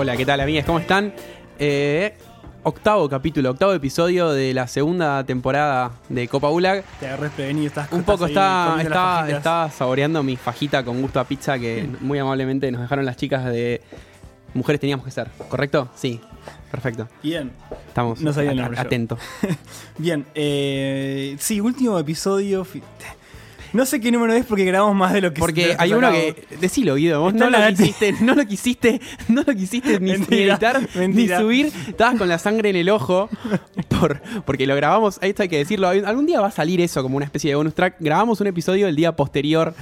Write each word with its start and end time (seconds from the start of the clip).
Hola, 0.00 0.16
¿qué 0.16 0.24
tal, 0.24 0.40
amigas? 0.40 0.64
¿Cómo 0.64 0.78
están? 0.78 1.12
Eh, 1.58 2.14
octavo 2.62 3.06
capítulo, 3.06 3.50
octavo 3.50 3.74
episodio 3.74 4.30
de 4.32 4.54
la 4.54 4.66
segunda 4.66 5.24
temporada 5.26 5.90
de 6.08 6.26
Copa 6.26 6.48
Gulag. 6.48 6.82
Te 7.00 7.06
agarré 7.06 7.28
prevenido, 7.28 7.66
estás 7.66 7.92
Un 7.92 8.02
poco 8.04 8.24
está, 8.24 8.78
está, 8.80 9.28
está 9.28 9.70
saboreando 9.70 10.22
mi 10.22 10.38
fajita 10.38 10.82
con 10.86 11.02
gusto 11.02 11.20
a 11.20 11.24
pizza 11.24 11.58
que 11.58 11.86
muy 12.00 12.18
amablemente 12.18 12.70
nos 12.72 12.80
dejaron 12.80 13.04
las 13.04 13.18
chicas 13.18 13.44
de 13.44 13.82
Mujeres 14.54 14.80
Teníamos 14.80 15.04
que 15.04 15.10
Ser, 15.10 15.28
¿correcto? 15.50 15.90
Sí, 15.94 16.18
perfecto. 16.70 17.06
Bien, 17.22 17.52
Estamos 17.86 18.22
No 18.22 18.32
sabía 18.32 18.52
el 18.52 18.58
a- 18.58 18.62
nombre 18.62 18.76
yo. 18.78 18.86
atentos. 18.86 19.18
bien. 19.98 20.24
Eh, 20.34 21.36
sí, 21.38 21.60
último 21.60 21.98
episodio. 21.98 22.66
No 23.72 23.86
sé 23.86 24.00
qué 24.00 24.10
número 24.10 24.32
es 24.32 24.44
porque 24.46 24.64
grabamos 24.64 24.96
más 24.96 25.12
de 25.12 25.20
lo 25.20 25.32
que 25.32 25.40
Porque 25.40 25.74
hay 25.78 25.92
uno 25.92 26.10
que. 26.10 26.34
Decilo, 26.60 26.94
Guido, 26.96 27.20
vos 27.20 27.32
Está 27.34 27.44
no 27.44 27.50
lo, 27.50 27.58
la- 27.58 27.70
quisiste, 27.72 28.12
no 28.20 28.34
lo 28.34 28.44
quisiste, 28.46 29.00
no 29.28 29.42
lo 29.46 29.54
quisiste 29.54 30.00
ni, 30.00 30.12
ni 30.12 30.18
Mentira, 30.18 30.52
editar, 30.54 30.80
mentira. 30.96 31.38
ni 31.38 31.44
subir. 31.44 31.72
Estabas 31.88 32.16
con 32.18 32.28
la 32.28 32.38
sangre 32.38 32.70
en 32.70 32.76
el 32.76 32.88
ojo. 32.90 33.28
Por, 33.88 34.20
porque 34.44 34.66
lo 34.66 34.74
grabamos, 34.76 35.18
esto 35.22 35.42
hay 35.42 35.48
que 35.48 35.58
decirlo. 35.58 35.88
hay- 35.88 36.00
Algún 36.04 36.26
día 36.26 36.40
va 36.40 36.48
a 36.48 36.52
salir 36.52 36.80
eso 36.80 37.02
como 37.02 37.16
una 37.16 37.24
especie 37.26 37.50
de 37.50 37.54
bonus 37.56 37.74
track. 37.74 37.96
Grabamos 38.00 38.40
un 38.40 38.46
episodio 38.48 38.88
el 38.88 38.96
día 38.96 39.14
posterior 39.14 39.74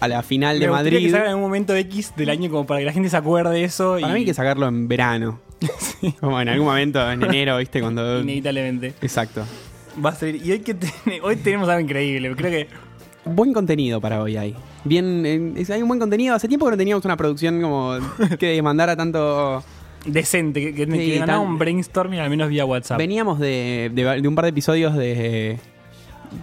a 0.00 0.08
la 0.08 0.22
final 0.22 0.58
Me 0.58 0.64
de 0.66 0.68
gustaría 0.70 0.92
Madrid. 0.98 1.06
que 1.06 1.10
salga 1.12 1.30
en 1.30 1.36
un 1.36 1.42
momento 1.42 1.74
X 1.76 2.12
del 2.16 2.30
año 2.30 2.50
como 2.50 2.66
para 2.66 2.80
que 2.80 2.86
la 2.86 2.92
gente 2.92 3.10
se 3.10 3.16
acuerde 3.16 3.52
de 3.54 3.64
eso. 3.64 3.96
Para 4.00 4.08
y, 4.08 4.14
mí 4.14 4.20
hay 4.20 4.24
que 4.26 4.34
sacarlo 4.34 4.66
en 4.68 4.88
verano. 4.88 5.40
Como 6.20 6.40
en 6.40 6.48
algún 6.48 6.66
momento, 6.66 7.10
en 7.10 7.22
enero, 7.22 7.58
¿viste? 7.58 7.80
Cuando. 7.82 8.20
Inevitablemente. 8.22 8.94
Exacto. 9.02 9.44
Va 10.02 10.10
a 10.10 10.14
salir. 10.14 10.42
Y 10.42 10.52
hoy, 10.52 10.60
que 10.60 10.72
ten- 10.72 10.90
hoy 11.22 11.36
tenemos 11.36 11.68
algo 11.68 11.80
increíble. 11.80 12.34
Creo 12.34 12.50
que. 12.50 12.68
Buen 13.24 13.52
contenido 13.52 14.00
para 14.00 14.22
hoy 14.22 14.36
hay. 14.36 14.54
Bien, 14.84 15.54
es- 15.56 15.70
hay 15.70 15.82
un 15.82 15.88
buen 15.88 16.00
contenido. 16.00 16.34
Hace 16.34 16.48
tiempo 16.48 16.66
que 16.66 16.72
no 16.72 16.76
teníamos 16.78 17.04
una 17.04 17.16
producción 17.16 17.60
como 17.60 17.94
que 18.38 18.46
demandara 18.48 18.96
tanto. 18.96 19.62
Decente, 20.06 20.60
que, 20.62 20.74
que, 20.74 20.86
Sí, 20.90 20.98
que 21.10 21.18
ganaba 21.18 21.40
un 21.40 21.58
brainstorming 21.58 22.20
al 22.20 22.30
menos 22.30 22.48
vía 22.48 22.64
WhatsApp. 22.64 22.96
Veníamos 22.98 23.38
de, 23.38 23.90
de- 23.94 24.22
de 24.22 24.28
un 24.28 24.34
par 24.34 24.46
de 24.46 24.48
episodios 24.48 24.96
de, 24.96 25.58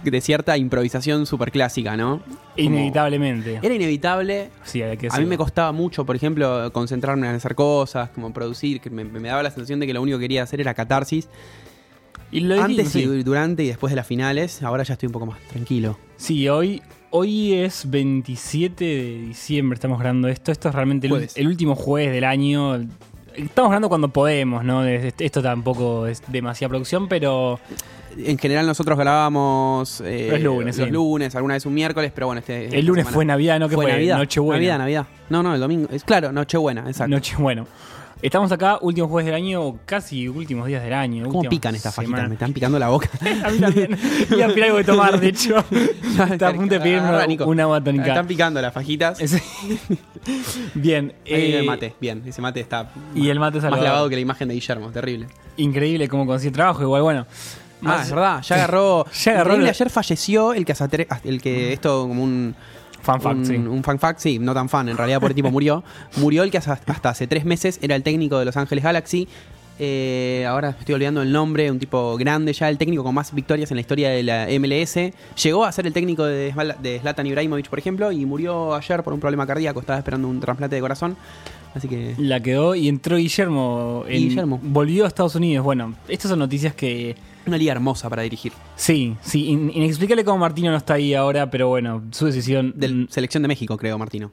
de 0.04 0.20
cierta 0.20 0.56
improvisación 0.56 1.26
super 1.26 1.50
clásica, 1.50 1.96
¿no? 1.96 2.20
Como- 2.20 2.38
Inevitablemente. 2.56 3.58
Era 3.60 3.74
inevitable. 3.74 4.50
Sí, 4.62 4.80
hay 4.80 4.96
que 4.96 5.08
A 5.10 5.18
mí 5.18 5.26
me 5.26 5.36
costaba 5.36 5.72
mucho, 5.72 6.06
por 6.06 6.14
ejemplo, 6.14 6.72
concentrarme 6.72 7.28
en 7.28 7.34
hacer 7.34 7.56
cosas, 7.56 8.10
como 8.10 8.32
producir, 8.32 8.80
que 8.80 8.90
me, 8.90 9.02
me 9.04 9.28
daba 9.28 9.42
la 9.42 9.50
sensación 9.50 9.80
de 9.80 9.88
que 9.88 9.92
lo 9.94 10.02
único 10.02 10.18
que 10.18 10.24
quería 10.24 10.44
hacer 10.44 10.60
era 10.60 10.72
catarsis. 10.74 11.28
Y 12.30 12.40
lo 12.40 12.62
Antes 12.62 12.94
y 12.94 13.04
durante 13.24 13.64
y 13.64 13.66
después 13.66 13.90
de 13.90 13.96
las 13.96 14.06
finales, 14.06 14.62
ahora 14.62 14.84
ya 14.84 14.92
estoy 14.92 15.08
un 15.08 15.12
poco 15.14 15.26
más 15.26 15.40
tranquilo. 15.48 15.98
Sí, 16.18 16.48
hoy, 16.48 16.82
hoy 17.10 17.54
es 17.54 17.88
27 17.88 18.84
de 18.84 19.18
diciembre, 19.28 19.74
estamos 19.76 20.00
grabando 20.00 20.26
esto. 20.26 20.50
Esto 20.50 20.68
es 20.68 20.74
realmente 20.74 21.06
el, 21.06 21.46
último 21.46 21.76
jueves 21.76 22.12
del 22.12 22.24
año. 22.24 22.74
Estamos 23.36 23.70
grabando 23.70 23.88
cuando 23.88 24.08
podemos, 24.08 24.64
¿no? 24.64 24.84
Es- 24.84 25.14
Esto 25.16 25.40
tampoco 25.40 26.08
es 26.08 26.20
demasiada 26.26 26.70
producción, 26.70 27.08
pero 27.08 27.60
En 28.16 28.36
general 28.36 28.66
nosotros 28.66 28.98
grabábamos 28.98 30.00
eh, 30.04 30.28
Los 30.32 30.40
lunes, 30.40 30.76
los 30.76 30.86
sí. 30.88 30.92
lunes, 30.92 31.36
alguna 31.36 31.54
vez 31.54 31.64
un 31.66 31.74
miércoles, 31.74 32.10
pero 32.12 32.26
bueno, 32.26 32.40
este 32.40 32.64
esta 32.64 32.76
el 32.76 32.86
lunes 32.86 33.02
semana 33.04 33.14
fue 33.14 33.24
Navidad, 33.24 33.60
¿no? 33.60 33.68
Que 33.68 33.76
fue, 33.76 33.86
Navidad, 33.86 34.18
Nochebuena. 34.18 34.56
Navidad, 34.56 34.78
Navidad. 34.78 35.06
No, 35.30 35.42
no, 35.44 35.54
el 35.54 35.60
domingo. 35.60 35.88
Es 35.92 36.02
claro, 36.02 36.32
Nochebuena, 36.32 36.84
exacto. 36.88 37.14
Noche, 37.14 37.36
bueno. 37.38 37.66
Estamos 38.20 38.50
acá, 38.50 38.78
último 38.80 39.06
jueves 39.06 39.26
del 39.26 39.34
año, 39.36 39.78
casi 39.86 40.28
últimos 40.28 40.66
días 40.66 40.82
del 40.82 40.92
año. 40.92 41.28
¿Cómo 41.28 41.48
pican 41.48 41.76
estas 41.76 41.94
fajitas? 41.94 42.28
Me 42.28 42.34
están 42.34 42.52
picando 42.52 42.76
la 42.76 42.88
boca. 42.88 43.08
A 43.44 43.50
mí 43.50 43.58
también. 43.60 43.96
Voy 44.28 44.42
a 44.42 44.48
pedir 44.48 44.64
algo 44.64 44.78
de 44.78 44.84
tomar, 44.84 45.20
de 45.20 45.28
hecho. 45.28 45.64
Está 46.32 46.48
a 46.48 46.52
punto 46.52 46.74
de 46.74 46.80
pedirme 46.80 47.08
una, 47.44 47.62
agua 47.62 47.78
Están 47.78 47.96
tónica. 47.96 48.24
picando 48.24 48.60
las 48.60 48.74
fajitas. 48.74 49.18
Bien. 50.74 51.12
Eh, 51.24 51.58
el 51.60 51.66
mate, 51.66 51.94
bien. 52.00 52.22
Ese 52.26 52.42
mate 52.42 52.60
está 52.60 52.90
Y 53.14 53.28
el 53.28 53.38
mate 53.38 53.60
más 53.60 53.80
lavado 53.80 54.08
que 54.08 54.16
la 54.16 54.20
imagen 54.20 54.48
de 54.48 54.54
Guillermo, 54.54 54.90
terrible. 54.90 55.28
Increíble 55.56 56.08
cómo 56.08 56.26
consigue 56.26 56.50
trabajo, 56.50 56.82
igual, 56.82 57.02
bueno. 57.02 57.26
Ah, 57.30 57.82
Más- 57.82 58.06
es 58.06 58.10
verdad, 58.12 58.42
ya 58.42 58.56
agarró. 58.56 59.06
Ya 59.06 59.32
agarró 59.32 59.50
Increíble, 59.52 59.70
Ayer 59.70 59.90
falleció 59.90 60.52
el 60.52 60.64
que 60.64 60.74
el 61.24 61.40
que 61.40 61.72
esto 61.72 62.08
como 62.08 62.24
un. 62.24 62.54
Fan 63.12 63.20
fact, 63.20 63.36
un, 63.38 63.46
sí. 63.46 63.56
un 63.56 63.82
fan 63.84 63.98
fact, 63.98 64.20
sí, 64.20 64.38
no 64.38 64.54
tan 64.54 64.68
fan, 64.68 64.88
en 64.88 64.96
realidad 64.96 65.20
por 65.20 65.30
el 65.30 65.34
tipo 65.34 65.50
murió. 65.50 65.82
Murió 66.16 66.42
el 66.42 66.50
que 66.50 66.58
hasta, 66.58 66.72
hasta 66.86 67.08
hace 67.10 67.26
tres 67.26 67.44
meses 67.44 67.78
era 67.82 67.96
el 67.96 68.02
técnico 68.02 68.38
de 68.38 68.44
Los 68.44 68.56
Ángeles 68.56 68.84
Galaxy. 68.84 69.26
Eh, 69.80 70.44
ahora 70.48 70.70
estoy 70.78 70.94
olvidando 70.96 71.22
el 71.22 71.30
nombre, 71.30 71.70
un 71.70 71.78
tipo 71.78 72.16
grande 72.16 72.52
ya, 72.52 72.68
el 72.68 72.78
técnico 72.78 73.04
con 73.04 73.14
más 73.14 73.32
victorias 73.32 73.70
en 73.70 73.76
la 73.76 73.80
historia 73.80 74.10
de 74.10 74.22
la 74.24 74.46
MLS. 74.58 75.12
Llegó 75.42 75.64
a 75.64 75.70
ser 75.72 75.86
el 75.86 75.92
técnico 75.92 76.24
de, 76.24 76.52
de 76.82 76.98
Zlatan 76.98 77.26
Ibrahimovic, 77.26 77.68
por 77.68 77.78
ejemplo, 77.78 78.10
y 78.10 78.26
murió 78.26 78.74
ayer 78.74 79.02
por 79.04 79.12
un 79.12 79.20
problema 79.20 79.46
cardíaco, 79.46 79.78
estaba 79.80 79.98
esperando 79.98 80.26
un 80.28 80.40
trasplante 80.40 80.74
de 80.74 80.82
corazón. 80.82 81.16
Así 81.74 81.86
que 81.86 82.14
La 82.18 82.40
quedó 82.42 82.74
y 82.74 82.88
entró 82.88 83.18
Guillermo. 83.18 84.04
en- 84.08 84.28
Guillermo. 84.28 84.58
Volvió 84.62 85.04
a 85.04 85.08
Estados 85.08 85.34
Unidos. 85.36 85.64
Bueno, 85.64 85.94
estas 86.08 86.30
son 86.30 86.40
noticias 86.40 86.74
que. 86.74 87.14
Una 87.48 87.58
liga 87.58 87.72
hermosa 87.72 88.08
para 88.08 88.22
dirigir. 88.22 88.52
Sí, 88.76 89.16
sí. 89.22 89.48
in- 89.48 89.70
inexplicable 89.74 90.24
cómo 90.24 90.38
Martino 90.38 90.70
no 90.70 90.76
está 90.76 90.94
ahí 90.94 91.14
ahora, 91.14 91.50
pero 91.50 91.68
bueno, 91.68 92.02
su 92.10 92.26
decisión. 92.26 92.72
Del 92.76 92.94
mm, 92.94 93.08
Selección 93.08 93.42
de 93.42 93.48
México, 93.48 93.76
creo, 93.76 93.98
Martino. 93.98 94.30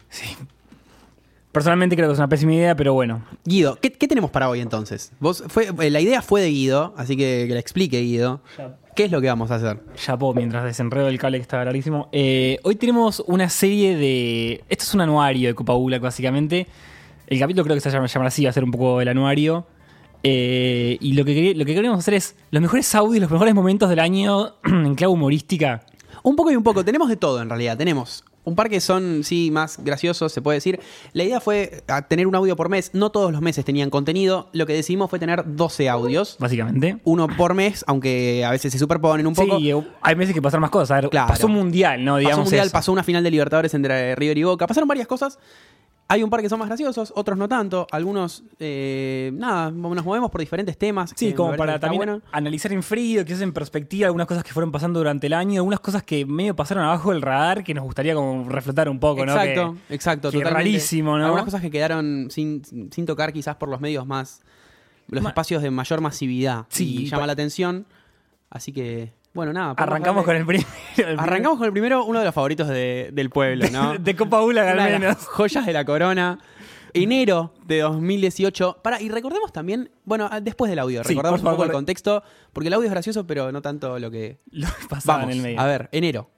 Personalmente 1.52 1.96
creo 1.96 2.09
que 2.09 2.14
es 2.14 2.20
una 2.20 2.28
pésima 2.28 2.54
idea, 2.54 2.75
pero 2.75 2.94
bueno. 2.94 3.24
Guido, 3.46 3.78
¿qué, 3.81 3.90
qué 3.94 4.08
tenemos 4.09 4.30
para 4.30 4.50
hoy 4.50 4.59
entonces? 4.59 5.14
Vos 5.22 5.42
fue, 5.48 5.70
eh, 5.80 5.90
la 5.90 6.02
idea 6.02 6.22
fue 6.22 6.42
de 6.42 6.50
Guido, 6.50 6.94
así 6.98 7.16
que 7.16 7.46
que 7.48 7.54
la 7.54 7.62
explique 7.62 8.02
Guido. 8.02 8.42
¿Qué 8.94 9.06
es 9.06 9.12
lo 9.12 9.22
que 9.22 9.28
vamos 9.28 9.52
a 9.52 9.56
hacer? 9.56 9.80
Chapó 9.96 10.34
mientras 10.34 10.66
desenredo 10.66 11.08
el 11.08 11.18
cable 11.18 11.38
que 11.38 11.44
está 11.44 11.64
rarísimo. 11.64 12.09
Eh, 12.12 12.59
hoy 12.64 12.75
tenemos 12.75 13.24
una 13.28 13.48
serie 13.50 13.96
de. 13.96 14.64
Esto 14.68 14.84
es 14.84 14.94
un 14.94 15.02
anuario 15.02 15.48
de 15.48 15.56
Copa 15.56 15.74
Bula, 15.74 15.98
básicamente. 16.00 16.68
El 17.28 17.40
capítulo 17.40 17.64
creo 17.64 17.75
que 17.75 17.81
se 17.81 17.90
llama, 17.90 18.08
llamar 18.08 18.28
así, 18.28 18.44
va 18.44 18.50
a 18.50 18.54
ser 18.54 18.64
un 18.66 18.72
poco 18.72 19.00
el 19.00 19.08
anuario. 19.08 19.66
Eh, 20.28 20.97
y 21.02 21.13
lo 21.13 21.24
que, 21.24 21.53
lo 21.56 21.66
que 21.66 21.75
queremos 21.75 22.00
hacer 22.00 22.16
es 22.16 22.36
los 22.52 22.62
mejores 22.62 22.94
audios, 22.96 23.22
los 23.22 23.31
mejores 23.31 23.53
momentos 23.53 23.90
del 23.90 24.00
año 24.00 24.56
en 24.66 24.96
clave 24.96 25.13
humorística. 25.13 25.86
Un 26.24 26.36
poco 26.36 26.52
y 26.52 26.56
un 26.56 26.63
poco, 26.63 26.84
tenemos 26.84 27.09
de 27.09 27.16
todo 27.18 27.41
en 27.41 27.50
realidad, 27.50 27.78
tenemos 27.78 28.24
un 28.44 28.56
par 28.56 28.69
que 28.69 28.80
son, 28.80 29.24
sí, 29.24 29.50
más 29.52 29.84
graciosos, 29.84 30.31
se 30.31 30.40
puede 30.41 30.58
decir. 30.58 30.80
La 31.13 31.24
idea 31.24 31.40
fue 31.40 31.84
a 31.88 32.03
tener 32.08 32.28
un 32.28 32.36
audio 32.36 32.56
por 32.56 32.69
mes, 32.69 32.91
no 32.94 33.09
todos 33.12 33.31
los 33.31 33.41
meses 33.41 33.66
tenían 33.66 33.90
contenido, 33.90 34.50
lo 34.53 34.68
que 34.68 34.74
decidimos 34.74 35.09
fue 35.09 35.18
tener 35.18 35.44
12 35.56 35.90
audios, 35.90 36.38
Básicamente. 36.40 36.97
uno 37.06 37.28
por 37.28 37.56
mes, 37.56 37.84
aunque 37.88 38.46
a 38.46 38.52
veces 38.52 38.72
se 38.72 38.78
superponen 38.80 39.25
un 39.25 39.34
poco. 39.34 39.57
Sí, 39.59 39.72
hay 40.02 40.16
meses 40.16 40.34
que 40.36 40.44
pasaron 40.44 40.62
más 40.62 40.69
cosas. 40.69 40.92
A 40.92 41.02
ver, 41.02 41.09
Claro. 41.09 41.28
pasó 41.30 41.47
un 41.47 41.53
mundial, 41.53 42.03
¿no? 42.06 42.13
pasó 42.13 42.19
Digamos 42.19 42.38
un 42.40 42.44
mundial, 42.46 42.66
eso. 42.68 42.74
pasó 42.74 42.92
una 42.92 43.04
final 43.04 43.24
de 43.24 43.31
Libertadores 43.31 43.74
entre 43.74 44.16
River 44.16 44.38
y 44.38 44.44
Boca, 44.44 44.68
pasaron 44.68 44.88
varias 44.88 45.07
cosas. 45.07 45.39
Hay 46.07 46.22
un 46.22 46.30
par 46.30 46.42
que 46.42 46.50
son 46.50 46.60
más 46.60 46.68
graciosos, 46.68 47.12
otros 47.16 47.36
no 47.36 47.48
tanto. 47.48 47.88
Algunos, 47.92 48.44
eh, 48.60 49.31
nada, 49.34 49.72
nos 49.72 50.06
movemos 50.06 50.30
por 50.30 50.40
diferentes 50.40 50.78
temas. 50.78 51.12
Sí, 51.16 51.34
como 51.34 51.56
para 51.56 51.80
también 51.80 51.98
bueno. 51.98 52.22
analizar 52.31 52.72
en 52.74 52.84
frío, 52.84 53.25
quizás 53.25 53.42
en 53.42 53.52
perspectiva, 53.54 54.06
algunas 54.06 54.28
cosas 54.28 54.44
que 54.44 54.52
fueron 54.54 54.72
pasando 54.72 55.00
durante 55.00 55.25
el 55.25 55.34
año, 55.34 55.62
algunas 55.62 55.80
cosas 55.80 56.04
que 56.04 56.24
medio 56.25 56.56
pasaron 56.56 56.84
abajo 56.84 57.12
del 57.12 57.24
radar 57.24 57.63
que 57.63 57.74
nos 57.74 57.84
gustaría 57.84 58.13
como 58.13 58.48
reflotar 58.48 58.88
un 58.88 59.00
poco, 59.00 59.25
¿no? 59.25 59.31
Exacto, 59.34 59.78
Que- 59.88 59.96
exacto. 59.96 60.28
totalmente. 60.30 60.54
rarísimo, 60.54 61.18
¿no? 61.18 61.25
Algunas 61.25 61.46
cosas 61.46 61.62
que 61.62 61.72
quedaron 61.72 62.28
sin, 62.30 62.62
sin 62.92 63.06
tocar 63.08 63.34
quizás 63.34 63.56
por 63.56 63.69
los 63.69 63.81
medios 63.81 64.06
más... 64.06 64.42
Los 65.08 65.24
Ma- 65.24 65.30
espacios 65.30 65.62
de 65.63 65.72
mayor 65.72 66.01
masividad. 66.01 66.66
Sí, 66.69 67.04
y 67.04 67.06
llama 67.08 67.25
la 67.28 67.34
atención. 67.34 67.86
Así 68.51 68.72
que, 68.72 69.12
bueno, 69.36 69.54
nada. 69.54 69.76
Arrancamos 69.78 70.26
con 70.26 70.36
el 70.36 70.46
primero. 70.46 70.68
el 70.98 71.20
Arrancamos 71.20 71.58
con 71.60 71.68
el 71.68 71.72
primero, 71.72 72.04
uno 72.06 72.18
de 72.20 72.26
los 72.26 72.34
favoritos 72.34 72.68
de- 72.68 73.10
del 73.14 73.30
pueblo, 73.30 73.66
¿no? 73.66 73.70
primero 73.92 74.04
de 74.04 74.16
Copa 74.16 74.40
Bula, 74.40 74.72
al 74.72 74.78
de 74.78 74.84
menos. 74.86 75.02
las 75.02 75.28
joyas 75.28 75.66
de 75.68 75.74
la 75.74 75.86
corona. 75.86 76.40
Enero 76.94 77.54
de 77.66 77.80
2018. 77.82 78.80
Para, 78.82 79.02
y 79.02 79.10
recordemos 79.10 79.52
también, 79.52 79.92
bueno, 80.06 80.30
ah, 80.32 80.40
después 80.40 80.70
del 80.70 80.80
audio, 80.80 81.04
Sí, 81.04 81.10
recordamos 81.10 81.42
un 81.42 81.44
poco 81.44 81.56
favor. 81.58 81.68
el 81.68 81.74
contexto, 81.74 82.24
porque 82.54 82.68
el 82.70 82.74
audio 82.74 82.86
es 82.86 82.92
gracioso, 82.92 83.28
pero 83.28 83.52
no 83.52 83.62
tanto 83.62 84.00
lo 84.00 84.10
que... 84.10 84.40
Lo 84.52 84.68
que 84.68 84.88
pasaba 84.88 85.18
Vamos, 85.20 85.32
en 85.34 85.38
el 85.38 85.44
medio. 85.44 85.60
a 85.60 85.66
ver, 85.66 85.90
enero. 85.92 86.30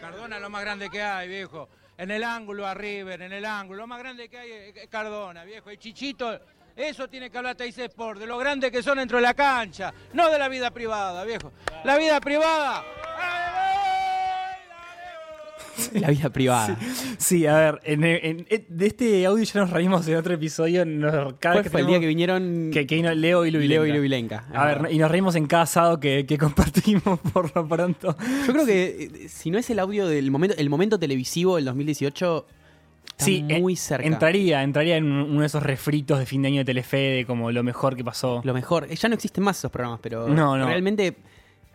Cardona 0.00 0.38
lo 0.38 0.50
más 0.50 0.60
grande 0.62 0.88
que 0.90 1.00
hay, 1.02 1.28
viejo. 1.28 1.68
En 1.96 2.10
el 2.10 2.22
ángulo 2.22 2.66
a 2.66 2.74
River, 2.74 3.22
en 3.22 3.32
el 3.32 3.44
ángulo. 3.44 3.80
Lo 3.82 3.86
más 3.86 3.98
grande 3.98 4.28
que 4.28 4.38
hay 4.38 4.50
es 4.74 4.88
Cardona, 4.88 5.44
viejo. 5.44 5.70
Y 5.72 5.78
Chichito, 5.78 6.38
eso 6.78 7.08
tiene 7.08 7.28
que 7.30 7.36
hablar 7.38 7.56
Teis 7.56 7.76
Sport, 7.76 8.20
de 8.20 8.26
lo 8.26 8.38
grande 8.38 8.70
que 8.70 8.82
son 8.82 8.98
dentro 8.98 9.18
de 9.18 9.22
la 9.22 9.34
cancha, 9.34 9.92
no 10.14 10.30
de 10.30 10.38
la 10.38 10.48
vida 10.48 10.70
privada, 10.70 11.24
viejo. 11.24 11.52
La 11.84 11.98
vida 11.98 12.20
privada. 12.20 12.84
La 15.92 16.08
vida 16.10 16.28
privada. 16.30 16.76
Sí, 17.18 17.46
a 17.46 17.56
ver, 17.56 17.80
en, 17.84 18.02
en- 18.02 18.46
en- 18.50 18.66
de 18.68 18.86
este 18.86 19.24
audio 19.26 19.44
ya 19.44 19.60
nos 19.60 19.70
reímos 19.70 20.06
en 20.08 20.16
otro 20.16 20.34
episodio. 20.34 20.84
Nos, 20.84 21.34
cada 21.34 21.54
¿Cuál 21.54 21.54
vez 21.54 21.62
que 21.64 21.70
fue 21.70 21.80
el 21.82 21.86
día 21.86 22.00
que 22.00 22.06
vinieron 22.08 22.70
que, 22.72 22.84
que 22.84 22.96
vino 22.96 23.14
Leo 23.14 23.46
y 23.46 23.52
Luis 23.52 23.68
Leo 23.68 23.86
y 23.86 23.92
Lubilenka? 23.92 24.44
A 24.52 24.66
ver, 24.66 24.88
y 24.92 24.98
nos 24.98 25.08
reímos 25.08 25.36
en 25.36 25.46
cada 25.46 25.62
asado 25.62 26.00
que, 26.00 26.26
que 26.26 26.36
compartimos 26.38 27.20
por 27.32 27.54
lo 27.54 27.66
pronto. 27.68 28.16
Yo 28.46 28.52
creo 28.52 28.66
que 28.66 29.10
eh, 29.24 29.28
si 29.28 29.50
no 29.52 29.58
es 29.58 29.70
el 29.70 29.78
audio 29.78 30.08
del 30.08 30.30
momento, 30.32 30.56
el 30.58 30.68
momento 30.68 30.98
televisivo 30.98 31.56
del 31.56 31.66
2018, 31.66 32.46
está 33.10 33.24
sí, 33.24 33.42
muy 33.42 33.72
eh, 33.74 33.76
cerca. 33.76 34.06
Entraría, 34.06 34.62
entraría 34.62 34.96
en 34.96 35.10
uno 35.10 35.40
de 35.40 35.46
esos 35.46 35.62
refritos 35.62 36.18
de 36.18 36.26
fin 36.26 36.42
de 36.42 36.48
año 36.48 36.58
de 36.58 36.64
Telefe 36.64 36.96
de 36.96 37.26
como 37.26 37.50
lo 37.50 37.62
mejor 37.62 37.96
que 37.96 38.04
pasó. 38.04 38.40
Lo 38.44 38.54
mejor. 38.54 38.86
Eh, 38.90 38.96
Ya 38.96 39.08
no 39.08 39.14
existen 39.14 39.42
más 39.44 39.58
esos 39.58 39.70
programas, 39.70 40.00
pero 40.02 40.28
No, 40.28 40.56
no. 40.56 40.66
realmente 40.66 41.16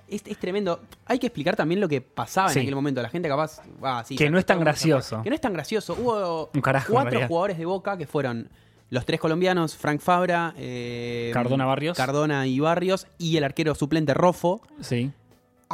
Es, 0.10 0.22
es 0.28 0.38
tremendo. 0.38 0.82
Hay 1.06 1.18
que 1.18 1.28
explicar 1.28 1.56
también 1.56 1.80
lo 1.82 1.88
que 1.88 2.02
pasaba 2.02 2.50
Sí. 2.50 2.60
en 2.60 2.64
aquel 2.66 2.76
momento. 2.76 3.02
La 3.02 3.10
gente 3.10 3.28
capaz. 3.30 3.62
ah, 3.82 4.04
sí, 4.06 4.16
Que 4.16 4.30
no 4.30 4.38
es 4.38 4.46
tan 4.46 4.60
gracioso. 4.60 5.24
Que 5.24 5.30
no 5.30 5.36
es 5.36 5.42
tan 5.42 5.54
gracioso. 5.54 5.96
Hubo 6.00 6.52
Un 6.54 6.62
carajo, 6.62 6.90
en 6.94 6.94
cuatro 7.02 7.28
jugadores 7.28 7.58
de 7.58 7.66
Boca 7.66 7.98
que 7.98 8.06
fueron 8.06 8.50
los 8.90 9.06
tres 9.06 9.20
colombianos, 9.20 9.76
Frank 9.76 10.02
Fabra, 10.02 10.54
eh, 10.58 11.32
Cardona 11.34 11.66
Barrios. 11.66 11.98
Cardona 11.98 12.46
y 12.46 12.60
Barrios, 12.60 13.08
y 13.18 13.38
el 13.38 13.44
arquero 13.44 13.74
suplente 13.74 14.14
Rofo, 14.14 14.62
Sí. 14.82 15.12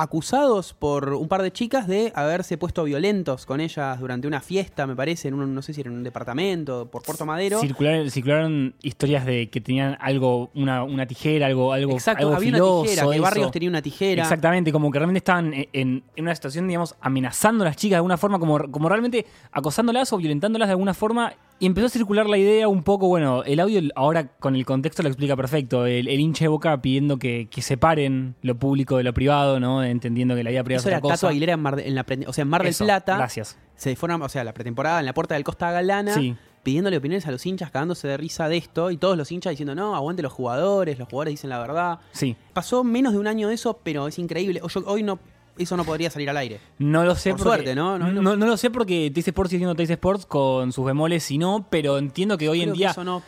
Acusados 0.01 0.74
por 0.74 1.13
un 1.13 1.28
par 1.28 1.42
de 1.42 1.51
chicas 1.51 1.88
de 1.88 2.12
haberse 2.16 2.57
puesto 2.57 2.84
violentos 2.86 3.46
con 3.46 3.60
ellas 3.60 4.00
durante 4.00 4.28
una 4.28 4.40
fiesta, 4.42 4.88
me 4.88 4.96
parece, 4.96 5.28
en 5.28 5.34
un, 5.34 5.54
no 5.54 5.62
sé 5.62 5.74
si 5.74 5.81
era 5.81 5.90
en 5.90 5.98
un 5.98 6.04
departamento, 6.04 6.90
por 6.90 7.04
Puerto 7.04 7.25
Madero. 7.25 7.60
Circularon, 7.60 8.10
circularon 8.10 8.75
historias 8.81 9.25
de 9.25 9.50
que 9.50 9.60
tenían 9.62 9.98
algo, 10.00 10.50
una, 10.56 10.84
una 10.84 11.06
tijera, 11.06 11.48
algo, 11.48 11.74
algo, 11.74 11.92
Exacto, 11.94 12.25
algo 12.28 12.36
había 12.38 12.51
filoso, 12.54 12.74
una 12.81 12.84
tijera, 12.84 13.01
que 13.10 13.16
eso. 13.16 13.22
Barrios 13.24 13.51
tenía 13.51 13.69
una 13.69 13.81
tijera. 13.81 14.24
Exactamente, 14.24 14.72
como 14.72 14.90
que 14.92 15.00
realmente 15.00 15.18
estaban 15.19 15.54
en, 15.54 15.68
en- 15.74 16.04
en 16.16 16.24
una 16.24 16.34
situación, 16.36 16.68
digamos, 16.68 16.95
amenazando 17.02 17.63
a 17.63 17.68
las 17.68 17.75
chicas 17.75 17.92
de 17.92 17.98
alguna 17.98 18.18
forma, 18.18 18.40
como, 18.40 18.57
como 18.72 18.88
realmente 18.90 19.25
acosándolas 19.52 20.13
o 20.13 20.18
violentándolas 20.18 20.68
de 20.69 20.72
alguna 20.72 20.94
forma. 20.94 21.34
Y 21.62 21.66
empezó 21.66 21.88
a 21.88 21.90
circular 21.90 22.28
la 22.28 22.38
idea 22.38 22.70
un 22.70 22.84
poco, 22.84 23.08
bueno, 23.10 23.44
el 23.44 23.60
audio 23.60 23.82
ahora 23.96 24.28
con 24.40 24.56
el 24.56 24.66
contexto 24.66 25.04
lo 25.04 25.10
explica 25.10 25.36
perfecto. 25.36 25.86
El, 25.86 26.08
el 26.08 26.20
hincha 26.20 26.46
de 26.46 26.48
boca 26.50 26.82
pidiendo 26.82 27.18
que, 27.20 27.50
que 27.52 27.62
separen 27.62 28.36
lo 28.42 28.56
público 28.58 28.96
de 28.96 29.04
lo 29.04 29.14
privado, 29.14 29.60
¿no? 29.60 29.84
Entendiendo 29.84 30.36
que 30.36 30.44
la 30.46 30.52
vida 30.52 30.64
privada 30.64 30.80
Eso 30.80 30.88
es 30.90 30.92
era 30.94 30.98
otra 31.00 31.10
Tato 31.10 31.20
cosa. 31.22 31.28
Aguilera 31.32 31.54
en 31.54 31.60
Mar, 31.60 31.76
de- 31.76 31.88
en 31.88 31.96
la 31.96 32.06
o 32.28 32.34
sea, 32.34 32.42
en 32.44 32.48
Mar 32.48 32.62
del 32.62 32.70
Eso, 32.70 32.86
Plata. 32.86 33.18
Gracias. 33.18 33.58
Se 33.76 33.96
fueron, 33.98 34.22
o 34.22 34.30
sea, 34.30 34.44
la 34.46 34.54
pretemporada 34.54 35.02
en 35.02 35.06
la 35.06 35.14
puerta 35.14 35.36
del 35.36 35.44
Costa 35.44 35.70
Galana. 35.72 36.14
Sí. 36.14 36.36
Pidiéndole 36.64 36.98
opiniones 36.98 37.26
a 37.26 37.32
los 37.32 37.46
hinchas, 37.46 37.72
cagándose 37.72 38.08
de 38.08 38.18
risa 38.18 38.48
de 38.50 38.58
esto. 38.58 38.92
Y 38.92 38.98
todos 38.98 39.18
los 39.18 39.32
hinchas 39.32 39.52
diciendo, 39.52 39.76
no, 39.76 39.96
aguante 39.96 40.22
los 40.22 40.32
jugadores, 40.34 40.98
los 41.00 41.08
jugadores 41.10 41.34
dicen 41.34 41.50
la 41.50 41.60
verdad. 41.60 42.00
Sí. 42.12 42.36
Pasó 42.54 42.84
menos 42.84 43.14
de 43.14 43.20
un 43.20 43.28
año 43.28 43.48
de 43.50 43.56
eso, 43.56 43.80
pero 43.84 44.08
es 44.08 44.18
increíble. 44.20 44.62
Yo- 44.66 44.84
hoy 44.86 45.04
no, 45.04 45.20
eso 45.60 45.78
no 45.78 45.84
podría 45.86 46.10
salir 46.10 46.30
al 46.30 46.38
aire. 46.38 46.60
No 46.80 47.04
lo 47.04 47.16
sé 47.16 47.32
Por 47.32 47.40
porque- 47.40 47.50
suerte, 47.58 47.76
¿no? 47.76 48.00
No, 48.00 48.12
No, 48.12 48.36
lo 48.36 48.58
sé 48.58 48.70
porque 48.72 49.12
Teis 49.14 49.28
Sports 49.28 49.52
sigue 49.52 49.60
siendo 49.60 49.76
Teis 49.76 49.90
Sports 49.92 50.26
con 50.26 50.72
sus 50.72 50.86
bemoles 50.86 51.30
y 51.30 51.38
no, 51.38 51.68
pero 51.70 51.98
entiendo 51.98 52.38
que 52.38 52.50
hoy 52.50 52.60
en 52.62 52.70
Creo 52.70 52.76
día. 52.76 52.90
eso 52.92 53.04
no, 53.04 53.22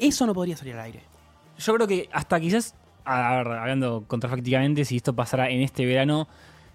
eso 0.00 0.26
no 0.26 0.34
podría 0.34 0.56
salir 0.56 0.74
al 0.74 0.80
aire. 0.80 1.00
Yo 1.58 1.74
creo 1.74 1.86
que 1.86 2.08
hasta 2.12 2.40
quizás, 2.40 2.74
a 3.04 3.36
ver, 3.36 3.46
hablando 3.46 4.04
contrafacticamente, 4.08 4.84
si 4.84 4.96
esto 4.96 5.14
pasara 5.14 5.48
en 5.50 5.60
este 5.62 5.86
verano, 5.86 6.26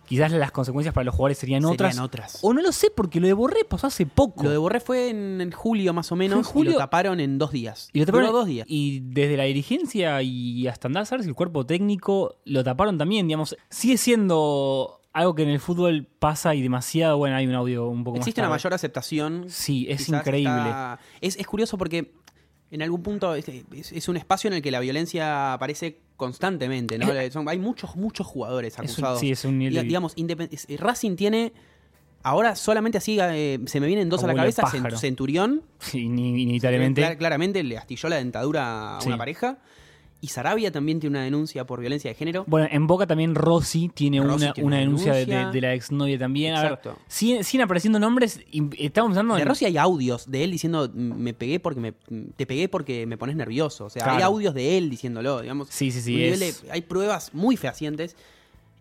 quizás 0.07 0.31
las 0.31 0.51
consecuencias 0.51 0.91
para 0.93 1.03
los 1.05 1.13
jugadores 1.13 1.37
serían, 1.37 1.61
Serían 1.61 1.73
otras. 1.73 1.99
otras. 1.99 2.39
O 2.41 2.51
no 2.53 2.61
lo 2.61 2.71
sé, 2.71 2.89
porque 2.89 3.19
lo 3.19 3.27
de 3.27 3.33
Borré 3.33 3.63
pasó 3.63 3.87
hace 3.87 4.05
poco. 4.07 4.43
Lo 4.43 4.49
de 4.49 4.57
Borré 4.57 4.79
fue 4.79 5.09
en, 5.09 5.39
en 5.41 5.51
julio 5.51 5.93
más 5.93 6.11
o 6.11 6.15
menos. 6.15 6.37
En 6.39 6.43
julio. 6.43 6.71
Y 6.71 6.73
lo 6.73 6.79
taparon 6.79 7.19
en 7.19 7.37
dos 7.37 7.51
días. 7.51 7.89
y 7.93 7.99
lo 7.99 8.05
taparon 8.07 8.27
Duró 8.27 8.39
dos 8.39 8.47
días. 8.47 8.65
Y 8.69 9.01
desde 9.01 9.37
la 9.37 9.43
dirigencia 9.43 10.19
y 10.23 10.65
hasta 10.67 10.87
andar 10.87 11.03
a 11.03 11.05
saber 11.05 11.23
si 11.23 11.29
el 11.29 11.35
cuerpo 11.35 11.65
técnico 11.65 12.37
lo 12.45 12.63
taparon 12.63 12.97
también, 12.97 13.27
digamos. 13.27 13.55
Sigue 13.69 13.97
siendo 13.97 14.98
algo 15.13 15.35
que 15.35 15.43
en 15.43 15.49
el 15.49 15.59
fútbol 15.59 16.07
pasa 16.19 16.53
y 16.55 16.61
demasiado. 16.61 17.17
Bueno, 17.17 17.35
hay 17.35 17.47
un 17.47 17.55
audio 17.55 17.87
un 17.87 18.03
poco 18.03 18.17
Existe 18.17 18.41
más. 18.41 18.47
una 18.47 18.55
mayor 18.55 18.73
aceptación. 18.73 19.45
Sí, 19.49 19.87
es 19.89 20.07
increíble. 20.09 20.51
está- 20.57 20.99
Es, 21.21 21.35
es 21.37 21.47
curioso 21.47 21.77
porque 21.77 22.13
en 22.71 22.81
algún 22.83 23.01
punto 23.01 23.33
es, 23.35 23.47
es- 23.47 23.91
es 23.91 24.07
un 24.07 24.17
espacio 24.17 24.47
en 24.49 24.53
el 24.55 24.61
que 24.61 24.71
la 24.71 24.79
violencia 24.79 25.53
aparece 25.53 25.99
constantemente. 26.15 26.97
¿no? 26.99 27.07
Son- 27.31 27.47
hay 27.49 27.57
muchos, 27.57 27.95
muchos 27.95 28.27
jugadores 28.27 28.73
Es 28.73 28.79
un- 28.79 28.85
acusados. 28.85 29.19
sí, 29.19 29.31
es 29.31 29.43
un 29.45 29.57
de- 29.59 29.83
Digamos, 29.83 30.13
es- 30.15 30.79
Racing 30.79 31.15
tiene. 31.15 31.53
Ahora 32.21 32.55
solamente 32.57 32.97
así 32.97 33.17
eh, 33.19 33.59
se 33.65 33.79
me 33.79 33.87
vienen 33.87 34.09
dos 34.09 34.23
a 34.25 34.27
la 34.27 34.35
cabeza. 34.35 34.67
Centurión. 34.97 35.63
Sí, 35.79 36.57
claramente 37.17 37.63
le 37.63 37.77
astilló 37.77 38.09
la 38.09 38.17
dentadura 38.17 38.97
a 38.97 39.01
Sí. 39.01 39.07
una 39.07 39.17
pareja. 39.17 39.57
Y 40.21 40.27
Sarabia 40.27 40.69
también 40.69 40.99
tiene 40.99 41.15
una 41.17 41.23
denuncia 41.23 41.65
por 41.65 41.79
violencia 41.79 42.09
de 42.11 42.15
género. 42.15 42.43
Bueno, 42.45 42.67
en 42.69 42.87
Boca 42.87 43.07
también 43.07 43.35
Rossi 43.35 43.87
tiene 43.87 44.19
Rossi 44.21 44.43
una, 44.45 44.53
tiene 44.53 44.67
una 44.67 44.77
denuncia, 44.79 45.13
de-. 45.13 45.25
De, 45.25 45.45
de 45.51 45.61
la 45.61 45.73
exnovia 45.73 46.19
también. 46.19 46.55
A 46.55 46.61
ver, 46.61 46.71
Exacto. 46.73 46.97
siguen, 47.07 47.43
siguen 47.45 47.63
apareciendo 47.63 47.99
nombres. 47.99 48.41
y 48.51 48.63
estamos 48.83 49.11
pensando 49.11 49.35
De 49.35 49.43
en. 49.43 49.47
Rossi 49.47 49.63
hay 49.63 49.77
audios 49.77 50.29
de 50.29 50.43
él 50.43 50.51
diciendo 50.51 50.91
me 50.93 51.33
pegué 51.33 51.61
porque 51.61 51.79
me 51.79 51.93
te 52.35 52.45
pegué 52.45 52.67
porque 52.67 53.05
me 53.07 53.17
pones 53.17 53.37
nervioso. 53.37 53.85
O 53.85 53.89
sea, 53.89 54.13
hay 54.13 54.21
audios 54.21 54.53
de 54.53 54.77
él 54.77 54.89
diciéndolo, 54.89 55.39
digamos. 55.41 55.69
Sí, 55.69 55.89
sí, 55.91 56.01
sí, 56.01 56.21
es- 56.21 56.63
de- 56.63 56.71
hay 56.71 56.81
pruebas 56.81 57.33
muy 57.33 57.55
fehacientes 57.55 58.17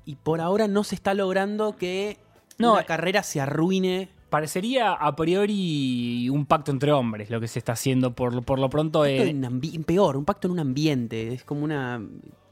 y 0.05 0.17
por 0.17 0.40
ahora 0.40 0.67
no 0.67 0.82
se 0.82 0.96
está 0.96 1.14
logrando 1.14 1.76
que 1.76 2.17
No, 2.58 2.73
una 2.73 2.82
carrera 2.82 3.23
se 3.23 3.40
arruine. 3.40 4.08
Parecería 4.31 4.93
a 4.93 5.17
priori 5.17 6.29
un 6.29 6.45
pacto 6.47 6.71
entre 6.71 6.93
hombres 6.93 7.31
lo 7.31 7.41
que 7.41 7.49
se 7.49 7.59
está 7.59 7.73
haciendo. 7.73 8.15
Por, 8.15 8.43
por 8.45 8.59
lo 8.59 8.69
pronto. 8.69 9.01
Pacto 9.01 9.07
eh, 9.25 9.31
en 9.31 9.43
ambi- 9.43 9.85
peor, 9.85 10.17
un 10.17 10.25
pacto 10.25 10.49
en 10.49 10.53
un 10.53 10.59
ambiente. 10.61 11.33
Es 11.33 11.45
como 11.45 11.65
una. 11.65 12.03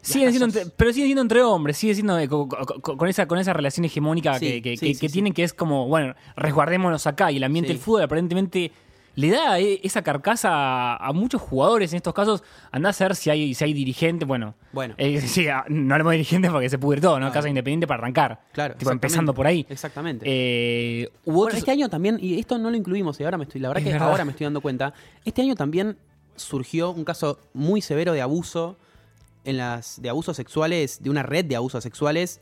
Siguen 0.00 0.28
Ya 0.28 0.38
siendo 0.38 0.46
entre- 0.46 0.72
pero 0.76 0.92
sigue 0.92 1.06
siendo 1.06 1.22
entre 1.22 1.42
hombres, 1.42 1.76
sigue 1.76 1.94
siendo 1.94 2.16
eh, 2.18 2.28
co- 2.28 2.48
co- 2.48 2.64
co- 2.80 2.96
con, 2.96 3.08
esa, 3.08 3.26
con 3.26 3.38
esa 3.40 3.52
relación 3.52 3.84
hegemónica 3.84 4.38
Sí, 4.38 4.46
que, 4.46 4.62
que- 4.62 4.76
sí, 4.76 4.86
que- 4.86 4.94
sí, 4.94 5.00
que 5.00 5.08
tienen, 5.08 5.32
que 5.32 5.42
es 5.42 5.52
como, 5.52 5.88
bueno, 5.88 6.14
resguardémonos 6.36 7.06
acá. 7.08 7.32
Y 7.32 7.38
el 7.38 7.44
ambiente 7.44 7.72
del 7.72 7.78
fútbol 7.78 8.02
aparentemente 8.04 8.70
le 9.16 9.30
da 9.30 9.58
eh, 9.58 9.80
esa 9.82 10.02
carcasa 10.02 10.94
a, 10.96 11.12
muchos 11.12 11.40
jugadores 11.42 11.92
en 11.92 11.96
estos 11.96 12.14
casos. 12.14 12.44
Andá 12.70 12.90
a 12.90 12.92
saber 12.92 13.16
si 13.16 13.30
hay, 13.30 13.54
si 13.54 13.64
hay 13.64 13.72
dirigentes, 13.72 14.28
bueno. 14.28 14.54
Bueno. 14.72 14.94
eh, 14.98 15.20
sí, 15.26 15.48
ah, 15.48 15.64
no 15.68 15.94
hablemos 15.94 16.12
de 16.12 16.18
dirigentes 16.18 16.50
porque 16.50 16.68
se 16.68 16.78
pudre 16.78 17.00
todo, 17.00 17.18
¿no? 17.18 17.32
Casa 17.32 17.48
independiente 17.48 17.86
para 17.86 18.00
arrancar. 18.02 18.42
Claro. 18.52 18.74
Tipo, 18.76 18.92
empezando 18.92 19.34
por 19.34 19.46
ahí. 19.46 19.66
Exactamente. 19.68 20.24
Eh, 20.28 21.10
hubo 21.24 21.34
Bueno, 21.34 21.46
otros- 21.48 21.58
este 21.58 21.70
año 21.72 21.88
también, 21.88 22.18
y 22.20 22.38
esto 22.38 22.58
no 22.58 22.70
lo 22.70 22.76
incluimos, 22.76 23.18
y 23.18 23.24
ahora 23.24 23.38
me 23.38 23.44
estoy, 23.44 23.60
la 23.60 23.68
verdad 23.68 23.80
Es 23.82 23.86
que 23.86 23.92
verdad. 23.94 24.10
ahora 24.10 24.24
me 24.24 24.30
estoy 24.32 24.44
dando 24.44 24.60
cuenta, 24.60 24.92
este 25.24 25.42
año 25.42 25.56
también 25.56 25.96
surgió 26.36 26.90
un 26.90 27.04
caso 27.04 27.40
muy 27.54 27.80
severo 27.80 28.12
de 28.12 28.20
abuso 28.20 28.78
en 29.44 29.56
las 29.56 30.02
de 30.02 30.10
abusos 30.10 30.36
sexuales, 30.36 31.02
de 31.02 31.08
una 31.08 31.22
red 31.22 31.44
de 31.46 31.56
abusos 31.56 31.82
sexuales 31.82 32.40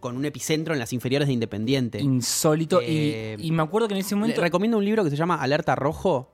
con 0.00 0.16
un 0.16 0.24
epicentro 0.24 0.72
en 0.74 0.80
las 0.80 0.92
inferiores 0.92 1.28
de 1.28 1.34
Independiente. 1.34 2.00
insólito. 2.00 2.80
y- 2.82 2.86
Eh, 2.88 3.36
y, 3.38 3.52
me 3.52 3.62
acuerdo 3.62 3.86
que 3.88 3.94
en 3.94 4.00
ese 4.00 4.14
momento. 4.16 4.40
recomiendo 4.40 4.78
un 4.78 4.84
libro 4.84 5.04
que 5.04 5.10
se 5.10 5.16
llama 5.16 5.36
Alerta 5.36 5.74
Rojo, 5.76 6.30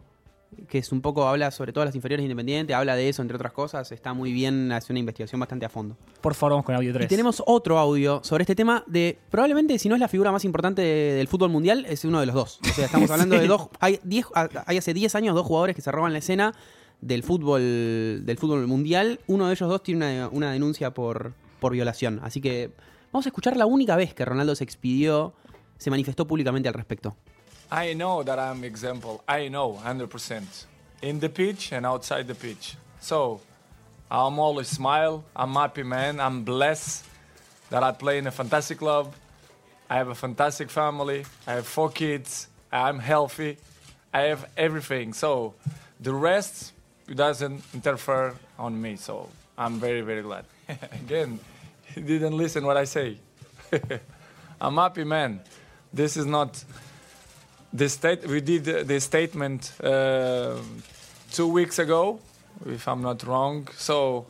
que 0.69 0.79
es 0.79 0.93
un 0.93 1.01
poco, 1.01 1.27
habla 1.27 1.51
sobre 1.51 1.73
todas 1.73 1.87
las 1.89 1.97
inferiores 1.97 2.23
de 2.23 2.27
Independiente, 2.27 2.73
habla 2.73 2.95
de 2.97 3.09
eso, 3.09 3.21
entre 3.21 3.35
otras 3.37 3.53
cosas, 3.53 3.91
está 3.93 4.15
muy 4.15 4.33
bien, 4.33 4.71
hace 4.73 4.93
una 4.93 5.01
investigación 5.01 5.41
bastante 5.41 5.67
a 5.67 5.69
fondo. 5.69 5.97
Por 6.21 6.35
favor, 6.35 6.53
vamos 6.53 6.65
con 6.65 6.75
audio 6.77 6.93
3. 6.93 7.05
Y 7.05 7.09
tenemos 7.09 7.43
otro 7.47 7.79
audio 7.79 8.21
sobre 8.23 8.43
este 8.45 8.55
tema 8.55 8.83
de, 8.87 9.19
probablemente, 9.31 9.79
si 9.79 9.89
no 9.89 9.97
es 9.97 10.01
la 10.01 10.09
figura 10.09 10.31
más 10.33 10.45
importante 10.45 10.81
de- 10.83 11.15
del 11.15 11.27
fútbol 11.29 11.51
mundial, 11.51 11.85
es 11.89 12.05
uno 12.05 12.21
de 12.21 12.27
los 12.27 12.35
dos. 12.37 12.61
O 12.63 12.73
sea, 12.73 12.87
estamos 12.87 13.11
hablando 13.11 13.35
Sí. 13.35 13.41
de 13.43 13.49
dos, 13.49 13.69
hay, 13.81 13.99
diez- 14.05 14.31
hay 14.67 14.79
hace 14.79 14.95
10 14.95 15.15
años 15.17 15.35
dos 15.35 15.45
jugadores 15.47 15.75
que 15.75 15.83
se 15.83 15.91
roban 15.93 16.13
la 16.13 16.21
escena 16.21 16.55
del 17.01 17.23
fútbol, 17.25 17.61
del 18.25 18.39
fútbol 18.39 18.67
mundial. 18.67 19.21
Uno 19.27 19.49
de 19.49 19.53
ellos 19.53 19.69
dos 19.69 19.83
tiene 19.83 19.99
una, 20.21 20.29
una 20.29 20.53
denuncia 20.53 20.95
por, 20.95 21.35
por 21.61 21.73
violación. 21.73 22.21
Así 22.23 22.41
que 22.41 22.71
vamos 23.17 23.25
a 23.25 23.31
escuchar 23.31 23.57
la 23.57 23.65
única 23.65 23.97
vez 23.97 24.13
que 24.13 24.27
Ronaldo 24.27 24.55
se 24.55 24.63
expidió, 24.63 25.33
se 25.79 25.89
manifestó 25.89 26.27
públicamente 26.27 26.69
al 26.69 26.75
respecto. 26.75 27.17
I 27.73 27.95
know 27.95 28.23
that 28.23 28.39
I'm 28.39 28.63
example. 28.63 29.23
I 29.27 29.49
know 29.49 29.79
100% 29.83 30.43
in 31.01 31.19
the 31.21 31.31
pitch 31.31 31.73
and 31.73 31.87
outside 31.87 32.27
the 32.27 32.35
pitch. 32.35 32.77
So 33.01 33.41
I'm 34.11 34.39
always 34.39 34.69
smile. 34.69 35.25
I'm 35.35 35.55
happy 35.55 35.83
man. 35.83 36.21
I'm 36.21 36.45
blessed 36.45 37.07
that 37.71 37.83
I 37.83 37.93
play 37.93 38.19
in 38.19 38.27
a 38.27 38.31
fantastic 38.31 38.77
club. 38.77 39.15
I 39.89 39.97
have 39.97 40.09
a 40.09 40.15
fantastic 40.15 40.69
family. 40.69 41.25
I 41.47 41.55
have 41.55 41.67
four 41.67 41.89
kids. 41.89 42.49
I'm 42.71 42.99
healthy. 42.99 43.57
I 44.13 44.29
have 44.29 44.47
everything. 44.59 45.15
So 45.15 45.55
the 45.99 46.13
rest 46.13 46.75
doesn't 47.09 47.63
interfere 47.73 48.35
on 48.59 48.79
me. 48.79 48.97
So 48.97 49.31
I'm 49.57 49.81
very 49.81 50.03
very 50.03 50.21
glad. 50.21 50.45
Again, 50.93 51.41
he 51.95 52.01
didn't 52.13 52.37
listen 52.37 52.65
what 52.65 52.77
I 52.77 52.85
say. 52.85 53.19
I'm 54.61 54.77
happy 54.77 55.05
man. 55.05 55.41
This 55.93 56.17
is 56.17 56.27
not 56.27 56.63
the 57.73 57.89
state 57.89 58.27
we 58.27 58.41
did 58.41 58.65
the, 58.65 59.01
statement 59.01 59.73
uh, 59.83 60.57
two 61.33 61.49
weeks 61.49 61.79
ago 61.79 62.19
if 62.67 62.89
i'm 62.89 63.03
not 63.03 63.23
wrong. 63.25 63.69
So 63.77 64.27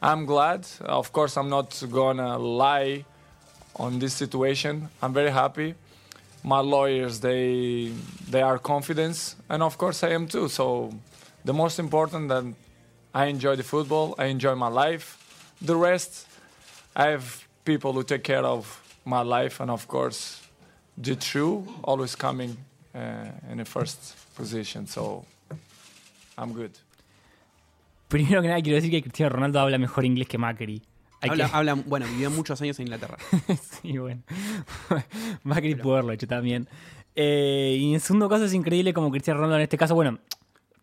i'm 0.00 0.24
glad. 0.24 0.66
Of 0.80 1.12
course 1.12 1.36
i'm 1.36 1.50
not 1.50 1.82
gonna 1.90 2.38
lie 2.38 3.04
on 3.76 3.98
this 3.98 4.14
situation. 4.14 4.88
I'm 5.02 5.12
very 5.12 5.30
happy. 5.30 5.74
My 6.42 6.60
lawyers 6.60 7.20
they 7.20 7.92
they 8.30 8.42
are 8.42 8.58
confident 8.58 9.34
and 9.48 9.62
of 9.62 9.76
course 9.76 10.02
i 10.02 10.10
am 10.10 10.26
too. 10.26 10.48
So 10.48 10.92
the 11.44 11.52
most 11.52 11.78
important 11.78 12.28
that 12.28 12.44
i 13.14 13.26
enjoy 13.26 13.56
the 13.56 13.64
football 13.64 14.14
i 14.18 14.26
enjoy 14.26 14.54
my 14.54 14.68
life. 14.68 15.18
The 15.60 15.76
rest 15.76 16.27
i 16.96 17.02
have 17.12 17.24
people 17.64 17.90
who 17.92 18.02
take 18.02 18.22
care 18.22 18.44
of 18.44 18.66
my 19.04 19.22
life 19.22 19.62
and 19.62 19.70
of 19.70 19.86
course 19.86 20.40
the 21.00 21.14
true 21.16 21.64
always 21.82 22.16
coming 22.16 22.56
uh, 22.94 23.50
in 23.50 23.58
the 23.58 23.64
first 23.64 24.16
position. 24.36 24.86
So 24.86 25.24
I'm 26.36 26.52
good. 26.52 26.72
Primero 28.08 28.40
que 28.42 28.48
nada, 28.48 28.60
quiero 28.62 28.76
decir 28.76 28.90
que 28.90 29.02
Cristiano 29.02 29.30
Ronaldo 29.34 29.60
habla 29.60 29.78
mejor 29.78 30.04
inglés 30.04 30.26
que 30.28 30.38
Macri. 30.38 30.82
Habla, 31.20 31.46
que- 31.48 31.54
habla- 31.56 31.74
bueno, 31.86 32.06
vivió 32.06 32.30
muchos 32.30 32.60
años 32.62 32.78
en 32.80 32.86
Inglaterra. 32.86 33.16
sí, 33.82 33.96
bueno. 33.98 34.22
Macri 35.44 35.74
pudo 35.74 35.94
haberlo 35.94 36.12
hecho 36.12 36.26
también. 36.26 36.68
Eh, 37.14 37.76
y 37.80 37.94
en 37.94 38.00
segundo 38.00 38.28
caso 38.28 38.44
es 38.44 38.54
increíble 38.54 38.92
como 38.94 39.10
Cristiano 39.10 39.38
Ronaldo 39.40 39.56
en 39.56 39.62
este 39.62 39.76
caso, 39.76 39.94
bueno, 39.94 40.18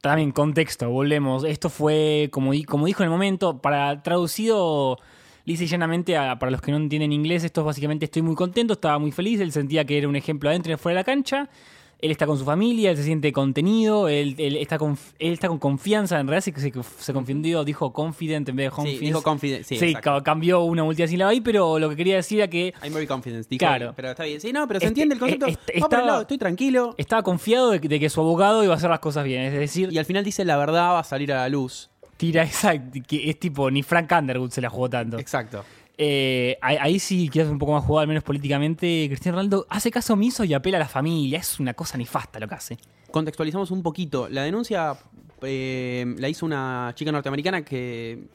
también 0.01 0.31
contexto, 0.31 0.89
volvemos. 0.89 1.43
Esto 1.45 1.69
fue, 1.69 2.29
como, 2.31 2.51
como 2.67 2.85
dijo 2.85 3.01
en 3.03 3.07
el 3.07 3.11
momento, 3.11 3.57
para 3.61 4.03
traducido, 4.03 4.99
Lisa 5.45 5.63
y 5.63 5.67
llanamente, 5.67 6.17
a- 6.17 6.37
para 6.39 6.51
los 6.51 6.61
que 6.61 6.71
no 6.71 6.77
entienden 6.77 7.11
inglés, 7.11 7.43
esto 7.43 7.61
es 7.61 7.65
básicamente 7.65 8.05
estoy 8.05 8.21
muy 8.23 8.35
contento, 8.35 8.73
estaba 8.73 8.97
muy 8.99 9.11
feliz, 9.11 9.39
él 9.39 9.51
sentía 9.51 9.85
que 9.85 9.97
era 9.97 10.07
un 10.07 10.15
ejemplo 10.15 10.49
adentro 10.49 10.73
y 10.73 10.77
fuera 10.77 10.95
de 10.97 11.01
la 11.01 11.03
cancha. 11.05 11.49
Él 11.97 12.11
está 12.11 12.27
con 12.27 12.37
su 12.37 12.43
familia, 12.43 12.91
él 12.91 12.97
se 12.97 13.03
siente 13.03 13.31
contenido, 13.31 14.09
él, 14.09 14.35
él 14.37 14.57
está, 14.57 14.77
con, 14.77 14.97
él 15.17 15.31
está 15.33 15.47
con 15.47 15.57
confianza. 15.59 16.19
En 16.19 16.27
realidad 16.27 16.43
se, 16.53 16.59
se, 16.59 16.73
se 16.99 17.13
confundió, 17.13 17.63
dijo 17.63 17.93
confident 17.93 18.47
en 18.49 18.55
vez 18.57 18.65
de 18.65 18.69
Sí, 18.71 18.75
confidence. 18.75 19.05
dijo 19.05 19.23
confident. 19.23 19.63
Sí, 19.65 19.77
Sí, 19.77 19.93
cambió 20.23 20.63
una 20.63 20.83
última 20.83 21.07
sílaba 21.07 21.31
ahí, 21.31 21.39
pero 21.41 21.79
lo 21.79 21.89
que 21.89 21.95
quería 21.95 22.17
decir 22.17 22.39
era 22.39 22.49
que 22.49 22.73
I'm 22.83 22.93
very 22.93 23.07
confident. 23.07 23.47
dijo 23.47 23.59
Claro. 23.59 23.93
Pero 23.95 24.09
está 24.09 24.25
bien. 24.25 24.41
Sí, 24.41 24.51
no, 24.51 24.67
pero 24.67 24.81
se 24.81 24.87
Este- 24.87 24.89
entiende 24.89 25.13
el 25.15 25.19
concepto. 25.19 25.47
eh, 25.47 25.51
este- 25.51 25.65
por 25.71 25.73
el 25.75 25.83
estaba- 25.83 26.05
lado, 26.05 26.21
estoy 26.21 26.37
tranquilo. 26.37 26.95
estaba 26.97 27.23
confiado 27.23 27.71
de 27.71 27.79
que, 27.79 27.87
de 27.87 27.99
que 27.99 28.09
su 28.09 28.19
abogado 28.19 28.63
iba 28.63 28.73
a 28.73 28.77
hacer 28.77 28.89
las 28.89 28.99
cosas 28.99 29.23
bien. 29.23 29.41
Es 29.43 29.53
decir, 29.53 29.91
Y 29.91 29.97
al 29.97 30.05
final 30.05 30.23
dice 30.25 30.43
la 30.43 30.57
verdad 30.57 30.89
va 30.91 30.99
a 30.99 31.03
salir 31.05 31.31
a 31.31 31.37
la 31.37 31.49
luz. 31.49 31.89
Tira 32.17 32.43
esa, 32.43 32.77
que 32.91 33.29
es 33.29 33.39
tipo, 33.39 33.69
ni 33.69 33.83
Frank 33.83 34.11
Underwood 34.11 34.51
se 34.51 34.61
la 34.61 34.69
jugó 34.69 34.89
tanto. 34.89 35.19
Exacto. 35.19 35.63
Eh, 35.97 36.57
ahí, 36.61 36.99
sí 36.99 37.29
quieres 37.31 37.49
un 37.49 37.57
poco 37.57 37.73
más 37.73 37.83
jugado, 37.83 38.01
al 38.01 38.07
menos 38.07 38.23
políticamente. 38.23 39.05
Cristiano 39.07 39.37
Ronaldo 39.37 39.65
hace 39.69 39.91
caso 39.91 40.13
omiso 40.13 40.43
y 40.43 40.53
apela 40.53 40.77
a 40.77 40.79
la 40.79 40.87
familia. 40.87 41.39
Es 41.39 41.59
una 41.59 41.73
cosa 41.73 41.97
nefasta 41.97 42.39
lo 42.39 42.47
que 42.47 42.55
hace. 42.55 42.77
Contextualizamos 43.11 43.71
un 43.71 43.81
poquito. 43.81 44.27
La 44.29 44.43
denuncia 44.43 44.97
eh, 45.41 46.15
la 46.17 46.27
hizo 46.27 46.45
una 46.45 46.91
chica 46.95 47.11
norteamericana 47.11 47.63
que. 47.63 48.27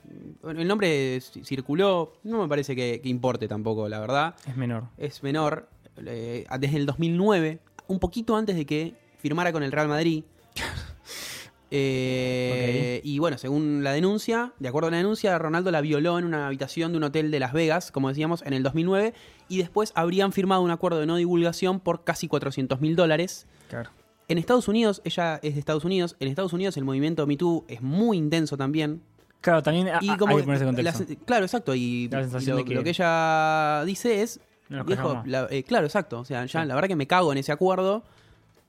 bueno, 0.42 0.60
el 0.60 0.68
nombre 0.68 1.20
circuló. 1.20 2.14
No 2.24 2.40
me 2.42 2.48
parece 2.48 2.74
que, 2.74 3.00
que 3.02 3.08
importe 3.08 3.46
tampoco, 3.46 3.88
la 3.88 4.00
verdad. 4.00 4.34
Es 4.46 4.56
menor. 4.56 4.84
Es 4.96 5.22
menor. 5.22 5.68
eh, 6.06 6.46
desde 6.58 6.76
el 6.78 6.86
2009, 6.86 7.60
un 7.88 7.98
poquito 7.98 8.36
antes 8.36 8.56
de 8.56 8.64
que 8.64 8.94
firmara 9.18 9.52
con 9.52 9.62
el 9.62 9.72
Real 9.72 9.88
Madrid. 9.88 10.24
Eh, 11.70 13.00
Y 13.04 13.18
bueno, 13.18 13.38
según 13.38 13.82
la 13.84 13.92
denuncia, 13.92 14.52
de 14.58 14.68
acuerdo 14.68 14.88
a 14.88 14.90
la 14.90 14.96
denuncia, 14.98 15.38
Ronaldo 15.38 15.70
la 15.70 15.80
violó 15.80 16.18
en 16.18 16.24
una 16.24 16.46
habitación 16.46 16.92
de 16.92 16.98
un 16.98 17.04
hotel 17.04 17.30
de 17.30 17.40
Las 17.40 17.52
Vegas, 17.52 17.90
como 17.92 18.08
decíamos, 18.08 18.42
en 18.42 18.52
el 18.52 18.62
2009, 18.62 19.14
y 19.48 19.58
después 19.58 19.92
habrían 19.94 20.32
firmado 20.32 20.62
un 20.62 20.70
acuerdo 20.70 21.00
de 21.00 21.06
no 21.06 21.16
divulgación 21.16 21.80
por 21.80 22.04
casi 22.04 22.28
400 22.28 22.80
mil 22.80 22.96
dólares. 22.96 23.46
Claro. 23.68 23.90
En 24.28 24.38
Estados 24.38 24.68
Unidos, 24.68 25.00
ella 25.04 25.40
es 25.42 25.54
de 25.54 25.60
Estados 25.60 25.84
Unidos, 25.84 26.16
en 26.20 26.28
Estados 26.28 26.52
Unidos 26.52 26.76
el 26.76 26.84
movimiento 26.84 27.26
Me 27.26 27.36
Too 27.36 27.64
es 27.68 27.80
muy 27.82 28.16
intenso 28.16 28.56
también. 28.56 29.02
Claro, 29.40 29.62
también 29.62 29.88
Y 30.02 30.10
a- 30.10 30.16
como 30.18 30.32
hay 30.32 30.38
que 30.38 30.44
ponerse 30.44 30.64
en 30.68 30.84
la 30.84 30.92
contexto. 30.92 31.24
claro, 31.24 31.44
exacto. 31.46 31.74
Y, 31.74 32.08
La 32.10 32.20
y 32.20 32.22
sensación 32.24 32.56
lo, 32.56 32.62
de 32.62 32.64
que- 32.68 32.74
lo 32.74 32.84
que 32.84 32.90
ella 32.90 33.82
dice 33.86 34.22
es, 34.22 34.38
No 34.68 34.84
viejo, 34.84 35.22
la- 35.24 35.48
eh, 35.50 35.62
claro, 35.64 35.86
exacto. 35.86 36.20
O 36.20 36.24
sea, 36.24 36.44
ya 36.44 36.62
Sí. 36.62 36.68
la 36.68 36.74
verdad 36.74 36.88
que 36.88 36.96
me 36.96 37.06
cago 37.06 37.32
en 37.32 37.38
ese 37.38 37.50
acuerdo. 37.50 38.04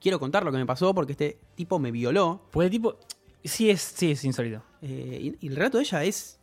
Quiero 0.01 0.20
contar 0.20 0.43
lo 0.43 0.51
que 0.51 0.58
me 0.58 0.65
pasó 0.65 0.93
porque 0.96 1.12
este 1.13 1.38
tipo 1.55 1.77
me 1.79 1.91
violó. 1.91 2.41
Pues 2.51 2.70
tipo, 2.72 2.98
sí 3.43 3.70
es, 3.70 3.81
sí 3.81 4.12
es 4.12 4.24
insólito. 4.25 4.63
Eh, 4.81 5.36
y, 5.39 5.46
y 5.46 5.50
el 5.50 5.55
relato 5.55 5.77
de 5.77 5.84
ella 5.84 6.03
es 6.03 6.39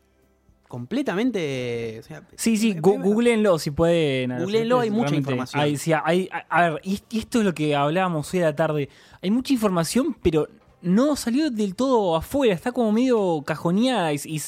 completamente. 0.68 1.98
o 1.98 2.02
sea, 2.02 2.22
Sí, 2.36 2.56
sí, 2.56 2.74
gu- 2.74 3.02
googleenlo 3.02 3.58
si 3.58 3.70
pueden. 3.70 4.38
Googleenlo, 4.38 4.80
hay 4.80 4.90
mucha 4.90 5.14
información. 5.14 5.62
hay- 5.62 5.76
sí, 5.76 5.92
hay- 5.92 6.28
a, 6.48 6.70
ver, 6.70 6.80
y, 6.84 7.00
esto 7.18 7.40
es 7.40 7.44
lo 7.44 7.54
que 7.54 7.74
hablábamos 7.74 8.32
hoy 8.32 8.40
a 8.40 8.44
la 8.44 8.56
tarde. 8.56 8.88
Hay 9.22 9.30
mucha 9.30 9.52
información, 9.52 10.14
pero 10.22 10.46
no 10.82 11.16
salió 11.16 11.50
del 11.50 11.74
todo 11.74 12.14
afuera. 12.16 12.54
Está 12.54 12.70
como 12.72 12.92
medio 12.92 13.42
cajoneada. 13.44 14.12
Y, 14.12 14.20
y- 14.24 14.40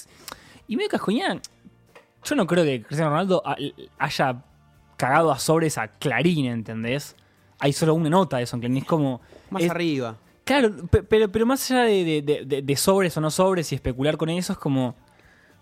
y 0.69 0.77
medio 0.77 0.89
cajoneada. 0.91 1.41
Yo 2.23 2.35
no 2.37 2.47
creo 2.47 2.65
que 2.65 2.83
Cristiano 2.83 3.11
Ronaldo 3.11 3.43
ha- 3.45 3.57
haya 3.99 4.45
cagado 4.97 5.33
a 5.33 5.39
sobres 5.39 5.79
a 5.79 5.89
Clarín, 5.89 6.47
¿entendés? 6.47 7.17
Hay 7.61 7.73
solo 7.73 7.95
una 7.95 8.11
nota 8.11 8.39
de 8.39 8.47
Clarín. 8.47 8.77
Es 8.79 8.85
como. 8.85 9.21
Más 9.51 9.63
es- 9.63 9.71
arriba. 9.71 10.17
Claro, 10.45 10.75
pe- 10.89 11.03
pero, 11.05 11.31
pero 11.31 11.47
más 11.47 11.71
allá 11.71 11.83
de, 11.83 12.05
de- 12.05 12.23
de- 12.23 12.45
de- 12.45 12.63
de 12.63 12.77
sobres 12.77 13.17
o 13.17 13.21
no 13.21 13.31
sobres 13.31 13.71
y 13.73 13.75
especular 13.77 14.17
con 14.17 14.29
eso, 14.31 14.53
es 14.53 14.59
como. 14.59 14.97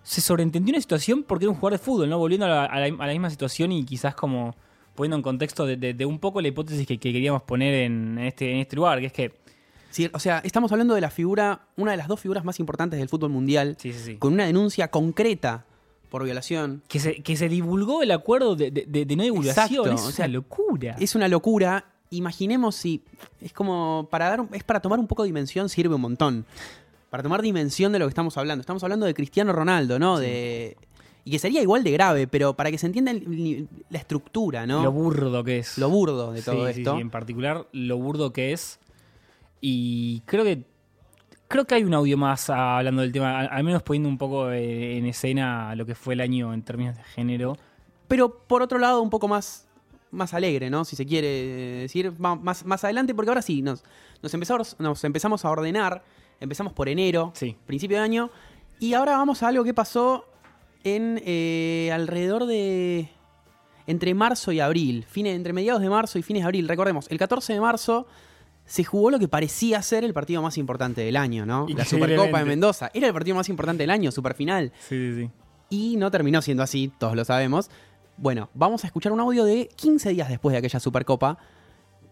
Se 0.02 0.20
sobreentendió 0.20 0.72
una 0.72 0.80
situación 0.80 1.22
porque 1.24 1.44
era 1.44 1.50
un 1.50 1.56
jugador 1.56 1.78
de 1.78 1.84
fútbol, 1.84 2.08
¿no? 2.08 2.16
Volviendo 2.18 2.46
a 2.46 2.48
la, 2.48 2.64
a 2.64 2.80
la- 2.80 2.86
a 3.04 3.06
la 3.06 3.12
misma 3.12 3.28
situación 3.28 3.72
y 3.72 3.84
quizás 3.84 4.14
como 4.14 4.54
poniendo 4.94 5.16
en 5.16 5.22
contexto 5.22 5.66
de, 5.66 6.06
un 6.06 6.18
poco 6.18 6.40
la 6.40 6.48
hipótesis 6.48 6.86
que, 6.86 6.98
que 6.98 7.12
queríamos 7.12 7.42
poner 7.42 7.74
en 7.74 8.18
este, 8.18 8.50
en 8.52 8.58
este 8.58 8.76
lugar, 8.76 9.00
que 9.00 9.06
es 9.06 9.12
que. 9.12 9.32
Sí, 9.90 10.08
o 10.12 10.18
sea, 10.18 10.40
estamos 10.44 10.70
hablando 10.72 10.94
de 10.94 11.00
la 11.00 11.10
figura, 11.10 11.62
una 11.76 11.90
de 11.92 11.96
las 11.96 12.08
dos 12.08 12.20
figuras 12.20 12.44
más 12.44 12.58
importantes 12.60 12.98
del 12.98 13.08
fútbol 13.08 13.30
mundial, 13.30 13.76
Sí, 13.78 13.92
sí, 13.92 13.98
sí. 13.98 14.16
con 14.16 14.32
una 14.34 14.44
denuncia 14.46 14.88
concreta 14.88 15.64
por 16.08 16.24
violación. 16.24 16.82
Que 16.88 16.98
se, 17.00 17.22
que 17.22 17.36
se 17.36 17.48
divulgó 17.48 18.02
el 18.02 18.10
acuerdo 18.10 18.56
de, 18.56 18.70
de- 18.70 19.16
no 19.16 19.22
divulgación. 19.22 19.86
Exacto, 19.86 19.92
es 19.92 20.00
o 20.02 20.10
sea, 20.12 20.26
una 20.26 20.34
locura. 20.34 20.96
Es 20.98 21.14
una 21.14 21.28
locura. 21.28 21.84
Imaginemos 22.10 22.74
si. 22.74 23.02
Es 23.40 23.52
como. 23.52 24.08
Para 24.10 24.28
dar 24.28 24.48
es 24.52 24.64
para 24.64 24.80
tomar 24.80 24.98
un 24.98 25.06
poco 25.06 25.22
de 25.22 25.28
dimensión, 25.28 25.68
sirve 25.68 25.94
un 25.94 26.00
montón. 26.00 26.46
Para 27.10 27.22
tomar 27.22 27.40
dimensión 27.42 27.92
de 27.92 27.98
lo 27.98 28.06
que 28.06 28.10
estamos 28.10 28.36
hablando. 28.36 28.60
Estamos 28.60 28.82
hablando 28.82 29.06
de 29.06 29.14
Cristiano 29.14 29.52
Ronaldo, 29.52 29.98
¿no? 29.98 30.18
De. 30.18 30.76
Y 31.24 31.30
que 31.32 31.38
sería 31.38 31.60
igual 31.60 31.84
de 31.84 31.90
grave, 31.90 32.26
pero 32.26 32.54
para 32.54 32.70
que 32.70 32.78
se 32.78 32.86
entienda 32.86 33.10
el- 33.10 33.68
la 33.90 33.98
estructura, 33.98 34.66
¿no? 34.66 34.82
Lo 34.82 34.90
burdo 34.92 35.44
que 35.44 35.58
es. 35.58 35.76
Lo 35.76 35.90
burdo 35.90 36.32
de 36.32 36.40
todo 36.40 36.66
Sí, 36.68 36.72
sí, 36.74 36.80
esto. 36.80 36.94
sí, 36.94 37.00
en 37.02 37.10
particular 37.10 37.66
lo 37.72 37.98
burdo 37.98 38.32
que 38.32 38.52
es. 38.54 38.78
Y 39.60 40.20
creo 40.26 40.44
que 40.44 40.64
creo 41.48 41.64
que 41.66 41.74
hay 41.74 41.84
un 41.84 41.94
audio 41.94 42.16
más 42.16 42.50
ah, 42.50 42.78
hablando 42.78 43.02
del 43.02 43.10
tema, 43.12 43.40
al, 43.40 43.48
al 43.50 43.64
menos 43.64 43.82
poniendo 43.82 44.08
un 44.08 44.18
poco 44.18 44.50
eh, 44.50 44.96
en 44.98 45.06
escena 45.06 45.74
lo 45.74 45.84
que 45.86 45.94
fue 45.94 46.14
el 46.14 46.20
año 46.20 46.52
en 46.54 46.62
términos 46.62 46.96
de 46.96 47.02
género. 47.04 47.56
Pero 48.06 48.38
por 48.38 48.62
otro 48.62 48.78
lado, 48.78 49.02
un 49.02 49.10
poco 49.10 49.28
más, 49.28 49.66
más 50.10 50.32
alegre, 50.34 50.70
¿no? 50.70 50.84
Si 50.84 50.96
se 50.96 51.04
quiere 51.06 51.28
decir, 51.82 52.12
Va- 52.24 52.36
más, 52.36 52.64
más 52.64 52.84
adelante, 52.84 53.14
porque 53.14 53.30
ahora 53.30 53.42
sí, 53.42 53.60
nos, 53.62 53.82
nos, 54.22 54.32
empezamos, 54.34 54.76
nos 54.78 55.02
empezamos 55.04 55.44
a 55.44 55.50
ordenar. 55.50 56.02
Empezamos 56.40 56.72
por 56.72 56.88
enero, 56.88 57.32
Sí. 57.34 57.56
principio 57.66 57.96
de 57.98 58.04
año. 58.04 58.30
Y 58.78 58.94
ahora 58.94 59.16
vamos 59.16 59.42
a 59.42 59.48
algo 59.48 59.64
que 59.64 59.74
pasó 59.74 60.24
en 60.84 61.20
eh, 61.26 61.90
alrededor 61.92 62.46
de. 62.46 63.08
Entre 63.88 64.14
marzo 64.14 64.52
y 64.52 64.60
abril. 64.60 65.04
Fines, 65.08 65.34
entre 65.34 65.52
mediados 65.52 65.80
de 65.82 65.88
marzo 65.90 66.18
y 66.18 66.22
fines 66.22 66.42
de 66.42 66.46
abril. 66.46 66.68
Recordemos, 66.68 67.06
el 67.10 67.18
14 67.18 67.54
de 67.54 67.60
marzo 67.60 68.06
se 68.68 68.84
jugó 68.84 69.10
lo 69.10 69.18
que 69.18 69.26
parecía 69.28 69.80
ser 69.82 70.04
el 70.04 70.12
partido 70.12 70.42
más 70.42 70.58
importante 70.58 71.00
del 71.00 71.16
año, 71.16 71.46
¿no? 71.46 71.66
La 71.74 71.84
Supercopa 71.86 72.38
de. 72.40 72.44
Mendoza. 72.44 72.90
Era 72.92 73.06
el 73.08 73.12
partido 73.14 73.34
más 73.34 73.48
importante 73.48 73.82
del 73.82 73.90
año, 73.90 74.12
superfinal. 74.12 74.70
Sí, 74.78 75.14
sí, 75.14 75.22
sí. 75.24 75.30
Y 75.70 75.96
no 75.96 76.10
terminó 76.10 76.40
siendo 76.42 76.62
así, 76.62 76.92
todos 76.98 77.16
lo 77.16 77.24
sabemos. 77.24 77.70
Bueno, 78.18 78.50
vamos 78.54 78.84
a 78.84 78.86
escuchar 78.86 79.12
un 79.12 79.20
audio 79.20 79.44
de 79.44 79.68
15 79.74 80.10
días 80.10 80.28
después 80.28 80.52
de 80.52 80.58
aquella 80.58 80.80
Supercopa, 80.80 81.38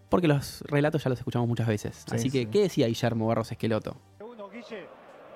porque 0.08 0.28
los 0.28 0.62
relatos 0.62 1.04
ya 1.04 1.10
los 1.10 1.18
escuchamos 1.18 1.46
muchas 1.46 1.66
veces. 1.66 2.04
Sí, 2.08 2.14
Así 2.16 2.30
que, 2.30 2.40
sí. 2.40 2.46
¿qué 2.46 2.60
decía 2.62 2.86
Guillermo 2.86 3.26
Barros 3.26 3.52
Esqueloto? 3.52 3.96
Uno, 4.20 4.48
Guille, 4.48 4.86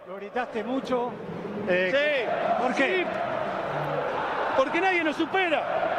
lo 0.09 0.17
gritaste 0.17 0.65
mucho. 0.65 1.11
Eh, 1.69 1.91
Sí. 1.93 2.63
¿Por 2.63 2.75
qué? 2.75 3.05
Porque 4.57 4.81
nadie 4.81 5.03
nos 5.05 5.17
supera. 5.17 5.90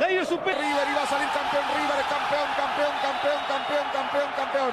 Nadie 0.00 0.18
nos 0.18 0.28
supera. 0.28 0.58
River 0.58 0.86
y 0.90 0.94
va 0.94 1.02
a 1.02 1.06
salir 1.06 1.28
campeón 1.28 1.64
River, 1.74 2.04
campeón, 2.08 2.48
campeón, 2.56 2.94
campeón, 3.02 3.40
campeón, 3.48 3.86
campeón, 3.92 4.30
campeón. 4.36 4.72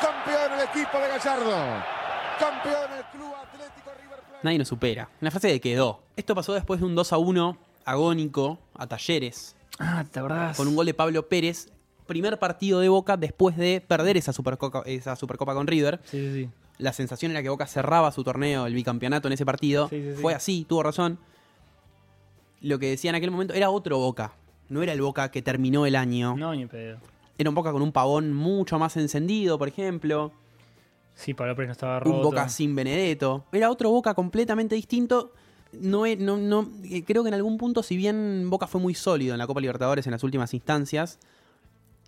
Campeón 0.00 0.58
el 0.58 0.64
equipo 0.68 0.98
de 0.98 1.08
Gallardo. 1.08 1.56
Campeón 2.38 2.90
el 2.98 3.04
Club 3.12 3.32
Atlético 3.34 3.90
River 4.02 4.18
Plate. 4.20 4.40
Nadie 4.42 4.58
nos 4.58 4.68
supera. 4.68 5.08
Una 5.20 5.30
frase 5.30 5.48
de 5.48 5.60
quedó. 5.60 6.00
Esto 6.16 6.34
pasó 6.34 6.52
después 6.54 6.80
de 6.80 6.86
un 6.86 6.94
2 6.94 7.12
a 7.12 7.18
1 7.18 7.56
agónico 7.84 8.58
a 8.74 8.86
Talleres, 8.86 9.54
Ah, 9.78 10.04
¿te 10.10 10.18
acordás? 10.18 10.56
con 10.56 10.66
un 10.68 10.74
gol 10.76 10.86
de 10.86 10.94
Pablo 10.94 11.28
Pérez. 11.28 11.68
Primer 12.06 12.38
partido 12.38 12.80
de 12.80 12.88
Boca 12.88 13.16
después 13.16 13.56
de 13.56 13.80
perder 13.86 14.16
esa 14.16 14.32
Supercopa, 14.32 14.82
esa 14.86 15.16
Supercopa 15.16 15.54
con 15.54 15.66
River. 15.66 16.00
Sí, 16.04 16.18
sí, 16.18 16.32
sí. 16.44 16.50
La 16.78 16.92
sensación 16.92 17.32
era 17.32 17.42
que 17.42 17.48
Boca 17.48 17.66
cerraba 17.66 18.12
su 18.12 18.22
torneo, 18.22 18.66
el 18.66 18.74
bicampeonato 18.74 19.28
en 19.28 19.32
ese 19.32 19.44
partido. 19.46 19.88
Sí, 19.88 20.02
sí, 20.02 20.14
sí. 20.16 20.22
Fue 20.22 20.34
así, 20.34 20.66
tuvo 20.68 20.82
razón. 20.82 21.18
Lo 22.66 22.80
que 22.80 22.88
decía 22.90 23.10
en 23.10 23.14
aquel 23.14 23.30
momento 23.30 23.54
era 23.54 23.70
otro 23.70 23.98
Boca. 23.98 24.32
No 24.68 24.82
era 24.82 24.92
el 24.92 25.00
Boca 25.00 25.30
que 25.30 25.40
terminó 25.40 25.86
el 25.86 25.94
año. 25.94 26.36
No, 26.36 26.52
ni 26.52 26.66
pedo. 26.66 26.98
Era 27.38 27.48
un 27.48 27.54
Boca 27.54 27.70
con 27.70 27.80
un 27.80 27.92
pavón 27.92 28.32
mucho 28.32 28.76
más 28.78 28.96
encendido, 28.96 29.56
por 29.56 29.68
ejemplo. 29.68 30.32
Sí, 31.14 31.32
Pablo 31.32 31.54
Pérez 31.54 31.68
no 31.68 31.72
estaba 31.72 32.00
roto. 32.00 32.16
Un 32.16 32.22
Boca 32.24 32.48
sin 32.48 32.74
Benedetto. 32.74 33.44
Era 33.52 33.70
otro 33.70 33.90
Boca 33.90 34.14
completamente 34.14 34.74
distinto. 34.74 35.32
No, 35.74 36.06
e- 36.06 36.16
no, 36.16 36.38
no, 36.38 36.68
eh, 36.90 37.04
creo 37.04 37.22
que 37.22 37.28
en 37.28 37.34
algún 37.34 37.56
punto, 37.56 37.84
si 37.84 37.96
bien 37.96 38.50
Boca 38.50 38.66
fue 38.66 38.80
muy 38.80 38.94
sólido 38.94 39.34
en 39.34 39.38
la 39.38 39.46
Copa 39.46 39.60
Libertadores 39.60 40.04
en 40.06 40.10
las 40.10 40.24
últimas 40.24 40.52
instancias, 40.52 41.20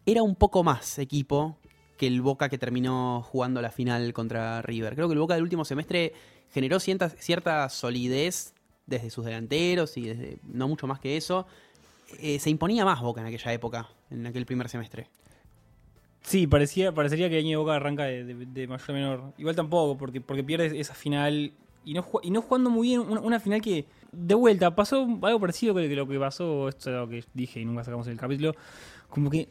era 0.07 0.25
un 0.25 0.35
poco 0.35 0.65
más 0.65 0.99
equipo 0.99 1.57
que 1.97 2.09
el 2.09 2.21
Boca 2.21 2.49
que 2.49 2.59
terminó 2.59 3.23
jugando 3.23 3.63
la 3.63 3.71
final 3.71 4.13
contra 4.13 4.61
River. 4.63 4.97
Creo 4.97 5.07
que 5.07 5.13
el 5.15 5.21
Boca 5.21 5.35
del 5.35 5.45
último 5.45 5.65
semestre 5.65 6.15
generó 6.51 6.81
cierta, 6.81 7.11
cierta 7.11 7.69
solidez 7.69 8.55
desde 8.89 9.11
sus 9.11 9.25
delanteros 9.25 9.97
y 9.97 10.09
desde 10.09 10.39
no 10.43 10.67
mucho 10.67 10.87
más 10.87 10.99
que 10.99 11.17
eso. 11.17 11.47
Eh, 12.21 12.39
se 12.39 12.51
imponía 12.51 12.85
más 12.85 13.01
Boca 13.01 13.21
en 13.21 13.27
aquella 13.27 13.53
época, 13.53 13.89
en 14.11 14.27
aquel 14.27 14.47
primer 14.47 14.69
semestre. 14.69 15.09
Sí, 16.23 16.47
parecía, 16.47 16.93
parecería 16.93 17.29
que 17.29 17.39
el 17.39 17.45
año 17.45 17.61
Boca 17.61 17.77
arranca 17.77 18.05
de, 18.05 18.67
mayor 18.67 18.91
a 18.91 18.93
menor. 18.93 19.33
Igual 19.39 19.55
tampoco, 19.55 19.97
porque, 19.97 20.21
porque 20.21 20.43
pierde 20.43 20.79
esa 20.81 20.95
final 20.95 21.53
y 21.85 21.95
no, 21.95 22.05
y 22.23 22.31
no 22.31 22.43
jugando 22.43 22.71
muy 22.71 22.89
bien. 22.89 23.01
Una, 23.01 23.41
final 23.41 23.61
que, 23.61 23.87
de 24.11 24.35
vuelta, 24.35 24.75
pasó 24.75 25.07
algo 25.23 25.41
parecido 25.41 25.75
que 25.75 25.89
lo 25.95 26.09
que 26.09 26.19
pasó, 26.19 26.69
esto 26.69 26.91
es 26.91 26.97
lo 26.97 27.09
que 27.09 27.25
dije 27.35 27.61
y 27.61 27.65
nunca 27.65 27.85
sacamos 27.85 28.07
el 28.09 28.17
capítulo, 28.17 28.55
como 29.09 29.31
que 29.31 29.49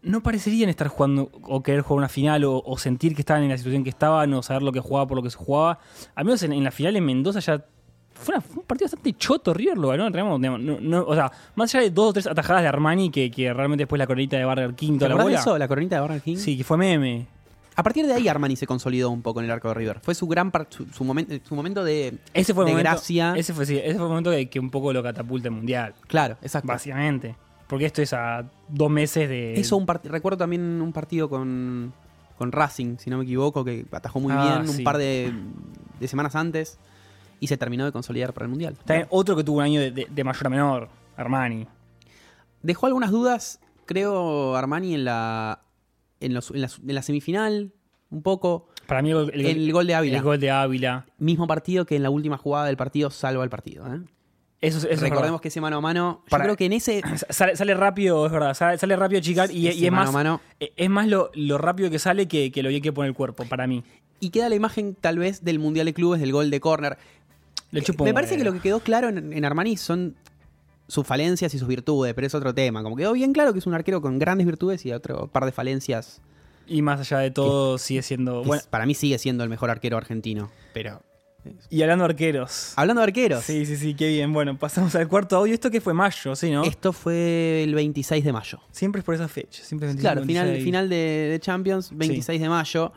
no 0.00 0.22
parecerían 0.22 0.70
estar 0.70 0.88
jugando 0.88 1.30
o 1.42 1.62
querer 1.62 1.80
jugar 1.80 1.98
una 1.98 2.08
final 2.08 2.44
o, 2.44 2.62
o 2.64 2.78
sentir 2.78 3.14
que 3.14 3.22
estaban 3.22 3.42
en 3.42 3.48
la 3.48 3.58
situación 3.58 3.82
que 3.82 3.90
estaban 3.90 4.32
o 4.34 4.42
saber 4.42 4.62
lo 4.62 4.72
que 4.72 4.80
jugaba 4.80 5.06
por 5.06 5.16
lo 5.16 5.22
que 5.22 5.30
se 5.30 5.38
jugaba. 5.38 5.80
Al 6.14 6.24
menos 6.24 6.42
en, 6.42 6.52
en 6.52 6.62
la 6.62 6.70
final 6.70 6.96
en 6.96 7.04
Mendoza 7.04 7.40
ya 7.40 7.64
fue, 8.20 8.34
una- 8.34 8.40
fue 8.42 8.56
un 8.60 8.66
partido 8.66 8.86
bastante 8.86 9.12
choto. 9.14 9.54
River 9.54 9.78
lo 9.78 9.88
ganó. 9.88 10.08
no- 10.58 10.78
no- 10.80 11.04
o 11.06 11.14
sea, 11.14 11.30
más 11.54 11.74
allá 11.74 11.84
de 11.84 11.90
dos 11.90 12.10
o 12.10 12.12
tres 12.12 12.26
atajadas 12.26 12.62
de 12.62 12.68
Armani, 12.68 13.10
que, 13.10 13.30
que 13.30 13.52
realmente 13.52 13.82
después 13.82 13.98
la 13.98 14.06
coronita 14.06 14.36
de 14.36 14.44
Barger 14.44 14.74
King, 14.74 14.98
¿Te 14.98 15.08
la 15.08 15.14
de 15.24 15.34
eso? 15.34 15.56
La 15.58 15.68
coronita 15.68 15.96
de 15.96 16.00
Barra 16.02 16.20
King. 16.20 16.36
Sí, 16.36 16.56
que 16.56 16.64
fue 16.64 16.76
meme. 16.76 17.26
A 17.76 17.82
partir 17.84 18.06
de 18.08 18.12
ahí 18.12 18.26
Armani 18.26 18.56
se 18.56 18.66
consolidó 18.66 19.08
un 19.10 19.22
poco 19.22 19.38
en 19.38 19.44
el 19.46 19.52
arco 19.52 19.68
de 19.68 19.74
River. 19.74 20.00
Fue 20.02 20.12
su 20.14 20.26
gran 20.26 20.50
su, 20.68 20.86
su 20.86 21.04
momen- 21.04 21.40
su 21.44 21.54
momento 21.54 21.84
de, 21.84 22.18
Ese 22.34 22.52
fue 22.52 22.64
el 22.64 22.66
de 22.66 22.72
momento, 22.72 22.90
gracia. 22.90 23.34
Ese 23.36 23.54
fue, 23.54 23.64
sí, 23.66 23.76
ese 23.76 23.94
fue 23.94 24.02
el 24.04 24.08
momento 24.08 24.30
que, 24.32 24.48
que 24.50 24.58
un 24.58 24.70
poco 24.70 24.92
lo 24.92 25.00
catapulta 25.02 25.48
al 25.48 25.54
mundial. 25.54 25.94
Claro, 26.08 26.36
exacto. 26.42 26.66
Básicamente. 26.66 27.36
Porque 27.68 27.84
esto 27.86 28.02
es 28.02 28.12
a 28.14 28.44
dos 28.68 28.90
meses 28.90 29.28
de. 29.28 29.54
Eso 29.60 29.76
un 29.76 29.86
recuerdo 29.86 30.38
también 30.38 30.62
un 30.82 30.92
partido 30.92 31.28
con, 31.28 31.92
con 32.36 32.50
Racing, 32.50 32.96
si 32.98 33.10
no 33.10 33.18
me 33.18 33.24
equivoco, 33.24 33.64
que 33.64 33.86
atajó 33.92 34.18
muy 34.18 34.32
Ah, 34.36 34.56
bien 34.58 34.68
sí. 34.72 34.78
un 34.78 34.84
par 34.84 34.98
de, 34.98 35.32
de 36.00 36.08
semanas 36.08 36.34
antes 36.34 36.78
y 37.40 37.46
se 37.46 37.56
terminó 37.56 37.84
de 37.84 37.92
consolidar 37.92 38.32
para 38.32 38.44
el 38.46 38.50
Mundial. 38.50 38.76
También 38.84 39.06
otro 39.10 39.36
que 39.36 39.44
tuvo 39.44 39.58
un 39.58 39.62
año 39.64 39.80
de, 39.80 39.90
de- 39.90 40.06
de 40.10 40.24
mayor 40.24 40.46
a 40.46 40.50
menor, 40.50 40.88
Armani. 41.16 41.66
Dejó 42.62 42.86
algunas 42.86 43.10
dudas, 43.10 43.60
creo, 43.86 44.56
Armani 44.56 44.94
en 44.94 45.04
la, 45.04 45.62
en, 46.20 46.34
los- 46.34 46.50
en 46.50 46.60
la, 46.62 46.70
en 46.86 46.94
la 46.94 47.02
semifinal, 47.02 47.72
un 48.10 48.22
poco. 48.22 48.68
Para 48.86 49.02
mí, 49.02 49.10
el, 49.10 49.30
el- 49.34 49.46
El 49.46 49.72
gol 49.72 49.86
de 49.86 49.94
Ávila. 49.94 50.16
El 50.16 50.22
gol 50.22 50.40
de 50.40 50.50
Ávila. 50.50 51.06
Mismo 51.18 51.46
partido 51.46 51.84
que 51.86 51.96
en 51.96 52.02
la 52.02 52.10
última 52.10 52.36
jugada 52.38 52.66
del 52.66 52.76
partido 52.76 53.10
salva 53.10 53.44
el 53.44 53.50
partido. 53.50 53.86
¿eh? 53.86 54.00
Eso, 54.60 54.78
es- 54.78 54.84
eso 54.84 54.92
es 54.94 55.00
Recordemos 55.00 55.40
que 55.40 55.48
ese 55.48 55.60
mano 55.60 55.76
a 55.76 55.80
mano, 55.80 56.22
yo 56.24 56.30
Para- 56.30 56.44
creo 56.44 56.56
que 56.56 56.64
en 56.66 56.72
ese 56.72 57.00
Sale, 57.30 57.54
sale 57.54 57.74
rápido, 57.74 58.26
es 58.26 58.32
verdad. 58.32 58.54
Sale, 58.54 58.76
sale 58.78 58.96
rápido 58.96 59.20
Chicar 59.20 59.50
y, 59.52 59.68
es 59.68 59.80
mano 59.92 60.04
más, 60.06 60.12
mano 60.12 60.40
eh, 60.58 60.72
es 60.76 60.90
más 60.90 61.06
lo, 61.06 61.30
lo 61.34 61.58
rápido 61.58 61.90
que 61.90 62.00
sale 62.00 62.26
que, 62.26 62.50
que 62.50 62.62
lo 62.64 62.68
bien 62.70 62.82
que 62.82 62.92
pone 62.92 63.08
el 63.08 63.14
cuerpo, 63.14 63.44
para 63.44 63.68
mí. 63.68 63.84
y 64.18 64.30
queda 64.30 64.48
la 64.48 64.56
imagen 64.56 64.96
tal 65.00 65.18
vez 65.18 65.44
del 65.44 65.60
Mundial 65.60 65.86
de 65.86 65.94
Clubes 65.94 66.20
del 66.20 66.32
gol 66.32 66.50
de 66.50 66.58
córner. 66.58 66.98
Le 67.70 67.82
chupo 67.82 68.04
Me 68.04 68.14
parece 68.14 68.36
que 68.36 68.44
lo 68.44 68.52
que 68.52 68.60
quedó 68.60 68.80
claro 68.80 69.08
en, 69.08 69.32
en 69.32 69.44
Armani 69.44 69.76
son 69.76 70.16
sus 70.86 71.06
falencias 71.06 71.52
y 71.54 71.58
sus 71.58 71.68
virtudes, 71.68 72.14
pero 72.14 72.26
es 72.26 72.34
otro 72.34 72.54
tema. 72.54 72.82
Como 72.82 72.96
quedó 72.96 73.12
bien 73.12 73.32
claro 73.32 73.52
que 73.52 73.58
es 73.58 73.66
un 73.66 73.74
arquero 73.74 74.00
con 74.00 74.18
grandes 74.18 74.46
virtudes 74.46 74.84
y 74.86 74.92
otro 74.92 75.26
par 75.28 75.44
de 75.44 75.52
falencias. 75.52 76.22
Y 76.66 76.82
más 76.82 77.00
allá 77.00 77.18
de 77.18 77.30
todo, 77.30 77.78
sigue 77.78 78.02
siendo. 78.02 78.42
Bueno, 78.44 78.62
para 78.70 78.86
mí 78.86 78.94
sigue 78.94 79.18
siendo 79.18 79.42
el 79.44 79.50
mejor 79.50 79.70
arquero 79.70 79.96
argentino. 79.96 80.50
Pero. 80.74 81.02
y 81.70 81.80
hablando 81.82 82.04
de 82.04 82.10
arqueros. 82.12 82.72
Hablando 82.76 83.00
de 83.00 83.04
arqueros, 83.06 83.44
Sí, 83.44 83.64
sí, 83.64 83.76
sí, 83.76 83.94
qué 83.94 84.08
bien. 84.08 84.32
Bueno, 84.32 84.58
pasamos 84.58 84.94
al 84.94 85.08
cuarto 85.08 85.36
audio. 85.36 85.54
Esto 85.54 85.70
que 85.70 85.80
fue 85.80 85.94
mayo, 85.94 86.36
¿sí, 86.36 86.50
no? 86.50 86.64
esto 86.64 86.92
fue 86.92 87.62
el 87.64 87.74
26 87.74 88.24
de 88.24 88.32
mayo. 88.32 88.58
Siempre 88.70 89.00
es 89.00 89.04
por 89.04 89.14
esa 89.14 89.28
fecha. 89.28 89.62
Siempre 89.62 89.88
es 89.88 89.94
25, 89.96 90.00
Claro, 90.02 90.26
final, 90.26 90.44
26. 90.46 90.64
final 90.64 90.88
de, 90.88 90.96
de 91.32 91.40
Champions, 91.40 91.90
26 91.94 92.40
de 92.40 92.48
mayo. 92.48 92.92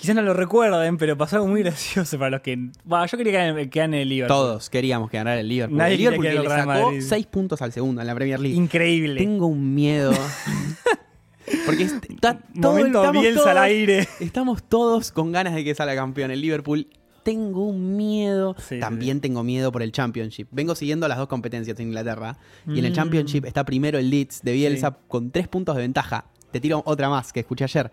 Quizás 0.00 0.16
no 0.16 0.22
lo 0.22 0.32
recuerden, 0.32 0.96
pero 0.96 1.16
pasó 1.18 1.36
algo 1.36 1.48
muy 1.48 1.62
gracioso 1.62 2.18
para 2.18 2.30
los 2.30 2.40
que. 2.40 2.70
Bah, 2.84 3.04
yo 3.06 3.18
quería 3.18 3.54
que 3.68 3.80
en 3.82 3.92
el 3.94 4.08
Liverpool. 4.08 4.34
Todos 4.36 4.70
queríamos 4.70 5.10
que 5.10 5.18
ganara 5.18 5.38
el 5.40 5.48
Liverpool. 5.48 5.76
Nadie 5.76 5.92
el 5.94 5.98
Liverpool 6.00 6.26
que 6.26 6.32
le 6.34 6.48
sacó 6.48 6.66
Madrid. 6.66 7.02
6 7.06 7.26
puntos 7.26 7.60
al 7.62 7.72
segundo 7.72 8.00
en 8.00 8.06
la 8.06 8.14
Premier 8.14 8.40
League. 8.40 8.56
Increíble. 8.56 9.20
Tengo 9.20 9.46
un 9.46 9.74
miedo. 9.74 10.12
Porque 11.66 11.82
est- 11.84 12.04
está 12.10 12.38
todo, 12.60 12.72
Momento 12.72 13.12
Bielsa 13.12 13.40
todos- 13.40 13.50
al 13.50 13.58
aire. 13.58 14.08
Estamos 14.20 14.62
todos 14.62 15.10
con 15.12 15.32
ganas 15.32 15.54
de 15.54 15.64
que 15.64 15.74
salga 15.74 15.94
campeón 15.96 16.30
el 16.30 16.40
Liverpool. 16.40 16.86
Tengo 17.22 17.66
un 17.66 17.96
miedo. 17.96 18.56
Sí, 18.58 18.80
También 18.80 19.20
tengo 19.20 19.42
miedo 19.42 19.70
por 19.70 19.82
el 19.82 19.92
Championship. 19.92 20.48
Vengo 20.50 20.74
siguiendo 20.74 21.06
las 21.08 21.18
dos 21.18 21.28
competencias 21.28 21.78
en 21.78 21.88
Inglaterra. 21.88 22.38
Y 22.66 22.78
en 22.78 22.84
el 22.86 22.92
Mm. 22.92 22.94
Championship 22.94 23.44
está 23.44 23.64
primero 23.64 23.98
el 23.98 24.08
Leeds 24.08 24.40
de 24.42 24.52
Bielsa 24.52 24.96
con 25.08 25.30
tres 25.30 25.46
puntos 25.48 25.76
de 25.76 25.82
ventaja. 25.82 26.24
Te 26.50 26.60
tiro 26.60 26.82
otra 26.86 27.10
más 27.10 27.32
que 27.32 27.40
escuché 27.40 27.64
ayer. 27.64 27.90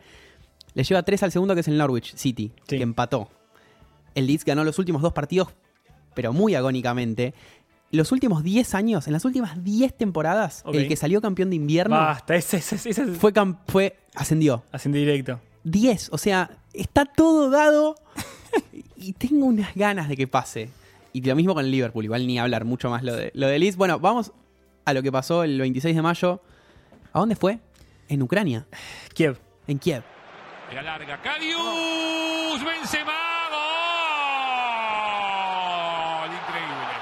Le 0.78 0.84
lleva 0.84 1.02
tres 1.02 1.24
al 1.24 1.32
segundo 1.32 1.56
que 1.56 1.62
es 1.62 1.68
el 1.68 1.76
Norwich 1.76 2.16
City, 2.16 2.52
Sí. 2.68 2.78
que 2.78 2.84
empató. 2.84 3.30
El 4.14 4.28
Leeds 4.28 4.46
ganó 4.46 4.64
los 4.64 4.78
últimos 4.78 5.02
dos 5.02 5.12
partidos, 5.12 5.48
pero 6.14 6.34
muy 6.34 6.54
agónicamente. 6.54 7.34
Los 7.90 8.12
últimos 8.12 8.44
10 8.44 8.76
años, 8.76 9.08
en 9.08 9.14
las 9.14 9.26
últimas 9.26 9.64
10 9.64 9.98
temporadas, 9.98 10.64
el 10.72 10.88
que 10.88 10.96
salió 10.96 11.20
campeón 11.20 11.50
de 11.50 11.56
invierno 11.56 11.96
Basta, 11.96 12.36
ese, 12.36 12.58
ese, 12.58 12.76
ese, 12.76 12.92
ese 12.92 13.06
fue, 13.08 13.34
fue 13.68 13.98
ascendió. 14.14 14.64
haciendo 14.72 15.00
directo. 15.00 15.40
10, 15.64 16.10
o 16.12 16.20
sea, 16.20 16.52
está 16.74 17.06
todo 17.06 17.50
dado 17.50 17.96
y 18.98 19.14
tengo 19.14 19.48
unas 19.48 19.74
ganas 19.74 20.08
de 20.10 20.16
que 20.16 20.28
pase. 20.28 20.70
Y 21.12 21.22
lo 21.22 21.36
mismo 21.36 21.56
con 21.56 21.66
el 21.66 21.72
Liverpool, 21.72 22.04
igual 22.06 22.28
ni 22.28 22.38
hablar 22.38 22.66
mucho 22.66 22.92
más 22.92 23.02
lo 23.02 23.16
de, 23.16 23.32
lo 23.34 23.48
de 23.48 23.58
Leeds. 23.58 23.78
Bueno, 23.78 23.98
vamos 24.00 24.32
a 24.86 24.94
lo 24.94 25.02
que 25.02 25.12
pasó 25.12 25.44
el 25.44 25.60
26 25.60 25.96
de 25.96 26.02
mayo. 26.04 26.40
¿A 27.14 27.20
dónde 27.20 27.36
fue? 27.36 27.58
En 28.10 28.22
Ucrania, 28.22 28.68
Kiev. 29.16 29.40
en 29.68 29.80
Kiev. 29.80 30.04
La 30.74 30.82
larga, 30.82 31.18
Cadius, 31.22 32.64
Benzema, 32.64 33.14
gol, 36.20 36.30
increíble. 36.34 36.94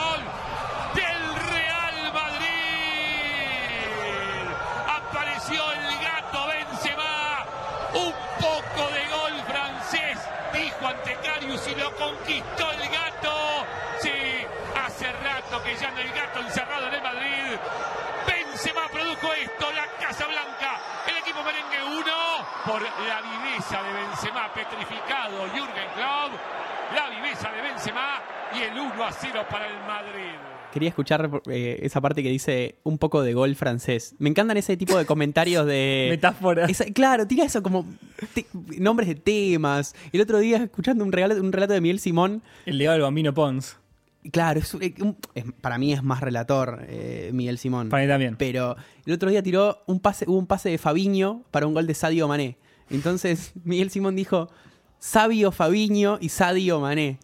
Gol 0.00 0.20
del 0.94 1.22
Real 1.50 1.98
Madrid. 2.12 2.50
Apareció 4.88 5.72
el 5.72 5.86
gato 6.04 6.46
Benzema. 6.46 7.46
Un 7.94 8.14
poco 8.38 8.82
de 8.92 9.02
gol 9.08 9.34
francés, 9.48 10.18
dijo 10.52 10.86
ante 10.86 11.14
Carius 11.16 11.66
y 11.66 11.74
lo 11.74 11.90
conquistó 11.96 12.70
el 12.72 12.88
gato. 12.88 13.66
Sí, 14.00 14.12
hace 14.80 15.10
hay 15.78 16.08
gato 16.14 16.40
encerrado 16.40 16.88
en 16.88 16.94
el 16.94 17.02
Madrid. 17.02 17.58
Benzema 18.26 18.88
produjo 18.92 19.32
esto, 19.34 19.66
la 19.74 19.86
Casa 20.04 20.26
Blanca, 20.26 20.80
el 21.08 21.16
equipo 21.18 21.38
merengue 21.44 22.00
1 22.00 22.04
por 22.66 22.82
la 22.82 23.22
viveza 23.22 23.82
de 23.82 23.92
Benzema 23.92 24.52
petrificado 24.52 25.46
Jürgen 25.54 25.88
Klopp. 25.94 26.32
La 26.94 27.08
viveza 27.08 27.50
de 27.52 27.62
Benzema 27.62 28.18
y 28.58 28.62
el 28.64 28.78
1 28.78 29.04
a 29.04 29.12
0 29.12 29.46
para 29.48 29.66
el 29.68 29.78
Madrid. 29.86 30.34
Quería 30.72 30.88
escuchar 30.88 31.30
eh, 31.48 31.78
esa 31.82 32.00
parte 32.00 32.22
que 32.22 32.28
dice 32.28 32.76
un 32.82 32.98
poco 32.98 33.22
de 33.22 33.32
gol 33.32 33.54
francés. 33.56 34.14
Me 34.18 34.28
encantan 34.28 34.56
ese 34.56 34.76
tipo 34.76 34.96
de 34.98 35.06
comentarios 35.06 35.66
de... 35.66 36.08
Metáfora. 36.10 36.66
Esa- 36.66 36.84
claro, 36.86 37.26
tira 37.28 37.44
eso 37.44 37.62
como 37.62 37.86
te- 38.34 38.46
nombres 38.78 39.08
de 39.08 39.14
temas. 39.16 39.94
El 40.12 40.20
otro 40.20 40.38
día, 40.38 40.58
escuchando 40.58 41.04
un, 41.04 41.12
regalo- 41.12 41.40
un 41.40 41.52
relato 41.52 41.72
de 41.74 41.80
Miguel 41.80 42.00
Simón, 42.00 42.42
El 42.66 42.78
legado 42.78 42.94
del 42.94 43.02
bambino 43.02 43.32
Pons. 43.34 43.78
Claro, 44.32 44.60
es, 44.60 44.74
un- 44.74 44.82
es- 45.34 45.44
para 45.60 45.78
mí 45.78 45.92
es 45.92 46.02
más 46.02 46.20
relator 46.20 46.84
eh, 46.88 47.30
Miguel 47.32 47.58
Simón. 47.58 47.88
Para 47.88 48.02
mí 48.02 48.08
también. 48.08 48.36
Pero 48.36 48.76
el 49.06 49.12
otro 49.14 49.30
día 49.30 49.42
tiró 49.42 49.82
un 49.86 50.00
pase, 50.00 50.24
hubo 50.28 50.38
un 50.38 50.46
pase 50.46 50.68
de 50.70 50.78
Fabiño 50.78 51.42
para 51.50 51.66
un 51.66 51.74
gol 51.74 51.86
de 51.86 51.94
Sadio 51.94 52.28
Mané. 52.28 52.56
Entonces 52.90 53.52
Miguel 53.64 53.90
Simón 53.90 54.16
dijo 54.16 54.48
Sabio 54.98 55.52
Fabiño 55.52 56.18
y 56.20 56.28
Sadio 56.28 56.80
Mané. 56.80 57.18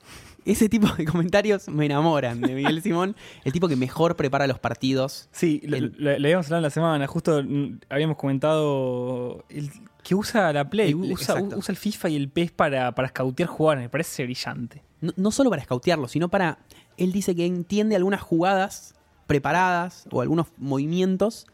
Ese 0.45 0.69
tipo 0.69 0.87
de 0.95 1.05
comentarios 1.05 1.69
me 1.69 1.87
enamoran 1.87 2.41
de 2.41 2.55
Miguel 2.55 2.81
Simón, 2.81 3.17
el 3.45 3.53
tipo 3.53 3.67
que 3.67 3.75
mejor 3.75 4.15
prepara 4.15 4.47
los 4.47 4.61
partidos. 4.61 5.29
Sí, 5.33 5.61
El- 5.65 5.93
lo- 5.99 6.13
lo 6.19 6.25
habíamos 6.25 6.47
hablado 6.47 6.59
en 6.59 6.63
la 6.63 6.71
semana. 6.71 7.07
Justo 7.09 7.43
mm, 7.43 7.81
habíamos 7.89 8.17
comentado 8.17 9.45
el 9.49 9.71
que 10.05 10.15
usa 10.15 10.53
la 10.53 10.71
Play, 10.71 10.91
El- 10.91 11.13
usa, 11.13 11.35
el 11.69 11.77
FIFA 11.77 12.09
y 12.11 12.17
el 12.17 12.29
PES 12.29 12.53
para, 12.53 12.95
para 12.95 13.09
scoutear 13.09 13.49
jugadores. 13.49 13.83
Me 13.83 13.89
parece 13.89 14.23
brillante. 14.25 14.85
No, 15.01 15.13
no 15.17 15.31
solo 15.33 15.51
para 15.51 15.63
escautearlo, 15.63 16.07
sino 16.09 16.29
para. 16.29 16.59
Él 16.97 17.13
dice 17.13 17.35
que 17.35 17.47
entiende 17.47 17.97
algunas 17.97 18.21
jugadas 18.21 18.95
preparadas 19.27 20.07
o 20.13 20.21
algunos 20.21 20.47
movimientos 20.59 21.47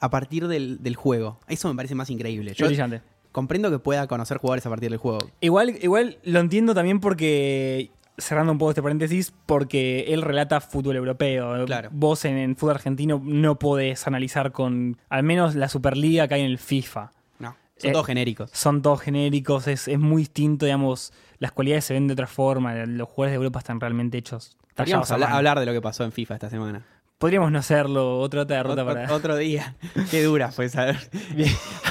a 0.00 0.10
partir 0.10 0.46
del, 0.48 0.82
del 0.82 0.96
juego. 0.96 1.38
Eso 1.48 1.68
me 1.68 1.74
parece 1.74 1.94
más 1.94 2.10
increíble. 2.10 2.52
Yo 2.54 2.66
brillante. 2.66 3.00
comprendo 3.32 3.70
que 3.70 3.78
pueda 3.78 4.06
conocer 4.06 4.36
jugadores 4.38 4.66
a 4.66 4.70
partir 4.70 4.90
del 4.90 4.98
juego. 4.98 5.18
Igual, 5.40 5.70
igual 5.82 6.18
lo 6.24 6.40
entiendo 6.40 6.74
también 6.74 7.00
porque, 7.00 7.90
cerrando 8.18 8.52
un 8.52 8.58
poco 8.58 8.72
este 8.72 8.82
paréntesis, 8.82 9.32
porque 9.46 10.04
él 10.08 10.20
relata 10.22 10.60
fútbol 10.60 10.96
europeo. 10.96 11.64
Claro. 11.64 11.88
Vos 11.92 12.24
en, 12.26 12.36
en 12.36 12.56
fútbol 12.56 12.74
argentino 12.74 13.20
no 13.24 13.58
podés 13.58 14.06
analizar 14.06 14.52
con 14.52 14.98
al 15.08 15.22
menos 15.22 15.54
la 15.54 15.68
Superliga 15.68 16.28
que 16.28 16.34
hay 16.34 16.40
en 16.42 16.50
el 16.50 16.58
FIFA. 16.58 17.12
No, 17.38 17.56
son 17.78 17.90
Eh, 17.90 17.92
todos 17.92 18.06
genéricos. 18.06 18.50
Son 18.52 18.82
todos 18.82 19.00
genéricos, 19.00 19.66
es, 19.66 19.88
es 19.88 19.98
muy 19.98 20.22
distinto, 20.22 20.66
digamos, 20.66 21.12
las 21.38 21.52
cualidades 21.52 21.86
se 21.86 21.94
ven 21.94 22.06
de 22.06 22.12
otra 22.12 22.26
forma, 22.26 22.74
los 22.84 23.08
jugadores 23.08 23.32
de 23.32 23.36
Europa 23.36 23.60
están 23.60 23.80
realmente 23.80 24.18
hechos. 24.18 24.56
Podríamos 24.74 25.10
hablar, 25.10 25.60
de 25.60 25.66
lo 25.66 25.72
que 25.72 25.80
pasó 25.80 26.04
en 26.04 26.12
FIFA 26.12 26.34
esta 26.34 26.50
semana. 26.50 26.84
Podríamos 27.18 27.50
no 27.52 27.58
hacerlo, 27.58 28.18
otra 28.18 28.42
otra 28.42 28.56
derrota 28.56 28.82
Ot- 28.82 28.86
para... 28.86 29.08
ot- 29.08 29.12
Otro 29.12 29.36
día. 29.36 29.76
Qué 30.10 30.22
dura 30.22 30.50
fue 30.50 30.68
saber. 30.68 30.98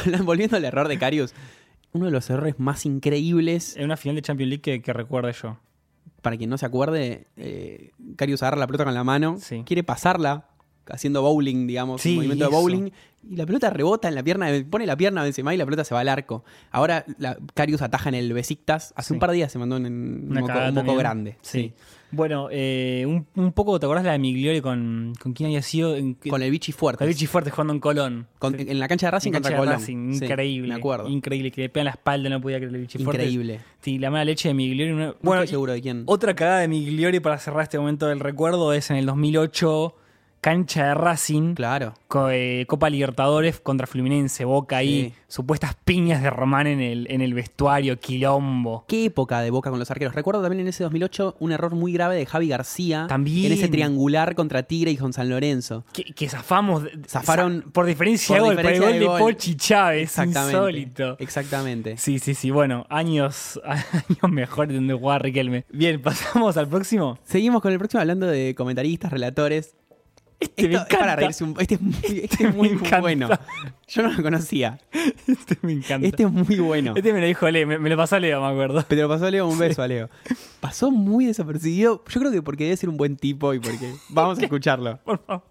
Hablan- 0.05 0.25
Volviendo 0.25 0.57
al 0.57 0.65
error 0.65 0.87
de 0.87 0.97
Carius. 0.99 1.33
Uno 1.93 2.05
de 2.05 2.11
los 2.11 2.29
errores 2.29 2.55
más 2.59 2.85
increíbles, 2.85 3.77
En 3.77 3.85
una 3.85 3.97
final 3.97 4.15
de 4.15 4.21
Champions 4.23 4.49
League 4.49 4.61
que, 4.61 4.81
que 4.81 4.93
recuerde 4.93 5.31
yo. 5.33 5.59
para 6.21 6.37
quien 6.37 6.49
no 6.49 6.57
se 6.57 6.65
acuerde, 6.65 7.27
eh, 7.37 7.91
Carius 8.17 8.41
agarra 8.43 8.57
la 8.57 8.67
pelota 8.67 8.83
con 8.85 8.93
la 8.93 9.03
mano, 9.03 9.37
Sí. 9.39 9.63
quiere 9.65 9.83
pasarla 9.83 10.47
haciendo 10.89 11.21
bowling, 11.21 11.67
digamos, 11.67 12.01
Sí, 12.01 12.09
un 12.11 12.15
movimiento 12.17 12.45
de 12.45 12.51
bowling, 12.51 12.89
y 13.29 13.35
la 13.37 13.45
pelota 13.45 13.69
rebota 13.69 14.07
en 14.09 14.15
la 14.15 14.23
pierna, 14.23 14.47
pone 14.69 14.85
la 14.85 14.97
pierna 14.97 15.21
a 15.21 15.23
Benzema 15.23 15.53
y 15.53 15.57
la 15.57 15.65
pelota 15.65 15.83
se 15.83 15.93
va 15.93 16.01
al 16.01 16.09
arco. 16.09 16.43
Ahora 16.71 17.05
la, 17.17 17.37
Karius 17.53 17.81
ataja 17.81 18.09
en 18.09 18.15
el 18.15 18.33
Besiktas, 18.33 18.93
hace 18.97 19.09
Sí. 19.09 19.13
un 19.13 19.19
par 19.19 19.29
de 19.29 19.37
días 19.37 19.51
se 19.51 19.59
mandó 19.59 19.77
un, 19.77 19.85
un 19.85 20.27
moco, 20.29 20.47
un 20.51 20.73
también. 20.75 20.97
grande. 20.97 21.37
Sí. 21.41 21.73
Bueno, 22.15 22.47
eh, 22.51 23.05
un, 23.07 23.25
un 23.35 23.53
poco, 23.53 23.79
¿te 23.79 23.87
acordás 23.87 24.03
la 24.05 24.11
de 24.11 24.19
Migliori 24.19 24.61
con, 24.61 25.13
con 25.19 25.33
quién 25.33 25.47
había 25.47 25.63
sido? 25.63 25.95
En, 25.95 26.13
Con 26.13 26.43
el 26.43 26.51
Vichy 26.51 26.71
fuerte. 26.71 26.99
con 26.99 27.07
el 27.07 27.13
Vichy 27.15 27.25
Fuerte 27.25 27.49
jugando 27.49 27.73
en 27.73 27.79
Colón. 27.79 28.27
Con- 28.37 28.53
en 28.59 28.79
la 28.79 28.87
cancha 28.87 29.07
de 29.07 29.11
Racing 29.11 29.29
En 29.29 29.33
contra 29.33 29.49
cancha 29.49 29.61
de 29.61 29.65
Colón. 29.67 29.79
Racing, 29.81 30.23
increíble. 30.23 30.67
me 30.67 30.75
acuerdo. 30.75 31.09
Increíble, 31.09 31.49
que 31.49 31.61
le 31.61 31.69
pegan 31.69 31.85
la 31.85 31.91
espalda, 31.91 32.29
no 32.29 32.39
podía 32.39 32.57
creer 32.57 32.75
el 32.75 32.81
Vichy 32.81 32.99
Fuerte. 33.03 33.23
Increíble. 33.23 33.61
Sí, 33.81 33.97
la 33.97 34.11
mala 34.11 34.25
leche 34.25 34.49
de 34.49 34.53
Migliori. 34.53 34.91
una- 34.91 35.07
No 35.07 35.15
bueno, 35.23 35.41
estoy 35.41 35.53
seguro 35.55 35.71
de 35.71 35.81
quién. 35.81 36.03
Otra 36.05 36.35
cagada 36.35 36.59
de 36.59 36.67
Migliori 36.67 37.19
para 37.19 37.39
cerrar 37.39 37.63
este 37.63 37.79
momento 37.79 38.05
del 38.05 38.19
recuerdo 38.19 38.73
es 38.73 38.91
en 38.91 38.97
el 38.97 39.07
2008, 39.07 39.95
cancha 40.43 40.87
de 40.87 40.93
Racing, 40.93 41.55
Claro. 41.55 41.93
co- 42.09 42.29
eh, 42.29 42.65
Copa 42.67 42.89
Libertadores 42.89 43.61
contra 43.61 43.87
Fluminense, 43.87 44.43
Boca 44.43 44.75
ahí, 44.77 45.13
Sí. 45.15 45.21
supuestas 45.29 45.75
piñas 45.85 46.21
de 46.21 46.29
Román 46.29 46.67
en 46.67 46.81
el, 46.81 47.07
en 47.09 47.21
el 47.21 47.33
vestuario, 47.33 47.97
quilombo. 47.97 48.83
¿Qué 48.89 49.05
época 49.05 49.39
de 49.41 49.49
Boca 49.51 49.69
con 49.69 49.79
los 49.79 49.89
arqueros? 49.89 50.13
Recuerdo 50.13 50.41
también 50.41 50.59
en 50.59 50.67
ese 50.67 50.83
2008 50.83 51.37
un 51.39 51.53
error 51.53 51.73
muy 51.75 51.93
grave 51.93 52.17
de 52.17 52.25
Javi 52.25 52.49
García. 52.49 53.05
También. 53.07 53.47
En 53.53 53.57
ese 53.57 53.69
triangular 53.69 54.35
contra 54.35 54.63
Tigre 54.63 54.91
y 54.91 54.97
con 54.97 55.13
San 55.13 55.29
Lorenzo. 55.29 55.85
Que, 55.93 56.03
que 56.03 56.27
zafamos 56.27 56.83
de- 56.83 56.91
Zafaron 57.07 57.61
za- 57.63 57.71
por 57.71 57.85
diferencia 57.85 58.35
por 58.35 58.37
de 58.37 58.41
gol, 58.47 58.55
por 58.55 58.65
el 58.65 58.73
diferencia 58.73 58.85
gol 58.89 58.93
de 58.93 58.99
de 58.99 59.05
gol. 59.23 59.33
Pochi 59.33 59.55
Chávez, 59.55 60.03
Exactamente. 60.03 60.51
insólito. 60.57 61.15
Exactamente. 61.19 61.97
Sí, 61.97 62.19
sí, 62.19 62.35
sí, 62.35 62.51
bueno, 62.51 62.85
años, 62.89 63.61
años 63.65 64.29
mejores 64.29 64.75
donde 64.75 64.93
jugaba 64.93 65.19
Riquelme. 65.19 65.63
Bien, 65.71 66.01
pasamos 66.03 66.57
al 66.57 66.67
próximo. 66.67 67.17
Seguimos 67.23 67.61
con 67.61 67.71
el 67.71 67.77
próximo 67.79 68.01
hablando 68.01 68.27
de 68.27 68.53
comentaristas, 68.55 69.11
relatores. 69.11 69.75
Este 70.43 70.67
me 70.67 70.75
Esto 70.75 70.87
es 70.89 70.97
para 70.97 71.03
encanta. 71.03 71.15
reírse 71.15 71.43
un 71.43 71.55
Este 71.59 71.75
es 71.75 71.81
muy, 71.81 72.19
este 72.23 72.43
es 72.47 72.55
muy, 72.55 72.69
muy 72.69 72.77
encanta. 72.77 72.99
bueno. 73.01 73.29
Yo 73.87 74.03
no 74.03 74.11
lo 74.13 74.23
conocía. 74.23 74.79
Este 75.27 75.57
me 75.61 75.73
encanta. 75.73 76.07
Este 76.07 76.23
es 76.23 76.31
muy 76.31 76.57
bueno. 76.59 76.93
Este 76.95 77.13
me 77.13 77.21
lo 77.21 77.27
dijo 77.27 77.49
Leo, 77.49 77.65
me, 77.67 77.79
me 77.79 77.89
lo 77.89 77.97
pasó 77.97 78.19
Leo, 78.19 78.41
me 78.41 78.47
acuerdo. 78.47 78.83
Pero 78.87 79.07
pasó 79.07 79.25
a 79.25 79.31
Leo 79.31 79.47
un 79.47 79.57
beso 79.57 79.81
a 79.81 79.87
Leo. 79.87 80.09
Pasó 80.59 80.91
muy 80.91 81.25
desapercibido. 81.25 82.03
Yo 82.07 82.19
creo 82.19 82.31
que 82.31 82.41
porque 82.41 82.65
debe 82.65 82.77
ser 82.77 82.89
un 82.89 82.97
buen 82.97 83.17
tipo 83.17 83.53
y 83.53 83.59
porque. 83.59 83.93
Vamos 84.09 84.39
a 84.39 84.43
escucharlo. 84.43 84.99
Por 85.03 85.19
favor. 85.25 85.43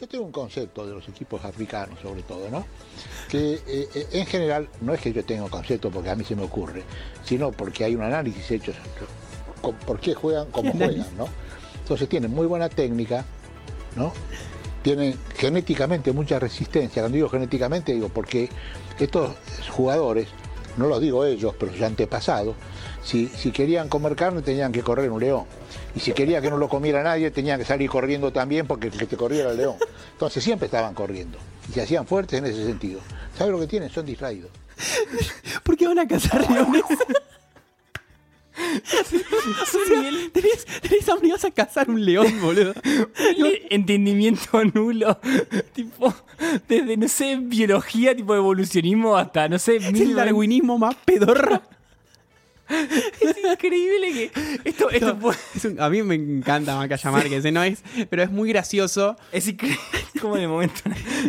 Yo 0.00 0.06
tengo 0.06 0.24
un 0.24 0.30
concepto 0.32 0.86
de 0.86 0.94
los 0.94 1.08
equipos 1.08 1.44
africanos, 1.44 1.98
sobre 2.00 2.22
todo, 2.22 2.48
¿no? 2.50 2.64
Que 3.28 3.54
eh, 3.54 3.88
eh, 3.94 4.06
en 4.12 4.26
general 4.26 4.68
no 4.80 4.94
es 4.94 5.00
que 5.00 5.12
yo 5.12 5.24
tenga 5.24 5.42
un 5.42 5.48
concepto 5.50 5.90
porque 5.90 6.08
a 6.10 6.14
mí 6.14 6.22
se 6.22 6.36
me 6.36 6.44
ocurre, 6.44 6.84
sino 7.24 7.50
porque 7.50 7.82
hay 7.84 7.96
un 7.96 8.02
análisis 8.02 8.48
hecho 8.52 8.72
por 9.60 9.98
qué 9.98 10.14
juegan 10.14 10.46
como 10.52 10.70
¿Qué 10.70 10.78
juegan, 10.78 11.16
¿no? 11.16 11.26
Entonces 11.80 12.08
tienen 12.08 12.30
muy 12.30 12.46
buena 12.46 12.68
técnica, 12.68 13.24
¿no? 13.96 14.12
Tienen 14.82 15.18
genéticamente 15.36 16.12
mucha 16.12 16.38
resistencia. 16.38 17.02
Cuando 17.02 17.16
digo 17.16 17.28
genéticamente, 17.28 17.92
digo 17.92 18.08
porque 18.08 18.48
estos 18.98 19.32
jugadores, 19.70 20.28
no 20.76 20.86
los 20.86 21.00
digo 21.00 21.24
ellos, 21.24 21.54
pero 21.58 21.72
sus 21.72 21.82
antepasados, 21.82 22.56
si, 23.02 23.26
si 23.28 23.50
querían 23.50 23.88
comer 23.88 24.16
carne 24.16 24.42
tenían 24.42 24.72
que 24.72 24.82
correr 24.82 25.10
un 25.10 25.20
león. 25.20 25.44
Y 25.94 26.00
si 26.00 26.12
querían 26.12 26.42
que 26.42 26.50
no 26.50 26.58
lo 26.58 26.68
comiera 26.68 27.02
nadie, 27.02 27.30
tenían 27.30 27.58
que 27.58 27.64
salir 27.64 27.90
corriendo 27.90 28.32
también 28.32 28.66
porque 28.66 28.88
el 28.88 28.92
que 28.92 29.06
te 29.06 29.16
corriera 29.16 29.44
era 29.44 29.52
el 29.52 29.58
león. 29.58 29.76
Entonces 30.12 30.42
siempre 30.44 30.66
estaban 30.66 30.94
corriendo. 30.94 31.38
Y 31.68 31.72
se 31.72 31.82
hacían 31.82 32.06
fuertes 32.06 32.38
en 32.38 32.46
ese 32.46 32.64
sentido. 32.64 33.00
¿Sabes 33.36 33.52
lo 33.52 33.60
que 33.60 33.66
tienen? 33.66 33.90
Son 33.90 34.06
distraídos. 34.06 34.50
¿Por 35.62 35.76
qué 35.76 35.86
van 35.86 35.98
a 35.98 36.08
cazar 36.08 36.50
leones? 36.50 36.82
Sea, 38.84 39.02
tenés, 40.32 40.66
tenés 40.80 41.08
a 41.08 41.16
mí 41.16 41.30
vas 41.30 41.44
a 41.44 41.50
cazar 41.50 41.90
un 41.90 42.04
león, 42.04 42.26
boludo. 42.40 42.74
Entendimiento 43.70 44.64
nulo. 44.74 45.18
tipo, 45.72 46.14
desde, 46.68 46.96
no 46.96 47.08
sé, 47.08 47.36
biología, 47.36 48.16
tipo 48.16 48.34
evolucionismo, 48.34 49.16
hasta, 49.16 49.48
no 49.48 49.58
sé, 49.58 49.76
Es 49.76 50.00
el 50.00 50.14
darwinismo 50.14 50.78
más 50.78 50.94
pedorro. 51.04 51.62
Es 53.20 53.36
increíble 53.52 54.12
que 54.12 54.30
esto, 54.64 54.90
esto 54.90 55.06
No, 55.14 55.18
puede- 55.18 55.38
es 55.54 55.64
un- 55.64 55.80
a 55.80 55.88
mí 55.88 56.02
me 56.02 56.14
encanta 56.14 56.76
Macaya 56.76 57.10
Márquez, 57.10 57.44
¿eh? 57.44 57.52
no 57.52 57.62
es, 57.62 57.82
pero 58.10 58.22
es 58.22 58.30
muy 58.30 58.48
gracioso. 58.50 59.16
Es 59.32 59.48
increíble 59.48 59.78
como 60.20 60.36
en 60.36 60.42
el 60.42 60.48
momento 60.48 60.80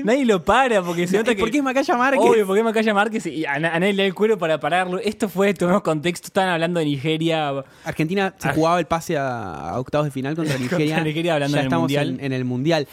nadie 0.04 0.26
lo 0.26 0.44
para 0.44 0.82
porque 0.84 1.08
se 1.08 1.18
nota 1.18 1.34
que 1.36 1.40
¿Por 1.42 1.52
qué 1.52 1.58
es 1.58 1.64
Macaya 1.64 1.96
Márquez? 1.96 2.22
Obvio, 2.24 2.46
porque 2.48 2.64
Macaya 2.64 2.94
Márquez 2.94 3.26
y 3.28 3.46
a, 3.46 3.60
na- 3.60 3.74
a 3.76 3.80
nadie 3.80 3.94
le 3.94 4.04
da 4.04 4.08
el 4.08 4.14
cuero 4.16 4.38
para 4.38 4.60
pararlo. 4.60 5.00
Esto 5.00 5.30
fue, 5.30 5.54
tomemos 5.54 5.82
contexto, 5.82 6.28
estaban 6.28 6.50
hablando 6.50 6.80
de 6.80 6.86
Nigeria. 6.86 7.64
Argentina 7.84 8.34
se 8.38 8.48
Ar- 8.50 8.56
jugaba 8.56 8.80
el 8.80 8.86
pase 8.88 9.18
a, 9.18 9.70
a 9.72 9.80
octavos 9.80 10.06
de 10.06 10.12
final 10.12 10.36
contra 10.36 10.56
Contra 10.58 10.78
Nigeria. 10.78 11.04
Nigeria, 11.04 11.34
hablando 11.36 11.56
ya 11.56 11.62
en 11.62 11.66
el 11.66 11.68
estamos. 11.68 11.92
En, 11.92 12.24
en 12.24 12.34
el 12.34 12.46
mundial. 12.46 12.88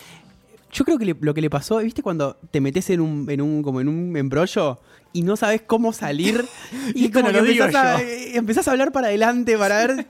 Yo 0.72 0.84
creo 0.84 0.98
que 0.98 1.06
le- 1.06 1.16
lo 1.20 1.32
que 1.32 1.40
le 1.40 1.48
pasó, 1.48 1.78
¿viste 1.78 2.02
cuando 2.02 2.36
te 2.50 2.60
metes 2.60 2.90
en 2.90 3.00
un, 3.00 3.26
en 3.30 3.40
un, 3.40 3.62
como 3.62 3.80
en 3.80 3.88
un 3.88 4.16
embrollo 4.16 4.78
y 5.18 5.22
no 5.22 5.36
sabes 5.36 5.62
cómo 5.66 5.92
salir? 5.92 6.44
Y 6.94 7.10
como 7.10 7.30
que 7.30 7.38
empezás 7.38 7.74
a, 7.74 8.02
eh, 8.02 8.36
empezás 8.36 8.68
a 8.68 8.70
hablar 8.72 8.92
para 8.92 9.08
adelante 9.08 9.56
para 9.58 9.86
ver 9.86 10.06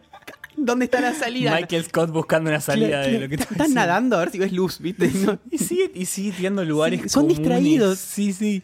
dónde 0.57 0.87
está 0.87 1.01
la 1.01 1.15
salida. 1.15 1.55
Michael 1.55 1.85
Scott 1.85 2.11
buscando 2.11 2.51
una 2.51 2.61
salida 2.61 3.01
de 3.01 3.19
lo 3.21 3.29
que 3.29 3.35
Estás 3.37 3.51
decías. 3.51 3.71
nadando 3.71 4.17
a 4.17 4.21
ver 4.21 4.31
si 4.31 4.39
ves 4.39 4.53
luz, 4.53 4.79
¿viste? 4.81 5.11
No- 5.25 5.39
Y 5.51 5.59
sigue, 5.59 5.91
y 5.95 6.05
sigue 6.07 6.33
tirando 6.33 6.65
lugares. 6.65 7.01
Sí, 7.03 7.09
son 7.09 7.23
comunes. 7.25 7.39
distraídos. 7.39 7.99
Sí, 7.99 8.33
sí. 8.33 8.63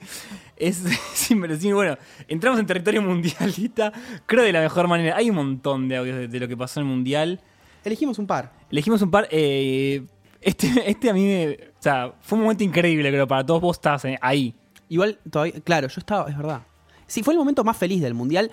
Es, 0.56 0.80
es 1.14 1.30
inverosímil. 1.30 1.74
Bueno, 1.74 1.98
entramos 2.28 2.58
en 2.60 2.66
territorio 2.66 3.02
mundialista. 3.02 3.92
Creo 4.26 4.44
de 4.44 4.52
la 4.52 4.60
mejor 4.60 4.88
manera. 4.88 5.16
Hay 5.16 5.30
un 5.30 5.36
montón 5.36 5.88
de 5.88 5.96
audios 5.96 6.16
de, 6.18 6.28
de 6.28 6.40
lo 6.40 6.48
que 6.48 6.56
pasó 6.56 6.80
en 6.80 6.86
el 6.86 6.92
mundial. 6.92 7.40
Elegimos 7.84 8.18
un 8.18 8.26
par. 8.26 8.52
Elegimos 8.70 9.02
un 9.02 9.10
par. 9.10 9.28
eh, 9.30 10.02
este, 10.40 10.70
este 10.90 11.10
a 11.10 11.14
mí 11.14 11.24
me. 11.24 11.48
O 11.78 11.82
sea, 11.82 12.12
fue 12.20 12.36
un 12.38 12.44
momento 12.44 12.62
increíble, 12.64 13.10
creo, 13.10 13.26
para 13.26 13.44
todos 13.44 13.60
vos 13.60 13.80
eh, 14.04 14.16
ahí. 14.20 14.54
Igual, 14.92 15.18
todavía, 15.30 15.54
claro, 15.64 15.88
yo 15.88 15.98
estaba, 15.98 16.28
es 16.30 16.36
verdad. 16.36 16.62
Sí, 17.06 17.22
fue 17.22 17.32
el 17.34 17.38
momento 17.38 17.64
más 17.64 17.76
feliz 17.76 18.02
del 18.02 18.14
Mundial. 18.14 18.50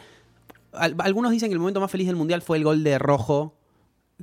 Al- 0.71 0.95
algunos 0.99 1.31
dicen 1.31 1.49
que 1.49 1.53
el 1.53 1.59
momento 1.59 1.79
más 1.81 1.91
feliz 1.91 2.07
del 2.07 2.15
Mundial 2.15 2.41
fue 2.41 2.57
el 2.57 2.63
gol 2.63 2.83
de 2.83 2.97
Rojo 2.97 3.55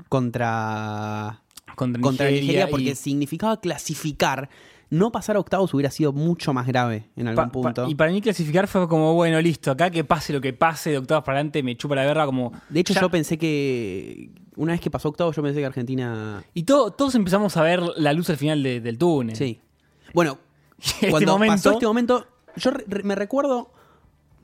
contra, 0.08 1.42
Contra, 1.74 2.00
contra 2.00 2.30
Nigeria, 2.30 2.68
porque 2.68 2.90
y- 2.90 2.94
significaba 2.94 3.60
clasificar. 3.60 4.48
No 4.88 5.10
pasar 5.10 5.34
a 5.34 5.40
octavos 5.40 5.74
hubiera 5.74 5.90
sido 5.90 6.12
mucho 6.12 6.52
más 6.52 6.64
grave 6.66 7.08
en 7.16 7.26
algún 7.26 7.44
Pa- 7.46 7.48
pa- 7.48 7.52
punto. 7.52 7.88
y 7.88 7.96
para 7.96 8.12
mí 8.12 8.20
clasificar 8.22 8.68
fue 8.68 8.86
como, 8.88 9.14
bueno, 9.14 9.40
listo, 9.40 9.72
acá 9.72 9.90
que 9.90 10.04
pase 10.04 10.32
lo 10.32 10.40
que 10.40 10.52
pase, 10.52 10.90
de 10.90 10.98
octavos 10.98 11.24
para 11.24 11.38
adelante, 11.38 11.62
me 11.64 11.76
chupa 11.76 11.96
la 11.96 12.04
guerra 12.04 12.24
como... 12.24 12.52
de 12.68 12.80
hecho, 12.80 12.94
ya- 12.94 13.00
yo 13.00 13.10
pensé 13.10 13.36
que 13.36 14.30
una 14.54 14.72
vez 14.72 14.80
que 14.80 14.90
pasó 14.90 15.08
octavos, 15.08 15.34
yo 15.34 15.42
pensé 15.42 15.58
que 15.58 15.66
Argentina... 15.66 16.44
Y 16.54 16.62
todo, 16.62 16.92
todos 16.92 17.16
empezamos 17.16 17.56
a 17.56 17.62
ver 17.62 17.80
la 17.96 18.12
luz 18.12 18.30
al 18.30 18.36
final 18.36 18.62
de- 18.62 18.80
del 18.80 18.96
túnel. 18.96 19.34
Sí. 19.34 19.60
Bueno, 20.14 20.38
Este 20.82 21.10
cuando 21.10 21.32
momento- 21.32 21.52
pasó 21.54 21.72
este 21.72 21.86
momento, 21.86 22.26
yo 22.56 22.70
re- 22.70 23.02
me 23.02 23.14
recuerdo, 23.14 23.72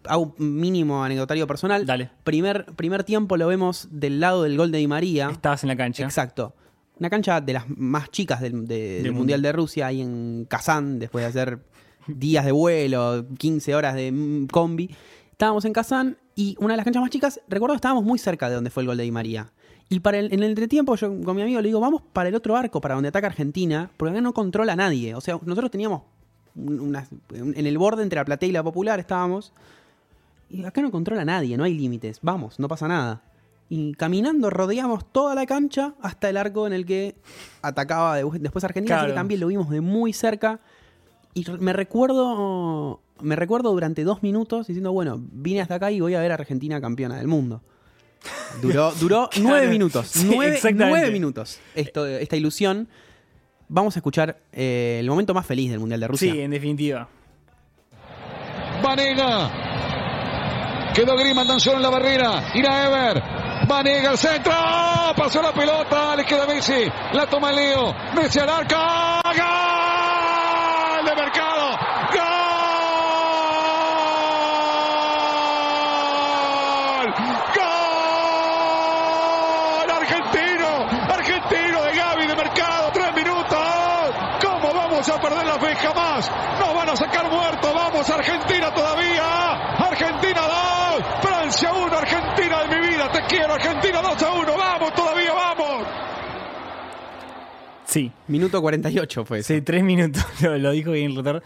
hago 0.04 0.34
un 0.38 0.56
mínimo 0.60 1.04
anecdotario 1.04 1.46
personal. 1.46 1.84
Dale. 1.86 2.10
Primer, 2.24 2.66
primer 2.76 3.04
tiempo 3.04 3.36
lo 3.36 3.46
vemos 3.46 3.88
del 3.90 4.20
lado 4.20 4.42
del 4.42 4.56
gol 4.56 4.72
de 4.72 4.78
Di 4.78 4.86
María. 4.88 5.30
Estabas 5.30 5.62
en 5.64 5.68
la 5.68 5.76
cancha. 5.76 6.04
Exacto. 6.04 6.54
Una 6.98 7.10
cancha 7.10 7.40
de 7.40 7.52
las 7.52 7.68
más 7.68 8.10
chicas 8.10 8.40
del, 8.40 8.66
de- 8.66 9.02
del 9.02 9.12
Mundial 9.12 9.42
de 9.42 9.52
Rusia, 9.52 9.86
ahí 9.86 10.00
en 10.00 10.46
Kazán, 10.48 10.98
después 10.98 11.22
de 11.24 11.28
hacer 11.28 11.58
días 12.06 12.44
de 12.44 12.52
vuelo, 12.52 13.26
15 13.38 13.74
horas 13.74 13.94
de 13.94 14.46
combi. 14.50 14.90
Estábamos 15.30 15.64
en 15.64 15.72
Kazán 15.72 16.18
y 16.34 16.56
una 16.60 16.74
de 16.74 16.76
las 16.76 16.84
canchas 16.84 17.00
más 17.02 17.10
chicas, 17.10 17.40
recuerdo 17.48 17.74
que 17.74 17.78
estábamos 17.78 18.04
muy 18.04 18.18
cerca 18.18 18.48
de 18.48 18.54
donde 18.54 18.70
fue 18.70 18.82
el 18.82 18.86
gol 18.88 18.96
de 18.96 19.02
Di 19.04 19.10
María. 19.10 19.52
Y 19.88 20.00
para 20.00 20.18
el- 20.18 20.32
en 20.32 20.42
el 20.42 20.50
entretiempo, 20.50 20.94
yo 20.96 21.08
con 21.22 21.36
mi 21.36 21.42
amigo 21.42 21.60
le 21.60 21.68
digo, 21.68 21.80
vamos 21.80 22.02
para 22.12 22.28
el 22.28 22.34
otro 22.34 22.56
arco, 22.56 22.80
para 22.80 22.94
donde 22.94 23.08
ataca 23.08 23.26
Argentina, 23.26 23.90
porque 23.96 24.12
acá 24.12 24.20
no 24.20 24.32
controla 24.32 24.72
a 24.74 24.76
nadie. 24.76 25.14
O 25.14 25.20
sea, 25.20 25.38
nosotros 25.44 25.70
teníamos 25.70 26.02
en 26.54 27.66
el 27.66 27.78
borde 27.78 28.02
entre 28.02 28.16
la 28.18 28.24
platea 28.24 28.48
y 28.48 28.52
la 28.52 28.62
popular 28.62 28.98
estábamos. 29.00 29.52
Y 30.50 30.64
acá 30.64 30.82
no 30.82 30.90
controla 30.90 31.24
nadie, 31.24 31.56
no 31.56 31.64
hay 31.64 31.74
límites. 31.74 32.18
Vamos, 32.22 32.58
no 32.58 32.68
pasa 32.68 32.86
nada. 32.88 33.22
Y 33.70 33.94
caminando 33.94 34.50
rodeamos 34.50 35.10
toda 35.10 35.34
la 35.34 35.46
cancha 35.46 35.94
hasta 36.02 36.28
el 36.28 36.36
arco 36.36 36.66
en 36.66 36.74
el 36.74 36.84
que 36.84 37.14
atacaba 37.62 38.16
de- 38.16 38.26
después 38.38 38.62
Argentina, 38.64 38.96
así 38.98 39.06
que 39.06 39.12
también 39.14 39.40
lo 39.40 39.46
vimos 39.46 39.70
de 39.70 39.80
muy 39.80 40.12
cerca. 40.12 40.60
Y 41.32 41.46
me 41.58 41.72
recuerdo, 41.72 43.00
me 43.22 43.34
recuerdo 43.34 43.70
durante 43.72 44.04
dos 44.04 44.22
minutos 44.22 44.66
diciendo, 44.66 44.92
bueno, 44.92 45.18
vine 45.32 45.62
hasta 45.62 45.76
acá 45.76 45.90
y 45.90 46.00
voy 46.00 46.14
a 46.14 46.20
ver 46.20 46.32
a 46.32 46.34
Argentina 46.34 46.82
campeona 46.82 47.16
del 47.16 47.28
mundo. 47.28 47.62
Duró, 48.60 48.92
duró 49.00 49.30
nueve 49.40 49.68
minutos. 49.68 50.08
Sí, 50.08 50.30
nueve, 50.30 50.60
nueve 50.74 51.10
minutos 51.10 51.58
esto, 51.74 52.06
esta 52.06 52.36
ilusión. 52.36 52.88
Vamos 53.68 53.96
a 53.96 54.00
escuchar 54.00 54.36
eh, 54.52 54.98
el 55.00 55.08
momento 55.08 55.32
más 55.34 55.46
feliz 55.46 55.70
del 55.70 55.80
Mundial 55.80 56.00
de 56.00 56.08
Rusia. 56.08 56.32
Sí, 56.32 56.40
en 56.40 56.50
definitiva. 56.50 57.08
Vanega. 58.82 59.50
Quedó 60.94 61.16
Griezmann 61.16 61.46
tan 61.46 61.60
solo 61.60 61.76
en 61.76 61.82
la 61.82 61.90
barrera. 61.90 62.44
Irá 62.54 62.86
Ever. 62.86 63.22
Vanega 63.66 64.10
al 64.10 64.18
centro. 64.18 64.52
Pasó 65.16 65.40
la 65.40 65.52
pelota. 65.52 66.14
Le 66.16 66.24
queda 66.24 66.46
Messi. 66.46 66.84
La 67.14 67.26
toma 67.26 67.50
Leo. 67.52 67.94
Messi 68.14 68.38
al 68.40 68.50
arco. 68.50 68.76
¡Gol! 69.24 71.04
De 71.06 71.14
mercado. 71.16 71.78
¡Gol! 72.12 72.22
¡Gol! 78.52 79.90
Argentino. 79.90 80.68
Argentino 81.14 81.82
de 81.84 81.92
Gaby 81.96 82.26
de 82.26 82.36
mercado. 82.36 82.90
Tres 82.92 83.14
minutos. 83.14 83.58
Más. 86.30 86.60
Nos 86.60 86.74
van 86.74 86.88
a 86.90 86.96
sacar 86.96 87.30
muertos. 87.30 87.74
Vamos, 87.74 88.10
Argentina 88.10 88.72
todavía. 88.74 89.52
Argentina 89.76 90.40
2. 90.96 91.04
Francia 91.22 91.72
1. 91.72 91.96
Argentina 91.96 92.62
de 92.64 92.80
mi 92.80 92.86
vida. 92.88 93.12
Te 93.12 93.20
quiero, 93.28 93.54
Argentina 93.54 94.02
2 94.02 94.22
a 94.22 94.32
1. 94.32 94.56
Vamos, 94.56 94.94
todavía 94.94 95.32
vamos. 95.32 95.86
Sí, 97.84 98.10
Minuto 98.28 98.60
48 98.62 99.24
fue 99.24 99.40
eso. 99.40 99.52
sí, 99.52 99.60
tres 99.60 99.82
minutos. 99.84 100.24
Lo, 100.40 100.56
lo 100.56 100.70
dijo 100.70 100.92
bien 100.92 101.10
el 101.10 101.16
rotor. 101.16 101.42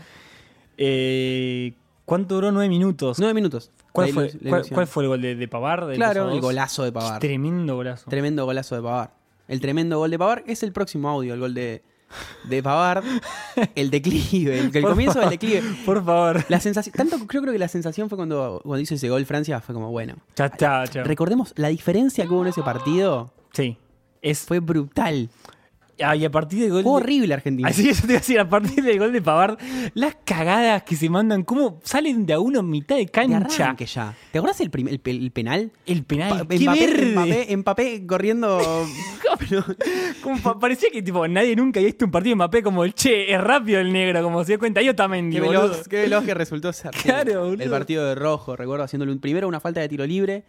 Eh, 0.78 1.72
¿Cuánto 2.04 2.36
duró? 2.36 2.52
Nueve 2.52 2.68
minutos. 2.68 3.18
Nueve 3.18 3.34
minutos. 3.34 3.72
¿Cuál, 3.90 4.10
fue, 4.12 4.30
cuál, 4.72 4.86
fue 4.86 5.02
el 5.04 5.08
gol 5.08 5.22
de, 5.22 5.34
de 5.34 5.48
Pavard? 5.48 5.88
del 5.88 5.96
Claro, 5.96 6.24
2 6.24 6.30
a 6.30 6.34
el 6.34 6.40
2? 6.40 6.46
golazo 6.46 6.84
de 6.84 6.92
Pavard. 6.92 7.18
Tremendo 7.20 7.74
golazo. 7.74 8.08
Tremendo 8.08 8.44
golazo 8.44 8.76
de 8.76 8.82
Pavard. 8.82 9.10
El 9.48 9.60
tremendo 9.60 9.98
gol 9.98 10.10
de 10.10 10.18
Pavard 10.18 10.42
es 10.46 10.62
el 10.62 10.72
próximo 10.72 11.08
audio, 11.08 11.34
el 11.34 11.40
gol 11.40 11.54
de, 11.54 11.82
de 12.44 12.62
Pavard. 12.62 13.04
el 13.74 13.90
declive, 13.90 14.58
el, 14.58 14.82
comienzo 14.82 15.20
del 15.20 15.30
declive. 15.30 15.62
Por 15.84 16.04
favor. 16.04 16.44
La 16.48 16.60
sensación, 16.60 16.94
tanto 16.94 17.18
yo 17.18 17.26
creo 17.26 17.52
que 17.52 17.58
la 17.58 17.68
sensación 17.68 18.08
fue 18.08 18.16
cuando, 18.16 18.60
cuando 18.62 18.80
hizo 18.80 18.94
ese 18.94 19.08
gol 19.08 19.24
Francia, 19.26 19.60
fue 19.60 19.74
como, 19.74 19.90
bueno. 19.90 20.16
Está, 20.28 20.84
ya. 20.84 21.02
Recordemos 21.02 21.52
la 21.56 21.68
diferencia 21.68 22.24
que 22.24 22.30
hubo 22.32 22.42
en 22.42 22.48
ese 22.48 22.62
partido. 22.62 23.32
Sí. 23.52 23.76
Es, 24.22 24.40
Fue 24.40 24.60
brutal. 24.60 25.30
Y 25.98 26.24
a 26.24 26.30
partir 26.30 26.60
del 26.60 26.72
gol. 26.72 26.82
Fue 26.82 26.92
horrible 26.92 27.32
Argentina. 27.34 27.68
Así 27.68 27.88
eso 27.88 28.02
te 28.02 28.08
iba 28.12 28.16
a 28.18 28.20
decir, 28.20 28.38
a 28.40 28.48
partir 28.48 28.84
del 28.84 28.98
gol 28.98 29.12
de 29.12 29.22
Pavard, 29.22 29.58
las 29.94 30.16
cagadas 30.24 30.82
que 30.82 30.94
se 30.96 31.08
mandan, 31.08 31.42
cómo 31.42 31.80
salen 31.84 32.26
de 32.26 32.34
a 32.34 32.38
uno 32.40 32.60
en 32.60 32.68
mitad 32.70 32.96
de 32.96 33.06
cancha. 33.06 33.64
arranque 33.64 33.86
ya. 33.86 34.14
¿Te 34.30 34.38
acuerdas 34.38 34.60
el, 34.60 34.70
el, 34.74 35.00
el 35.04 35.30
penal? 35.30 35.72
El 35.86 36.04
penal, 36.04 36.30
Pa- 36.40 36.48
qué 36.48 36.58
Mbappé, 36.60 36.86
verde. 36.86 37.14
Mbappé- 37.14 37.56
Mbappé 37.56 38.06
corriendo. 38.06 38.58
Pero- 39.38 39.64
Como 40.22 40.40
pa- 40.42 40.58
parecía 40.58 40.88
que 40.92 41.02
tipo 41.02 41.26
nadie 41.28 41.54
nunca 41.56 41.78
había 41.80 41.88
visto 41.88 42.04
un 42.04 42.10
partido 42.10 42.32
de 42.32 42.36
Mbappé 42.36 42.62
como 42.62 42.84
el 42.84 42.94
che, 42.94 43.32
es 43.32 43.40
rápido 43.40 43.80
el 43.80 43.92
negro, 43.92 44.22
como 44.22 44.42
se 44.44 44.52
dio 44.52 44.58
cuenta. 44.58 44.82
Yo 44.82 44.94
también, 44.94 45.30
Qué 45.30 45.40
veloz, 45.40 45.88
qué 45.88 46.02
veloz 46.02 46.24
que 46.24 46.34
resultó 46.34 46.72
ser. 46.72 46.90
Claro, 47.02 47.44
boludo. 47.44 47.62
El 47.62 47.70
partido 47.70 48.04
de 48.06 48.14
rojo, 48.14 48.56
recuerdo 48.56 48.84
haciéndole 48.84 49.12
un, 49.12 49.18
primero 49.18 49.46
una 49.48 49.60
falta 49.60 49.80
de 49.80 49.88
tiro 49.88 50.04
libre 50.06 50.44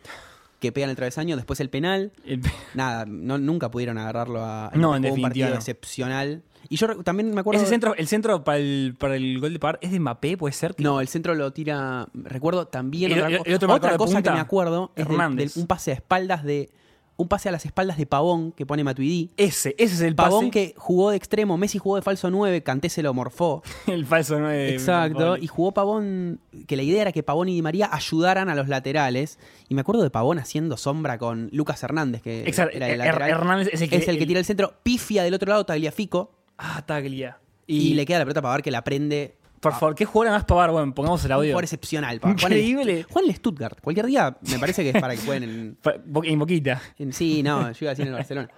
que 0.60 0.72
pega 0.72 0.86
en 0.86 0.90
el 0.92 0.96
travesaño, 0.96 1.36
después 1.36 1.60
el 1.60 1.70
penal. 1.70 2.12
Nada, 2.74 3.06
no, 3.08 3.38
nunca 3.38 3.70
pudieron 3.72 3.98
agarrarlo 3.98 4.44
a 4.44 4.72
No, 4.76 4.96
en 4.96 5.06
un 5.06 5.22
partido 5.22 5.50
no. 5.50 5.56
excepcional. 5.56 6.44
Y 6.70 6.76
yo 6.78 7.02
también 7.04 7.34
me 7.34 7.40
acuerdo. 7.40 7.62
Ese 7.62 7.70
centro, 7.70 7.96
el 7.96 8.08
centro 8.08 8.44
para 8.44 8.58
el, 8.58 8.96
para 9.00 9.16
el 9.16 9.40
gol 9.40 9.54
de 9.54 9.60
Pavard 9.60 9.78
es 9.82 9.92
de 9.92 10.00
Mbappé, 10.00 10.36
puede 10.38 10.54
ser. 10.54 10.76
No, 10.80 11.00
el 11.00 11.08
centro 11.08 11.34
lo 11.36 11.54
tira. 11.54 12.08
Recuerdo 12.14 12.68
también 12.68 13.12
El- 13.12 13.20
otra, 13.20 13.30
el- 13.30 13.38
co- 13.38 13.46
el 13.46 13.54
otro 13.54 13.74
otra 13.74 13.98
cosa 13.98 14.16
punta, 14.16 14.32
que 14.32 14.36
me 14.36 14.42
acuerdo 14.42 14.92
es 14.96 15.08
del- 15.08 15.36
del- 15.36 15.52
un 15.56 15.68
pase 15.68 15.92
a 15.92 15.94
espaldas 15.94 16.44
de. 16.44 16.70
Un 17.20 17.28
pase 17.28 17.50
a 17.50 17.52
las 17.52 17.66
espaldas 17.66 17.98
de 17.98 18.06
Pavón 18.06 18.52
que 18.52 18.66
pone 18.68 18.84
Matuidi. 18.84 19.32
Ese, 19.38 19.74
ese 19.80 19.96
es 19.96 20.02
el 20.02 20.16
Pavón 20.16 20.50
pase. 20.50 20.52
que 20.52 20.74
jugó 20.78 21.10
de 21.10 21.18
extremo, 21.18 21.58
Messi 21.58 21.80
jugó 21.80 21.96
de 21.96 22.04
falso 22.04 22.30
9, 22.30 22.62
Kanté 22.62 22.90
se 22.90 23.02
lo 23.02 23.12
morfó. 23.14 23.64
El 23.88 24.06
falso 24.06 24.40
9. 24.40 24.70
Exacto. 24.74 25.36
Y 25.36 25.48
jugó 25.48 25.72
Pavón, 25.74 26.40
que 26.68 26.76
la 26.78 26.84
idea 26.84 27.02
era 27.02 27.12
que 27.12 27.24
Pavón 27.24 27.50
y 27.50 27.56
Di 27.56 27.62
María 27.64 27.90
ayudaran 27.92 28.50
a 28.50 28.56
los 28.56 28.68
laterales. 28.68 29.40
Y 29.68 29.74
me 29.74 29.82
acuerdo 29.82 30.04
de 30.04 30.12
Pavón 30.12 30.38
haciendo 30.38 30.78
sombra 30.78 31.18
con 31.18 31.50
Lucas 31.52 31.82
Hernández, 31.82 32.22
que 32.22 32.42
Exacto, 32.48 32.78
era 32.78 32.88
el 32.90 33.00
lateral. 33.00 33.30
Hernández 33.32 33.70
es 33.74 33.82
el 33.82 33.90
que- 33.90 33.96
el- 33.98 34.28
tira 34.28 34.40
el 34.40 34.46
centro, 34.46 34.76
pifia 34.84 35.24
del 35.24 35.34
otro 35.34 35.50
lado, 35.50 35.66
Tagliafico. 35.66 36.32
Ah, 36.60 36.84
Taglia. 36.86 37.40
Y, 37.66 37.96
le 37.96 38.06
queda 38.06 38.20
la 38.20 38.26
pelota 38.26 38.40
a 38.40 38.44
Pavard 38.44 38.62
que 38.62 38.72
la 38.72 38.84
prende. 38.84 39.37
Por 39.60 39.74
favor, 39.74 39.96
¿qué 39.96 40.06
jugador 40.06 40.34
más 40.36 40.46
Pavard? 40.46 40.72
Bueno, 40.72 40.94
pongamos 40.94 41.22
el 41.26 41.32
Un 41.32 41.34
audio. 41.34 41.50
jugador 41.50 41.64
excepcional. 41.64 42.20
El- 42.24 42.30
Increíble. 42.32 43.06
Juega 43.10 43.26
en 43.26 43.32
el 43.32 43.36
Stuttgart. 43.38 43.80
Cualquier 43.82 44.06
día 44.06 44.38
me 44.52 44.60
parece 44.60 44.84
que 44.84 44.90
es 44.92 45.02
para 45.02 45.16
que 45.16 45.22
jueguen 45.22 45.44
en. 45.44 45.78
En 46.24 46.40
boquita. 46.40 46.82
en- 47.00 47.12
sí, 47.14 47.42
no, 47.44 47.72
yo 47.72 47.78
iba 47.82 47.92
a 47.92 47.94
decir 47.94 48.04
en 48.08 48.14
el 48.14 48.14
Barcelona. 48.20 48.50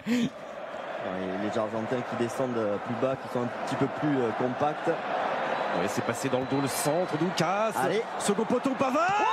Les 1.43 1.57
Argentins 1.57 2.03
qui 2.09 2.23
descendent 2.23 2.57
euh, 2.57 2.77
plus 2.85 2.95
bas, 3.01 3.15
qui 3.15 3.29
sont 3.33 3.41
un 3.43 3.47
petit 3.65 3.75
peu 3.75 3.87
plus 3.99 4.17
euh, 4.17 4.29
compacts. 4.37 4.87
Ouais, 4.89 5.87
c'est 5.87 6.03
passé 6.03 6.27
dans 6.29 6.39
le 6.41 6.45
dos 6.51 6.61
le 6.61 6.67
centre, 6.67 7.17
Doukas. 7.17 7.71
Allez. 7.75 8.01
Second 8.19 8.43
poteau, 8.45 8.71
Pavard. 8.77 9.23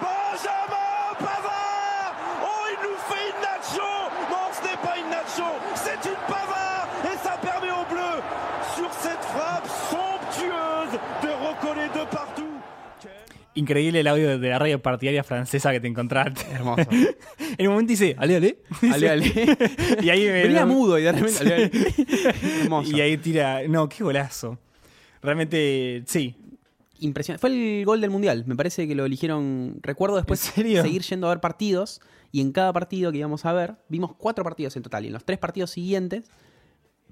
Benjamin 0.00 0.81
Increíble 13.54 14.00
el 14.00 14.06
audio 14.06 14.38
de 14.38 14.48
la 14.48 14.58
radio 14.58 14.80
partidaria 14.80 15.22
francesa 15.22 15.72
que 15.72 15.80
te 15.80 15.86
encontraste. 15.86 16.40
Hermoso. 16.50 16.84
en 17.58 17.66
un 17.66 17.72
momento 17.74 17.90
dice, 17.90 18.14
ale, 18.18 18.36
ale. 18.36 18.58
Ale, 18.92 19.10
ale. 19.10 19.26
y 20.02 20.08
ahí 20.08 20.24
me- 20.24 20.42
Venía 20.44 20.64
mudo 20.64 20.98
y 20.98 21.02
de 21.02 21.12
repente. 21.12 21.38
ale, 21.40 21.54
ale. 21.54 21.70
Hermoso. 22.62 22.96
Y 22.96 23.00
ahí 23.00 23.18
tira. 23.18 23.60
No, 23.68 23.88
qué 23.88 24.02
golazo. 24.02 24.58
Realmente, 25.20 26.02
sí. 26.06 26.34
Impresionante. 27.00 27.40
Fue 27.40 27.50
el 27.50 27.84
gol 27.84 28.00
del 28.00 28.10
mundial. 28.10 28.44
Me 28.46 28.56
parece 28.56 28.88
que 28.88 28.94
lo 28.94 29.04
eligieron. 29.04 29.78
Recuerdo 29.82 30.16
después 30.16 30.40
seguir 30.40 31.02
yendo 31.02 31.26
a 31.26 31.30
ver 31.30 31.40
partidos. 31.40 32.00
Y 32.30 32.40
en 32.40 32.52
cada 32.52 32.72
partido 32.72 33.12
que 33.12 33.18
íbamos 33.18 33.44
a 33.44 33.52
ver, 33.52 33.74
vimos 33.88 34.14
cuatro 34.16 34.44
partidos 34.44 34.76
en 34.76 34.82
total. 34.82 35.04
Y 35.04 35.08
en 35.08 35.12
los 35.12 35.24
tres 35.26 35.38
partidos 35.38 35.70
siguientes 35.70 36.24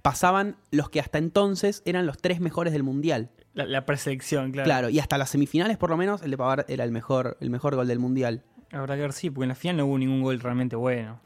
pasaban 0.01 0.57
los 0.71 0.89
que 0.89 1.01
hasta 1.01 1.19
entonces 1.19 1.83
eran 1.85 2.07
los 2.07 2.17
tres 2.19 2.41
mejores 2.41 2.73
del 2.73 2.83
mundial. 2.83 3.29
La, 3.55 3.65
la 3.67 3.85
preselección, 3.85 4.53
claro. 4.53 4.65
Claro. 4.67 4.89
y 4.91 4.99
hasta 5.01 5.19
las 5.19 5.31
semifinales, 5.31 5.77
por 5.77 5.91
lo 5.91 5.97
menos, 5.97 6.23
el 6.23 6.31
de 6.31 6.37
Pavard 6.39 6.65
era 6.69 6.85
el 6.85 6.93
mejor, 6.93 7.37
el 7.41 7.51
mejor 7.51 7.75
gol 7.75 7.89
del 7.89 7.99
mundial. 7.99 8.43
Habrá 8.73 8.95
que 8.95 9.03
ver, 9.03 9.13
sí, 9.13 9.31
porque 9.31 9.45
en 9.45 9.49
la 9.49 9.55
final 9.57 9.77
no 9.79 9.87
hubo 9.87 9.99
ningún 9.99 10.23
gol 10.23 10.39
realmente 10.41 10.77
bueno. 10.77 11.21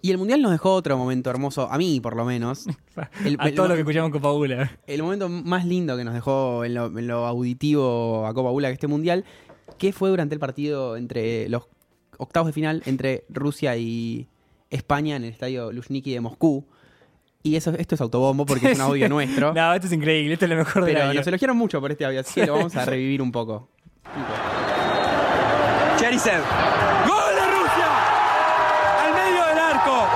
Y 0.00 0.10
el 0.12 0.16
mundial 0.18 0.40
nos 0.40 0.52
dejó 0.52 0.72
otro 0.74 0.96
momento 0.96 1.28
hermoso, 1.28 1.70
a 1.70 1.76
mí 1.76 2.00
por 2.00 2.16
lo 2.16 2.24
menos. 2.24 2.66
El- 3.24 3.36
a 3.40 3.48
el- 3.48 3.54
todo 3.54 3.68
lo 3.68 3.74
que 3.74 3.80
escuchamos 3.80 4.10
con 4.12 4.22
Paula. 4.22 4.70
el 4.86 5.02
momento 5.02 5.28
más 5.28 5.66
lindo 5.66 5.96
que 5.96 6.04
nos 6.04 6.14
dejó 6.14 6.64
en 6.64 6.74
lo, 6.74 6.86
en 6.86 7.06
lo 7.06 7.26
auditivo 7.26 8.24
a 8.26 8.32
Copa 8.32 8.50
Bula 8.50 8.68
que 8.68 8.74
este 8.74 8.86
mundial, 8.86 9.24
que 9.76 9.92
fue 9.92 10.08
durante 10.08 10.34
el 10.34 10.40
partido 10.40 10.96
entre 10.96 11.48
los 11.48 11.64
octavos 12.16 12.46
de 12.46 12.52
final 12.52 12.82
entre 12.86 13.24
Rusia 13.28 13.76
y 13.76 14.28
España 14.70 15.16
en 15.16 15.24
el 15.24 15.30
estadio 15.30 15.72
Luzhniki 15.72 16.12
de 16.12 16.20
Moscú. 16.20 16.64
Y 17.48 17.56
eso, 17.56 17.72
esto 17.78 17.94
es 17.94 18.00
autobombo 18.02 18.44
porque 18.44 18.72
es 18.72 18.78
un 18.78 18.84
audio 18.84 19.08
nuestro. 19.16 19.54
no, 19.54 19.72
esto 19.72 19.86
es 19.86 19.92
increíble, 19.94 20.34
esto 20.34 20.44
es 20.44 20.50
lo 20.50 20.56
mejor 20.56 20.84
de 20.84 20.92
pero 20.92 21.06
la 21.06 21.14
nos 21.14 21.26
elogiaron 21.26 21.56
mucho 21.56 21.80
por 21.80 21.90
este 21.90 22.04
audio, 22.04 22.20
así 22.20 22.34
que 22.40 22.46
lo 22.46 22.54
vamos 22.56 22.76
a 22.76 22.84
revivir 22.84 23.22
un 23.22 23.32
poco. 23.32 23.68
Cherisev. 25.98 26.40
¡Gol 27.06 27.34
de 27.34 27.46
Rusia! 27.56 27.88
Al 29.02 29.12
medio 29.14 29.46
del 29.46 29.58
arco. 29.58 30.06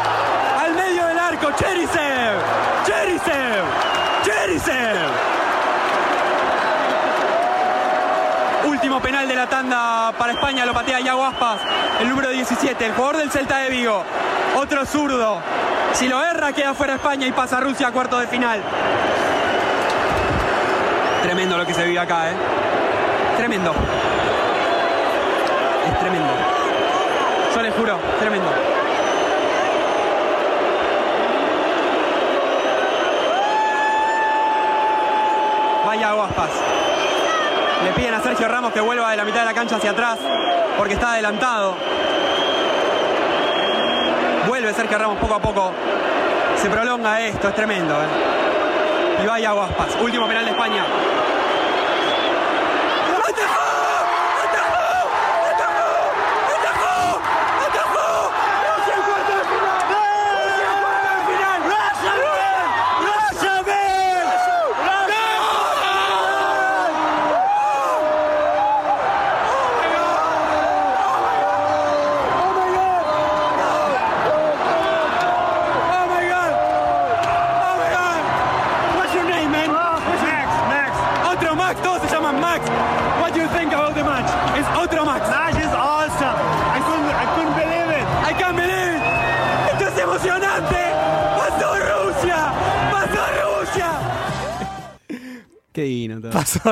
Al 0.60 0.74
medio 0.74 1.06
del 1.06 1.18
arco. 1.18 1.48
Cherisev. 1.58 2.34
Cherisev. 2.86 3.64
Cherisev. 4.24 5.08
Último 8.68 9.00
penal 9.00 9.26
de 9.26 9.31
la 9.42 9.48
tanda 9.48 10.12
para 10.16 10.34
España. 10.34 10.64
Lo 10.64 10.72
patea 10.72 11.00
Iago 11.00 11.24
Aspas. 11.24 11.58
El 12.00 12.08
número 12.08 12.28
17. 12.28 12.86
El 12.86 12.92
jugador 12.92 13.16
del 13.16 13.30
Celta 13.30 13.58
de 13.58 13.70
Vigo. 13.70 14.04
Otro 14.56 14.86
zurdo. 14.86 15.40
Si 15.94 16.06
lo 16.06 16.22
erra 16.22 16.52
queda 16.52 16.74
fuera 16.74 16.94
España 16.94 17.26
y 17.26 17.32
pasa 17.32 17.58
Rusia 17.58 17.88
a 17.88 17.92
cuarto 17.92 18.20
de 18.20 18.28
final. 18.28 18.62
Tremendo 21.22 21.58
lo 21.58 21.66
que 21.66 21.74
se 21.74 21.84
vive 21.84 21.98
acá, 21.98 22.30
¿eh? 22.30 22.34
Tremendo. 23.36 23.74
Es 25.88 25.98
tremendo. 25.98 26.32
Yo 27.54 27.62
les 27.62 27.74
juro, 27.74 27.98
tremendo. 28.20 28.48
Vaya 35.84 36.10
Aguaspas. 36.10 36.91
Le 37.84 37.92
piden 37.92 38.14
a 38.14 38.20
Sergio 38.22 38.48
Ramos 38.48 38.72
que 38.72 38.80
vuelva 38.80 39.10
de 39.10 39.16
la 39.16 39.24
mitad 39.24 39.40
de 39.40 39.46
la 39.46 39.54
cancha 39.54 39.76
hacia 39.76 39.90
atrás 39.90 40.18
porque 40.78 40.94
está 40.94 41.12
adelantado. 41.12 41.74
Vuelve 44.46 44.72
Sergio 44.72 44.98
Ramos 44.98 45.18
poco 45.18 45.34
a 45.34 45.40
poco. 45.40 45.72
Se 46.56 46.70
prolonga 46.70 47.20
esto, 47.20 47.48
es 47.48 47.54
tremendo. 47.54 47.94
¿eh? 47.94 49.22
Y 49.22 49.26
vaya 49.26 49.50
Aguaspas. 49.50 49.96
Último 50.00 50.26
penal 50.26 50.44
de 50.44 50.50
España. 50.52 50.84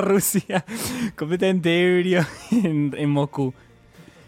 A 0.00 0.02
Rusia 0.02 0.64
completamente 1.16 1.98
ebrio 1.98 2.24
en, 2.50 2.92
en 2.96 3.10
Moscú. 3.10 3.54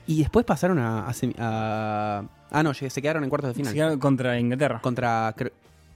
Y 0.07 0.21
después 0.21 0.45
pasaron 0.45 0.79
a, 0.79 1.07
a 1.07 1.13
semi- 1.13 1.35
a- 1.39 2.23
Ah, 2.55 2.63
no, 2.63 2.75
se 2.75 3.01
quedaron 3.01 3.25
en 3.25 3.31
cuartos 3.31 3.49
de 3.49 3.55
final. 3.55 3.71
Se 3.73 3.77
quedaron 3.77 3.99
contra 3.99 4.39
Inglaterra. 4.39 4.79
Contra, 4.83 5.35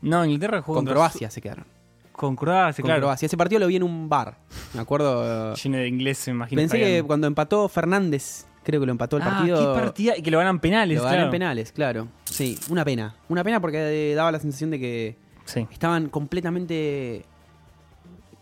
No, 0.01 0.25
Inglaterra 0.25 0.63
jugó 0.63 0.77
con 0.77 0.85
contra 0.87 0.95
Croacia 0.95 1.31
se 1.31 1.43
quedaron. 1.43 1.65
Con 2.13 2.35
Croacia, 2.35 2.81
Con 2.81 2.89
claro. 2.89 3.03
Croacia. 3.03 3.27
Ese 3.27 3.37
partido 3.37 3.59
lo 3.61 3.67
vi 3.67 3.77
en 3.77 3.83
un 3.83 4.09
bar. 4.09 4.39
Me 4.73 4.81
acuerdo. 4.81 5.55
Lleno 5.55 5.77
de 5.77 5.87
inglés, 5.87 6.27
me 6.29 6.33
imagino. 6.33 6.59
Pensé 6.63 6.79
que 6.79 7.03
cuando 7.07 7.27
empató 7.27 7.69
Fernández, 7.69 8.47
creo 8.63 8.81
que 8.81 8.87
lo 8.87 8.93
empató 8.93 9.19
el 9.19 9.23
Ah, 9.25 9.27
partido. 9.37 9.75
qué 9.75 9.81
partida. 9.81 10.17
Y 10.17 10.23
que 10.23 10.31
lo 10.31 10.39
ganan 10.39 10.59
penales, 10.61 10.97
Lo 10.97 11.03
claro. 11.03 11.17
ganan 11.19 11.31
penales, 11.31 11.73
claro. 11.73 12.09
Sí, 12.25 12.59
una 12.71 12.87
pena. 12.87 13.15
Una 13.29 13.45
pena 13.45 13.61
porque 13.61 14.13
eh, 14.13 14.15
daba 14.15 14.33
la 14.33 14.39
sensación 14.41 14.71
de 14.71 14.79
que 14.81 15.17
Sí. 15.45 15.67
estaban 15.71 16.09
completamente 16.09 17.27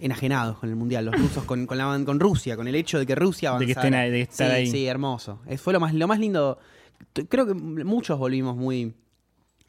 enajenados 0.00 0.59
con 0.59 0.68
el 0.68 0.76
mundial, 0.76 1.07
los 1.07 1.14
rusos 1.16 1.44
con, 1.44 1.66
con, 1.66 1.78
la- 1.78 2.00
con 2.04 2.18
Rusia, 2.20 2.57
con 2.57 2.68
el 2.68 2.74
hecho 2.74 2.98
de 2.98 3.07
que 3.07 3.14
Rusia 3.14 3.50
De 3.50 3.57
avanzara. 3.57 3.66
que 3.66 3.72
estén 3.80 3.94
ahí- 3.94 4.11
de 4.11 4.20
estar 4.22 4.48
sí, 4.50 4.54
ahí. 4.57 4.66
Sí, 4.66 4.87
hermoso. 4.87 5.40
Fue 5.59 5.72
lo 5.72 5.80
más, 5.80 5.94
lo 5.94 6.07
más 6.09 6.18
lindo. 6.18 6.59
Creo 7.28 7.46
que 7.46 7.54
muchos 7.54 8.18
volvimos 8.18 8.57
muy 8.57 8.94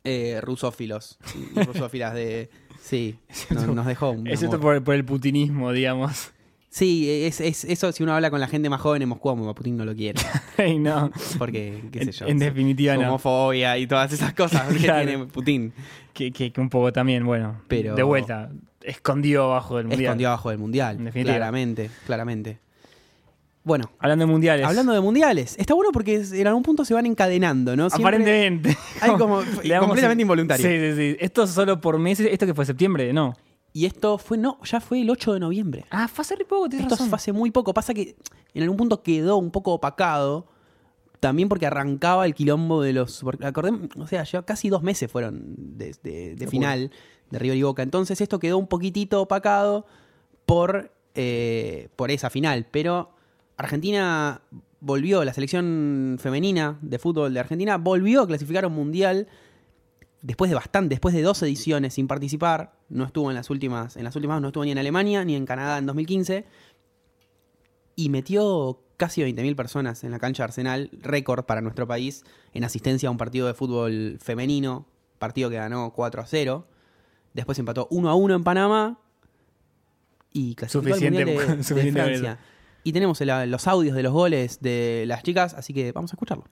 eh, 0.03 0.39
rusófilos. 0.41 1.17
y 1.55 1.59
rusófilas 1.63 2.13
de. 2.13 2.49
Sí, 2.79 3.17
nos, 3.49 3.67
nos 3.67 3.85
dejó 3.85 4.11
un. 4.11 4.27
Excepto 4.27 4.59
por, 4.59 4.83
por 4.83 4.95
el 4.95 5.03
putinismo, 5.05 5.71
digamos. 5.71 6.31
Sí, 6.69 7.09
es, 7.09 7.39
es- 7.39 7.63
eso 7.63 7.91
si 7.93 8.03
uno 8.03 8.13
habla 8.13 8.29
con 8.29 8.39
la 8.41 8.47
gente 8.47 8.69
más 8.69 8.81
joven 8.81 9.01
en 9.01 9.09
Moscú, 9.09 9.29
a 9.29 9.55
Putin 9.55 9.77
no 9.77 9.85
lo 9.85 9.95
quiere. 9.95 10.19
Ay, 10.57 10.77
no. 10.77 11.09
Porque, 11.37 11.83
qué 11.91 12.03
sé 12.05 12.11
yo. 12.11 12.27
en 12.27 12.37
definitiva, 12.39 12.95
no. 12.95 13.07
homofobia 13.07 13.77
y 13.77 13.87
todas 13.87 14.11
esas 14.11 14.33
cosas 14.33 14.67
que 14.73 14.79
tiene 14.79 15.19
Putin. 15.25 15.71
Que, 16.13 16.31
que- 16.31 16.51
que 16.51 16.61
un 16.61 16.69
poco 16.69 16.91
también, 16.91 17.25
bueno. 17.25 17.61
Pero- 17.67 17.95
De 17.95 18.03
vuelta. 18.03 18.51
Escondido 18.85 19.43
abajo 19.45 19.77
del 19.77 19.87
mundial. 19.87 20.03
Escondido 20.05 20.29
abajo 20.29 20.49
del 20.49 20.57
mundial. 20.59 20.97
En 20.97 21.05
definitiva. 21.05 21.35
Claramente, 21.35 21.89
claramente. 22.05 22.59
Bueno, 23.63 23.89
Hablando 23.97 24.25
de 24.27 24.31
mundiales. 24.31 24.65
hablando 24.67 24.93
de 24.93 25.01
mundiales, 25.01 25.55
está 25.57 25.73
bueno 25.73 25.89
porque 25.91 26.23
en 26.33 26.45
algún 26.47 26.61
punto 26.61 26.85
se 26.85 26.93
van 26.93 27.07
encadenando, 27.07 27.75
¿no? 27.75 27.89
Siempre 27.89 28.17
Aparentemente. 28.17 28.77
Hay 29.01 29.11
como 29.17 29.37
completamente 29.79 30.21
involuntario. 30.21 30.63
Sí, 30.67 30.77
sí, 30.79 30.95
sí. 30.95 31.17
Esto 31.19 31.47
solo 31.47 31.81
por 31.81 31.97
meses. 31.97 32.27
¿Esto 32.31 32.45
que 32.45 32.53
fue 32.53 32.63
septiembre? 32.65 33.11
No. 33.11 33.33
Y 33.73 33.87
esto 33.87 34.19
fue, 34.19 34.37
no, 34.37 34.59
ya 34.63 34.79
fue 34.79 35.01
el 35.01 35.09
8 35.09 35.33
de 35.33 35.39
noviembre. 35.39 35.85
Ah, 35.89 36.07
fue 36.07 36.21
hace 36.21 36.35
re 36.35 36.45
poco, 36.45 36.69
tienes 36.69 36.85
Esto 36.85 36.95
razón. 36.95 37.09
fue 37.09 37.15
hace 37.17 37.33
muy 37.33 37.49
poco. 37.51 37.73
Pasa 37.73 37.93
que 37.95 38.15
en 38.53 38.61
algún 38.63 38.77
punto 38.77 39.01
quedó 39.01 39.37
un 39.37 39.49
poco 39.51 39.73
opacado. 39.73 40.47
También 41.19 41.49
porque 41.49 41.65
arrancaba 41.65 42.25
el 42.27 42.35
quilombo 42.35 42.83
de 42.83 42.93
los. 42.93 43.23
acordem- 43.23 43.89
o 43.99 44.05
sea, 44.05 44.23
ya 44.25 44.43
casi 44.43 44.69
dos 44.69 44.83
meses 44.83 45.11
fueron 45.11 45.55
de, 45.57 45.95
de- 46.03 46.35
de 46.35 46.47
final 46.47 46.91
de 47.31 47.39
River 47.39 47.57
y 47.57 47.63
Boca. 47.63 47.83
Entonces 47.83 48.21
esto 48.21 48.39
quedó 48.39 48.57
un 48.57 48.67
poquitito 48.67 49.21
opacado 49.21 49.85
por, 50.45 50.91
eh, 51.15 51.89
por 51.95 52.11
esa 52.11 52.29
final. 52.29 52.67
Pero 52.71 53.11
Argentina 53.57 54.41
volvió, 54.79 55.23
la 55.23 55.33
selección 55.33 56.17
femenina 56.19 56.77
de 56.81 56.99
fútbol 56.99 57.33
de 57.33 57.39
Argentina 57.39 57.77
volvió 57.77 58.21
a 58.21 58.27
clasificar 58.27 58.65
un 58.65 58.73
mundial 58.73 59.27
después 60.21 60.49
de 60.49 60.55
bastante, 60.55 60.89
después 60.89 61.13
de 61.13 61.21
dos 61.21 61.41
ediciones 61.43 61.93
sin 61.93 62.07
participar, 62.07 62.73
no 62.89 63.05
estuvo 63.05 63.29
en 63.29 63.35
las 63.35 63.49
últimas, 63.49 63.95
en 63.95 64.03
las 64.03 64.15
últimas 64.15 64.41
no 64.41 64.47
estuvo 64.47 64.65
ni 64.65 64.71
en 64.71 64.77
Alemania 64.77 65.23
ni 65.23 65.35
en 65.35 65.45
Canadá 65.45 65.77
en 65.77 65.85
2015 65.85 66.45
y 67.95 68.09
metió 68.09 68.81
casi 68.97 69.21
20.000 69.21 69.55
personas 69.55 70.03
en 70.03 70.11
la 70.11 70.19
cancha 70.19 70.43
de 70.43 70.45
Arsenal, 70.45 70.89
récord 70.93 71.45
para 71.45 71.61
nuestro 71.61 71.87
país 71.87 72.23
en 72.53 72.63
asistencia 72.63 73.09
a 73.09 73.11
un 73.11 73.17
partido 73.17 73.47
de 73.47 73.53
fútbol 73.53 74.17
femenino, 74.19 74.87
partido 75.19 75.49
que 75.49 75.57
ganó 75.57 75.93
4 75.93 76.21
a 76.21 76.25
0. 76.25 76.67
Después 77.35 77.59
empató 77.59 77.87
1 77.91 78.09
a 78.09 78.15
1 78.15 78.33
en 78.33 78.43
Panamá 78.43 78.97
y 80.31 80.55
clasificó 80.55 80.87
al 80.87 80.99
Suficiente- 80.99 81.25
Mundial 81.25 81.47
de- 81.49 81.55
de, 81.57 81.63
suficiente 81.63 82.01
Francia. 82.01 82.39
Y 82.83 82.93
tenemos 82.93 83.19
el- 83.21 83.51
los 83.51 83.67
audios 83.67 83.95
de 83.95 84.03
los 84.03 84.13
goles 84.13 84.59
de 84.61 85.03
las 85.05 85.21
chicas, 85.21 85.53
así 85.53 85.73
que 85.73 85.91
vamos 85.91 86.11
a 86.11 86.15
escucharlo. 86.15 86.45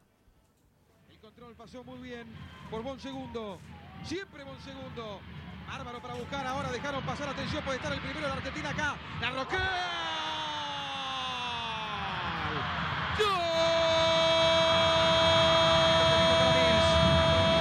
Control 1.21 1.55
pasó 1.55 1.83
muy 1.85 1.99
bien 1.99 2.27
por 2.69 2.83
Bonsegundo. 2.83 3.59
Siempre 4.03 4.43
Bonsegundo. 4.43 5.19
Bárbaro 5.67 6.01
para 6.01 6.13
buscar. 6.15 6.45
Ahora 6.45 6.69
dejaron 6.71 7.03
pasar. 7.05 7.29
Atención, 7.29 7.63
puede 7.63 7.77
estar 7.77 7.91
el 7.93 7.99
primero 7.99 8.21
de 8.21 8.27
la 8.27 8.33
Argentina 8.33 8.69
acá. 8.69 8.95
La 9.21 9.31
Roquel. 9.31 9.59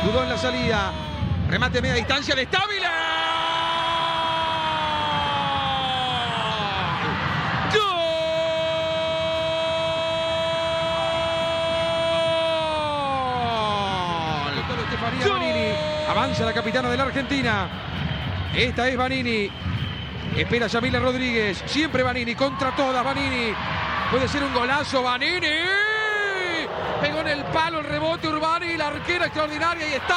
Dudó 0.05 0.23
en 0.25 0.29
la 0.31 0.37
salida. 0.39 0.93
Remate 1.49 1.79
a 1.79 1.83
media 1.83 1.95
distancia 1.95 2.35
de 2.35 2.43
Estable. 2.43 2.73
Avanza 16.33 16.47
la 16.47 16.55
capitana 16.55 16.89
de 16.89 16.97
la 16.97 17.03
Argentina. 17.03 17.69
Esta 18.55 18.89
es 18.89 18.97
Vanini. 18.97 19.51
Espera 20.35 20.67
Yamila 20.67 20.99
Rodríguez. 20.99 21.63
Siempre 21.67 22.03
Vanini. 22.03 22.35
Contra 22.35 22.75
todas 22.75 23.05
Vanini. 23.05 23.53
Puede 24.11 24.27
ser 24.29 24.43
un 24.43 24.55
golazo 24.55 25.03
Vanini. 25.03 25.47
Pegó 27.03 27.21
en 27.21 27.29
el 27.29 27.45
palo 27.45 27.81
el 27.81 27.85
rebote 27.85 28.29
Urbani. 28.29 28.79
La 28.79 28.87
arquera 28.87 29.27
extraordinaria. 29.27 29.87
Y 29.87 29.93
está. 29.93 30.17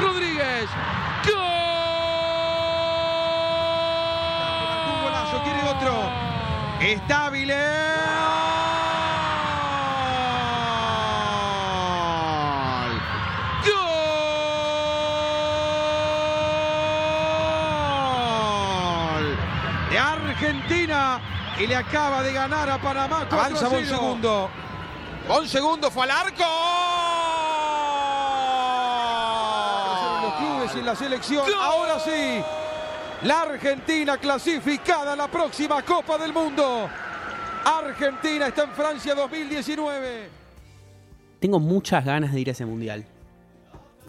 Rodríguez. 0.00 0.70
¡Gol! 1.26 1.36
Un 4.88 5.02
golazo. 5.04 5.42
Quiere 5.42 5.62
otro. 5.68 6.10
Está 6.80 7.28
Gol 7.28 7.93
Argentina 20.54 21.20
y 21.58 21.66
le 21.66 21.76
acaba 21.76 22.22
de 22.22 22.32
ganar 22.32 22.70
a 22.70 22.80
Panamá. 22.80 23.26
Avanza 23.30 23.68
un 23.68 23.84
segundo. 23.84 24.50
Un 25.28 25.48
segundo 25.48 25.90
fue 25.90 26.04
al 26.04 26.10
arco. 26.10 26.44
Los 30.22 30.34
clubes 30.34 30.76
y 30.76 30.82
la 30.82 30.94
selección. 30.94 31.44
Ahora 31.60 31.98
sí. 31.98 32.42
La 33.22 33.42
Argentina 33.42 34.18
clasificada 34.18 35.14
a 35.14 35.16
la 35.16 35.28
próxima 35.28 35.82
Copa 35.82 36.18
del 36.18 36.32
Mundo. 36.32 36.88
Argentina 37.64 38.48
está 38.48 38.64
en 38.64 38.72
Francia 38.72 39.14
2019. 39.14 40.28
Tengo 41.40 41.58
muchas 41.58 42.04
ganas 42.04 42.32
de 42.32 42.40
ir 42.40 42.48
a 42.48 42.52
ese 42.52 42.66
mundial. 42.66 43.06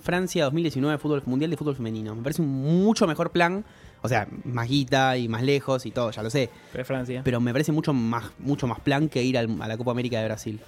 Francia 0.02 0.44
2019, 0.44 1.00
fútbol, 1.00 1.24
Mundial 1.26 1.50
de 1.50 1.58
Fútbol 1.58 1.76
Femenino. 1.76 2.14
Me 2.14 2.22
parece 2.22 2.42
un 2.42 2.84
mucho 2.84 3.08
mejor 3.08 3.32
plan. 3.32 3.66
O 4.06 4.10
sea, 4.10 4.28
más 4.46 4.68
guita 4.70 5.18
y 5.18 5.28
más 5.28 5.44
lejos 5.44 5.86
y 5.86 5.92
todo, 5.92 6.12
ya 6.12 6.24
lo 6.24 6.30
sé. 6.30 6.50
Pero 6.72 6.86
Francia. 6.86 7.22
Pero 7.24 7.40
me 7.40 7.52
parece 7.52 7.72
mucho 7.72 7.94
más, 7.94 8.26
mucho 8.40 8.68
más 8.68 8.80
plan 8.80 9.10
que 9.10 9.22
ir 9.24 9.38
al- 9.38 9.62
a 9.62 9.68
la 9.68 9.78
Copa 9.78 9.92
América 9.92 10.20
de 10.20 10.26
Brasil. 10.26 10.60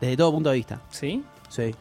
Desde 0.00 0.16
todo 0.16 0.32
punto 0.32 0.50
de 0.50 0.56
vista. 0.56 0.80
¿Sí? 0.90 1.22
Sí. 1.48 1.74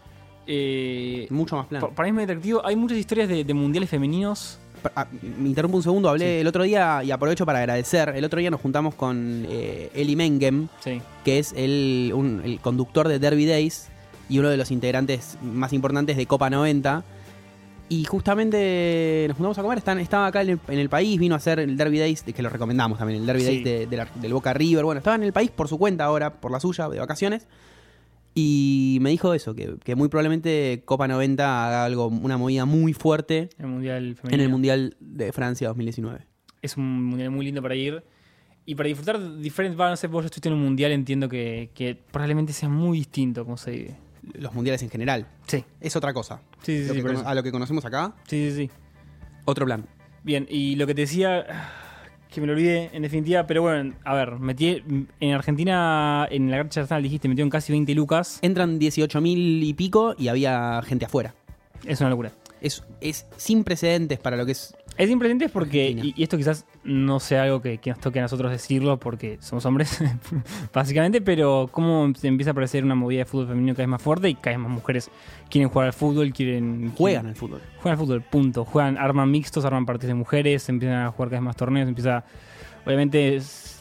Eh, 0.47 1.27
Mucho 1.29 1.55
más 1.55 1.67
plan. 1.67 1.81
pa- 1.81 1.89
para 1.89 2.05
mí 2.05 2.09
es 2.09 2.13
muy 2.15 2.23
atractivo. 2.23 2.65
Hay 2.65 2.75
muchas 2.75 2.97
historias 2.97 3.29
de, 3.29 3.43
de 3.43 3.53
mundiales 3.53 3.89
femeninos. 3.89 4.57
Pa- 4.81 4.91
ah, 4.95 5.07
me 5.37 5.47
interrumpo 5.47 5.77
un 5.77 5.83
segundo, 5.83 6.09
hablé 6.09 6.41
el 6.41 6.47
otro 6.47 6.63
día 6.63 7.03
y 7.03 7.11
aprovecho 7.11 7.45
para 7.45 7.59
agradecer. 7.59 8.09
El 8.15 8.25
otro 8.25 8.39
día 8.39 8.49
nos 8.49 8.59
juntamos 8.59 8.95
con 8.95 9.45
eh, 9.47 9.91
Eli 9.93 10.15
Mengem, 10.15 10.67
Sí. 10.83 11.01
que 11.23 11.39
es 11.39 11.53
el, 11.55 12.11
un- 12.15 12.41
el 12.43 12.59
conductor 12.59 13.07
de 13.07 13.19
Derby 13.19 13.45
Days 13.45 13.89
y 14.29 14.39
uno 14.39 14.49
de 14.49 14.57
los 14.57 14.71
integrantes 14.71 15.37
más 15.43 15.73
importantes 15.73 16.17
de 16.17 16.25
Copa 16.25 16.49
90. 16.49 17.03
Y 17.91 18.05
justamente 18.05 19.25
nos 19.27 19.35
juntamos 19.35 19.57
a 19.57 19.61
comer, 19.63 19.77
están, 19.79 19.99
estaba 19.99 20.27
acá 20.27 20.41
en 20.43 20.51
el, 20.51 20.59
en 20.69 20.79
el 20.79 20.87
país, 20.87 21.19
vino 21.19 21.35
a 21.35 21.37
hacer 21.39 21.59
el 21.59 21.75
Derby 21.75 21.99
Days, 21.99 22.23
que 22.23 22.41
lo 22.41 22.47
recomendamos 22.49 22.97
también, 22.97 23.19
el 23.19 23.27
Derby 23.27 23.41
Sí. 23.41 23.45
Days 23.47 23.63
de- 23.65 23.85
de 23.87 23.97
la- 23.97 24.07
del 24.15 24.31
Boca 24.33 24.53
River. 24.53 24.85
Bueno, 24.85 24.99
estaba 24.99 25.17
en 25.17 25.23
el 25.23 25.33
país 25.33 25.51
por 25.51 25.67
su 25.67 25.77
cuenta 25.77 26.05
ahora, 26.05 26.39
por 26.39 26.51
la 26.51 26.59
suya, 26.61 26.87
de 26.87 26.99
vacaciones. 26.99 27.47
Y 28.33 28.99
me 29.01 29.09
dijo 29.09 29.33
eso, 29.33 29.53
que, 29.55 29.75
que 29.83 29.95
muy 29.95 30.07
probablemente 30.07 30.83
Copa 30.85 31.05
90 31.07 31.67
haga 31.67 31.83
algo, 31.83 32.07
una 32.07 32.37
movida 32.37 32.63
muy 32.63 32.93
fuerte 32.93 33.49
El 33.59 33.67
mundial 33.67 34.15
en 34.29 34.39
el 34.39 34.47
Mundial 34.47 34.95
de 35.01 35.33
Francia 35.33 35.67
2019. 35.67 36.25
Es 36.61 36.77
un 36.77 37.03
mundial 37.03 37.31
muy 37.31 37.45
lindo 37.45 37.61
para 37.61 37.75
ir. 37.75 38.03
Y 38.65 38.75
para 38.75 38.87
disfrutar 38.87 39.37
diferentes. 39.39 39.77
no 39.77 39.97
sé, 39.97 40.07
vos 40.07 40.23
estuviste 40.23 40.47
en 40.47 40.55
un 40.55 40.61
mundial, 40.61 40.93
entiendo 40.93 41.27
que, 41.27 41.71
que 41.73 41.95
probablemente 41.95 42.53
sea 42.53 42.69
muy 42.69 42.99
distinto 42.99 43.43
como 43.43 43.57
se 43.57 43.71
vive. 43.71 43.95
Los 44.33 44.53
mundiales 44.53 44.81
en 44.83 44.89
general. 44.89 45.27
Sí. 45.47 45.63
Es 45.79 45.95
otra 45.95 46.13
cosa. 46.13 46.41
Sí, 46.61 46.81
sí, 46.83 46.87
Lo 46.87 46.93
sí, 46.93 47.01
que 47.21 47.27
a 47.27 47.33
lo 47.35 47.43
que 47.43 47.51
conocemos 47.51 47.83
acá, 47.85 48.13
Sí, 48.27 48.51
sí, 48.51 48.55
sí. 48.55 48.69
otro 49.45 49.65
plan. 49.65 49.85
Bien, 50.23 50.45
y 50.49 50.75
lo 50.75 50.85
que 50.85 50.93
te 50.93 51.01
decía, 51.01 51.45
que 52.29 52.39
me 52.41 52.47
lo 52.47 52.53
olvidé 52.53 52.91
en 52.93 53.01
definitiva, 53.01 53.47
pero 53.47 53.63
bueno, 53.63 53.95
a 54.05 54.13
ver, 54.13 54.39
metí 54.39 54.83
en 55.19 55.33
Argentina, 55.33 56.27
en 56.29 56.51
la 56.51 56.57
cancha 56.57 56.81
arsenal 56.81 57.01
dijiste, 57.03 57.27
metieron 57.27 57.49
casi 57.49 57.71
20 57.71 57.93
lucas. 57.95 58.39
Entran 58.41 58.79
18.000 58.79 59.63
y 59.63 59.73
pico 59.73 60.13
y 60.17 60.27
había 60.27 60.81
gente 60.85 61.05
afuera. 61.05 61.33
Es 61.85 61.99
una 62.01 62.11
locura. 62.11 62.31
Es, 62.61 62.83
es 63.01 63.25
sin 63.37 63.63
precedentes 63.63 64.19
para 64.19 64.37
lo 64.37 64.45
que 64.45 64.51
es 64.51 64.75
Es 64.97 65.09
impresionante 65.09 65.49
porque, 65.49 65.89
y, 65.89 66.13
y 66.15 66.23
esto 66.23 66.37
quizás 66.37 66.65
no 66.83 67.19
sea 67.19 67.43
algo 67.43 67.61
que, 67.61 67.77
que 67.77 67.89
nos 67.89 67.99
toque 67.99 68.19
a 68.19 68.23
nosotros 68.23 68.51
decirlo 68.51 68.99
porque 68.99 69.37
somos 69.41 69.65
hombres, 69.65 69.99
básicamente, 70.73 71.21
pero 71.21 71.69
cómo 71.71 72.13
se 72.15 72.27
empieza 72.27 72.51
a 72.51 72.53
aparecer 72.53 72.83
una 72.83 72.95
movida 72.95 73.19
de 73.19 73.25
fútbol 73.25 73.47
femenino 73.47 73.73
cada 73.73 73.83
vez 73.83 73.89
más 73.89 74.01
fuerte 74.01 74.29
y 74.29 74.35
cada 74.35 74.57
vez 74.57 74.59
más 74.59 74.71
mujeres 74.71 75.09
quieren 75.49 75.69
jugar 75.69 75.87
al 75.87 75.93
fútbol, 75.93 76.31
quieren... 76.33 76.91
Juegan 76.95 77.27
al 77.27 77.35
fútbol. 77.35 77.61
Juegan 77.81 77.99
al 77.99 78.05
fútbol, 78.05 78.21
punto. 78.21 78.65
Juegan, 78.65 78.97
arman 78.97 79.31
mixtos, 79.31 79.65
arman 79.65 79.85
partidos 79.85 80.09
de 80.09 80.15
mujeres, 80.15 80.67
empiezan 80.69 80.99
a 80.99 81.11
jugar 81.11 81.29
cada 81.29 81.39
vez 81.39 81.45
más 81.45 81.55
torneos, 81.55 81.87
empieza... 81.87 82.23
Obviamente 82.85 83.35
es 83.35 83.80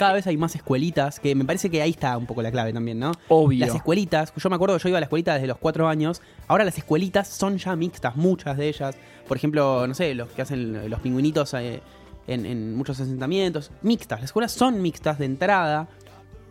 Cada 0.00 0.14
vez 0.14 0.26
hay 0.26 0.36
más 0.36 0.54
escuelitas, 0.56 1.20
que 1.20 1.34
me 1.34 1.44
parece 1.44 1.68
que 1.70 1.82
ahí 1.82 1.90
está 1.90 2.16
un 2.16 2.24
poco 2.26 2.40
la 2.42 2.50
clave 2.50 2.72
también, 2.72 2.98
¿no? 2.98 3.12
obvio. 3.28 3.66
Las 3.66 3.74
escuelitas, 3.74 4.32
yo 4.34 4.48
me 4.50 4.56
acuerdo 4.56 4.76
que 4.78 4.82
yo 4.82 4.88
iba 4.88 4.98
a 4.98 5.00
la 5.00 5.04
escuelita 5.04 5.34
desde 5.34 5.46
los 5.46 5.58
cuatro 5.58 5.86
años, 5.88 6.22
ahora 6.48 6.64
las 6.64 6.76
escuelitas 6.78 7.28
son 7.28 7.58
ya 7.58 7.76
mixtas, 7.76 8.16
muchas 8.16 8.56
de 8.56 8.68
ellas. 8.68 8.96
Por 9.28 9.36
ejemplo, 9.36 9.86
no 9.86 9.94
sé, 9.94 10.14
los 10.14 10.28
que 10.30 10.42
hacen 10.42 10.88
los 10.88 11.00
pingüinitos 11.00 11.52
eh, 11.54 11.82
en, 12.26 12.46
en 12.46 12.74
muchos 12.76 12.98
asentamientos, 12.98 13.70
mixtas. 13.82 14.20
Las 14.20 14.24
escuelas 14.30 14.52
son 14.52 14.80
mixtas 14.82 15.18
de 15.18 15.26
entrada 15.26 15.86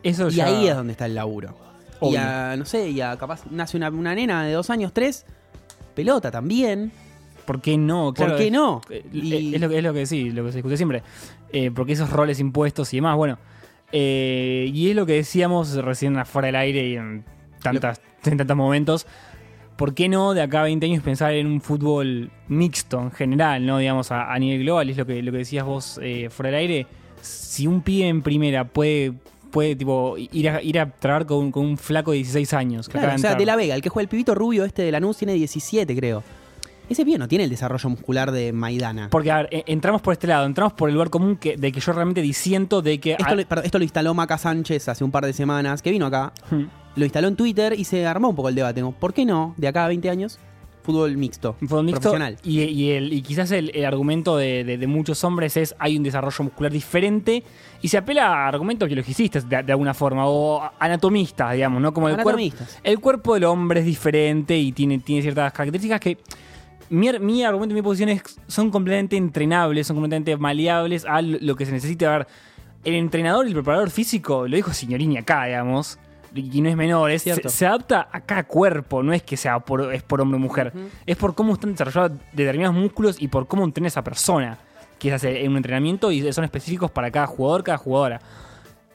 Eso 0.04 0.28
y 0.30 0.36
ya- 0.36 0.46
ahí 0.46 0.68
es 0.68 0.76
donde 0.76 0.92
está 0.94 1.08
el 1.08 1.16
laburo. 1.16 1.56
Y 2.02 2.06
Obvio. 2.06 2.20
a, 2.22 2.56
no 2.56 2.66
sé, 2.66 2.90
y 2.92 3.02
a 3.02 3.18
capaz 3.18 3.42
nace 3.50 3.76
una, 3.78 3.90
una 3.90 4.14
nena 4.16 4.46
de 4.46 4.54
dos 4.54 4.70
años, 4.70 4.94
tres, 4.94 5.26
pelota 5.96 6.32
también. 6.32 6.92
¿Por 7.50 7.62
qué 7.62 7.78
no? 7.80 8.14
¿Por 8.14 8.36
qué 8.36 8.46
es- 8.46 8.52
no? 8.52 8.80
eh, 8.92 9.04
Y- 9.12 9.56
Es, 9.56 9.62
lo, 9.62 9.70
que- 9.70 9.78
es 9.80 9.84
lo 9.84 9.92
que 9.92 10.06
sí, 10.06 10.30
lo 10.30 10.46
que 10.46 10.52
se 10.52 10.58
discute 10.60 10.78
siempre. 10.78 11.02
Eh, 11.52 11.72
porque 11.74 11.94
esos 11.94 12.12
roles 12.12 12.40
impuestos 12.40 12.94
y 12.94 12.98
demás, 12.98 13.18
bueno. 13.18 13.40
eh, 13.92 14.70
y 14.72 14.90
es 14.92 14.96
lo 14.96 15.06
que 15.08 15.14
decíamos 15.14 15.74
recién 15.74 16.16
afuera 16.18 16.46
del 16.46 16.56
aire 16.58 16.88
y 16.90 16.96
en, 16.96 17.26
tantas, 17.64 18.02
en 18.26 18.38
tantos 18.38 18.56
momentos. 18.56 19.08
¿Por 19.78 19.96
qué 19.96 20.10
no 20.10 20.36
de 20.36 20.44
acá 20.44 20.60
a 20.62 20.64
20 20.66 20.86
años 20.86 21.02
pensar 21.02 21.34
en 21.34 21.48
un 21.48 21.60
fútbol 21.60 22.30
mixto 22.50 23.02
en 23.02 23.12
general, 23.12 23.66
no 23.66 23.80
digamos 23.80 24.12
a, 24.12 24.32
a 24.32 24.38
nivel 24.38 24.62
global? 24.64 24.90
Es 24.92 24.98
lo 24.98 25.08
que, 25.08 25.24
lo 25.24 25.32
que 25.32 25.40
decías 25.40 25.66
vos 25.66 26.00
eh, 26.04 26.30
fuera 26.30 26.52
del 26.52 26.60
aire. 26.60 26.88
Si 27.22 27.66
un 27.66 27.82
pibe 27.82 28.08
en 28.10 28.22
primera 28.22 28.66
puede, 28.66 29.14
puede 29.50 29.76
tipo, 29.76 30.16
ir, 30.18 30.50
a, 30.50 30.62
ir 30.62 30.78
a 30.80 30.92
trabajar 30.92 31.26
con, 31.26 31.52
con 31.52 31.66
un 31.66 31.78
flaco 31.78 32.12
de 32.12 32.18
16 32.18 32.54
años. 32.54 32.88
que 32.88 32.92
Claro, 32.92 33.08
acaba 33.08 33.16
o 33.16 33.20
sea, 33.20 33.30
entrar. 33.32 33.40
de 33.40 33.46
la 33.48 33.56
Vega, 33.56 33.74
el 33.74 33.82
que 33.82 33.90
juega 33.90 34.04
el 34.04 34.10
pibito 34.10 34.36
rubio 34.36 34.66
este 34.66 34.84
de 34.84 34.92
Lanús 34.92 35.18
tiene 35.18 35.34
17, 35.34 35.96
creo. 35.96 36.22
Ese 36.90 37.06
pibe 37.06 37.18
no 37.20 37.28
tiene 37.28 37.44
el 37.44 37.50
desarrollo 37.50 37.90
muscular 37.90 38.32
de 38.32 38.52
Maidana. 38.52 39.10
Porque, 39.12 39.32
a 39.32 39.38
ver, 39.38 39.50
eh, 39.52 39.64
entramos 39.68 40.02
por 40.02 40.14
este 40.14 40.26
lado, 40.28 40.46
entramos 40.46 40.74
por 40.74 40.90
el 40.90 40.96
lugar 40.96 41.10
común 41.10 41.38
que, 41.38 41.56
de 41.56 41.72
que 41.72 41.80
yo 41.80 41.94
realmente 41.94 42.22
disiento 42.22 42.82
de 42.82 43.00
que... 43.00 43.12
Esto, 43.12 43.36
lo, 43.36 43.46
perdón, 43.48 43.66
esto 43.66 43.78
lo 43.78 43.84
instaló 43.84 44.14
Maca 44.16 44.38
Sánchez 44.38 44.90
hace 44.90 45.04
un 45.04 45.12
par 45.12 45.26
de 45.26 45.34
semanas, 45.34 45.82
que 45.82 45.92
vino 45.92 46.08
acá. 46.08 46.34
Hmm. 46.50 46.64
Lo 46.96 47.06
instaló 47.06 47.28
en 47.28 47.36
Twitter 47.36 47.74
y 47.78 47.84
se 47.86 48.06
armó 48.08 48.30
un 48.30 48.36
poco 48.36 48.50
el 48.50 48.56
debate. 48.56 48.84
¿Por 49.00 49.14
qué 49.14 49.24
no, 49.26 49.54
de 49.58 49.68
acá 49.68 49.86
a 49.86 49.88
20 49.88 50.10
años, 50.10 50.40
fútbol 50.82 51.16
mixto? 51.16 51.54
Fútbol 51.60 51.86
mixto, 51.86 52.02
Profesional. 52.02 52.38
Y, 52.44 52.62
y 52.62 52.90
el, 52.92 53.14
y 53.14 53.22
quizás 53.22 53.52
el, 53.52 53.70
el 53.76 53.86
argumento 53.86 54.36
de, 54.38 54.64
de- 54.64 54.78
de 54.80 54.88
muchos 54.88 55.24
hombres 55.24 55.56
es 55.58 55.76
hay 55.78 55.96
un 55.96 56.02
desarrollo 56.04 56.44
muscular 56.46 56.72
diferente 56.72 57.44
y 57.82 57.88
se 57.88 57.98
apela 58.00 58.26
a 58.28 58.48
argumentos 58.48 58.88
biologicistas 58.90 59.48
de, 59.48 59.62
de 59.62 59.72
alguna 59.72 59.94
forma 59.94 60.24
o 60.26 60.68
anatomistas, 60.80 61.54
digamos, 61.54 61.80
¿no? 61.82 61.94
Como 61.94 62.10
el, 62.10 62.18
cuerpo 62.18 62.42
el 62.84 63.00
cuerpo 63.00 63.34
del 63.36 63.44
hombre 63.46 63.82
es 63.82 63.86
diferente 63.86 64.58
y 64.58 64.72
tiene, 64.72 64.98
tiene 65.00 65.22
ciertas 65.22 65.54
características 65.54 66.00
que 66.00 66.18
mi, 66.90 67.08
ar- 67.10 67.20
mi 67.20 67.44
argumento 67.44 67.74
y 67.74 67.76
mi 67.76 67.82
posición 67.82 68.10
es 68.10 68.22
son 68.48 68.70
completamente 68.72 69.18
entrenables, 69.18 69.88
son 69.88 69.96
completamente 69.98 70.36
maleables 70.38 71.06
a 71.06 71.22
lo 71.22 71.56
que 71.56 71.66
se 71.66 71.72
necesite. 71.72 72.06
A 72.06 72.18
ver, 72.20 72.28
el 72.84 72.94
entrenador 72.96 73.46
y 73.46 73.50
el 73.50 73.56
preparador 73.56 73.90
físico, 73.90 74.48
lo 74.48 74.56
dijo 74.56 74.74
Signorini 74.74 75.18
acá, 75.18 75.46
digamos, 75.46 76.00
y 76.34 76.62
no 76.62 76.70
es 76.70 76.76
menor, 76.76 77.12
es, 77.12 77.24
se, 77.24 77.50
se 77.50 77.66
adapta 77.66 78.08
a 78.12 78.22
cada 78.22 78.44
cuerpo, 78.44 79.02
no 79.04 79.14
es 79.14 79.24
que 79.24 79.36
sea 79.36 79.60
por, 79.60 79.94
es 79.94 80.04
por 80.04 80.22
hombre 80.22 80.38
o 80.38 80.40
mujer, 80.40 80.72
es 81.06 81.18
por 81.18 81.34
cómo 81.36 81.54
están 81.54 81.72
desarrollados 81.72 82.12
determinados 82.34 82.76
músculos 82.76 83.22
y 83.22 83.28
por 83.28 83.48
cómo 83.48 83.64
entrena 83.66 83.88
esa 83.88 84.04
persona, 84.04 84.58
que 85.00 85.12
hace 85.12 85.48
un 85.48 85.58
entrenamiento 85.58 86.12
y 86.12 86.32
son 86.32 86.44
específicos 86.44 86.92
para 86.92 87.10
cada 87.10 87.26
jugador, 87.28 87.64
cada 87.64 87.78
jugadora. 87.80 88.22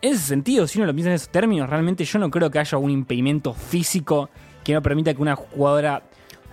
En 0.00 0.12
ese 0.12 0.22
sentido, 0.22 0.66
si 0.66 0.78
uno 0.78 0.86
lo 0.86 0.92
piensa 0.94 1.08
en 1.10 1.14
esos 1.16 1.28
términos, 1.30 1.68
realmente 1.68 2.04
yo 2.04 2.18
no 2.18 2.30
creo 2.30 2.50
que 2.50 2.58
haya 2.58 2.78
un 2.78 2.90
impedimento 2.90 3.52
físico 3.52 4.28
que 4.62 4.72
no 4.74 4.80
permita 4.82 5.12
que 5.14 5.20
una 5.22 5.34
jugadora 5.34 6.02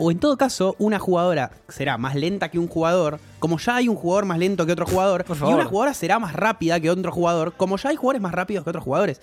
O 0.04 0.10
en 0.10 0.18
todo 0.18 0.36
caso, 0.36 0.76
una 0.80 0.98
jugadora 0.98 1.52
será 1.70 2.00
más 2.00 2.16
lenta 2.16 2.50
que 2.50 2.58
un 2.58 2.68
jugador, 2.68 3.20
como 3.38 3.60
ya 3.60 3.76
hay 3.76 3.88
un 3.88 3.96
jugador 3.96 4.26
más 4.26 4.40
lento 4.40 4.66
que 4.66 4.72
otro 4.72 4.88
jugador, 4.88 5.24
y 5.30 5.44
una 5.44 5.66
jugadora 5.66 5.94
será 5.94 6.18
más 6.18 6.34
rápida 6.34 6.80
que 6.80 6.90
otro 6.90 7.12
jugador, 7.12 7.54
como 7.54 7.78
ya 7.78 7.90
hay 7.90 7.98
jugadores 7.98 8.20
más 8.20 8.32
rápidos 8.32 8.64
que 8.64 8.72
otros 8.72 8.84
jugadores. 8.84 9.22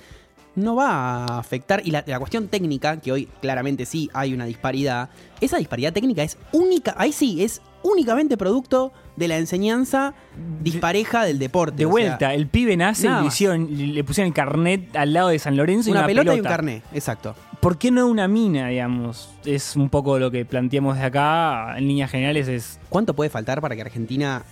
No 0.58 0.74
va 0.76 1.24
a 1.24 1.38
afectar, 1.38 1.80
y 1.84 1.90
la, 1.90 2.02
la 2.06 2.18
cuestión 2.18 2.48
técnica, 2.48 2.98
que 3.00 3.12
hoy 3.12 3.28
claramente 3.40 3.86
sí 3.86 4.10
hay 4.12 4.34
una 4.34 4.44
disparidad, 4.44 5.08
esa 5.40 5.56
disparidad 5.58 5.92
técnica 5.92 6.22
es 6.22 6.36
única, 6.52 6.94
ahí 6.98 7.12
sí, 7.12 7.42
es 7.44 7.62
únicamente 7.82 8.36
producto 8.36 8.92
de 9.16 9.28
la 9.28 9.38
enseñanza 9.38 10.14
dispareja 10.60 11.24
del 11.24 11.38
deporte. 11.38 11.76
De 11.76 11.84
sea, 11.84 11.90
vuelta, 11.90 12.34
el 12.34 12.48
pibe 12.48 12.76
nace 12.76 13.06
y 13.22 13.26
hicieron- 13.26 13.68
le 13.94 14.02
pusieron 14.04 14.28
el 14.28 14.34
carnet 14.34 14.96
al 14.96 15.12
lado 15.12 15.28
de 15.28 15.38
San 15.38 15.56
Lorenzo 15.56 15.90
una, 15.90 16.00
y 16.00 16.02
una 16.02 16.06
pelota, 16.06 16.34
y 16.34 16.40
un 16.40 16.44
carné, 16.44 16.82
exacto. 16.92 17.34
¿Por 17.60 17.78
qué 17.78 17.90
no 17.90 18.06
una 18.06 18.28
mina, 18.28 18.68
digamos? 18.68 19.30
Es 19.44 19.74
un 19.76 19.88
poco 19.90 20.18
lo 20.18 20.30
que 20.30 20.44
planteamos 20.44 20.96
de 20.96 21.04
acá, 21.04 21.76
en 21.76 21.88
líneas 21.88 22.10
generales 22.10 22.46
es... 22.48 22.78
¿Cuánto 22.88 23.14
puede 23.14 23.30
faltar 23.30 23.60
para 23.60 23.74
que 23.74 23.82
Argentina, 23.82 24.42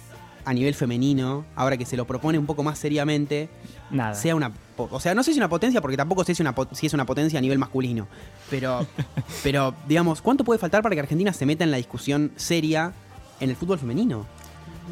a 0.44 0.52
nivel 0.52 0.74
femenino, 0.74 1.44
ahora 1.54 1.76
que 1.76 1.84
se 1.86 1.96
lo 1.96 2.04
propone 2.04 2.38
un 2.38 2.46
poco 2.46 2.62
más 2.64 2.78
seriamente, 2.78 3.48
Nada. 3.90 4.14
sea 4.14 4.34
una. 4.34 4.52
O 4.76 5.00
sea, 5.00 5.14
no 5.14 5.22
sé 5.22 5.32
si 5.32 5.38
una 5.38 5.48
potencia, 5.48 5.80
porque 5.80 5.96
tampoco 5.96 6.24
sé 6.24 6.34
si, 6.34 6.42
una, 6.42 6.54
si 6.72 6.86
es 6.86 6.92
una 6.94 7.06
potencia 7.06 7.38
a 7.38 7.42
nivel 7.42 7.58
masculino. 7.58 8.06
Pero, 8.50 8.86
pero, 9.42 9.74
digamos, 9.88 10.20
¿cuánto 10.22 10.44
puede 10.44 10.58
faltar 10.58 10.82
para 10.82 10.94
que 10.94 11.00
Argentina 11.00 11.32
se 11.32 11.46
meta 11.46 11.64
en 11.64 11.70
la 11.70 11.76
discusión 11.78 12.32
seria 12.36 12.92
en 13.40 13.50
el 13.50 13.56
fútbol 13.56 13.78
femenino? 13.78 14.26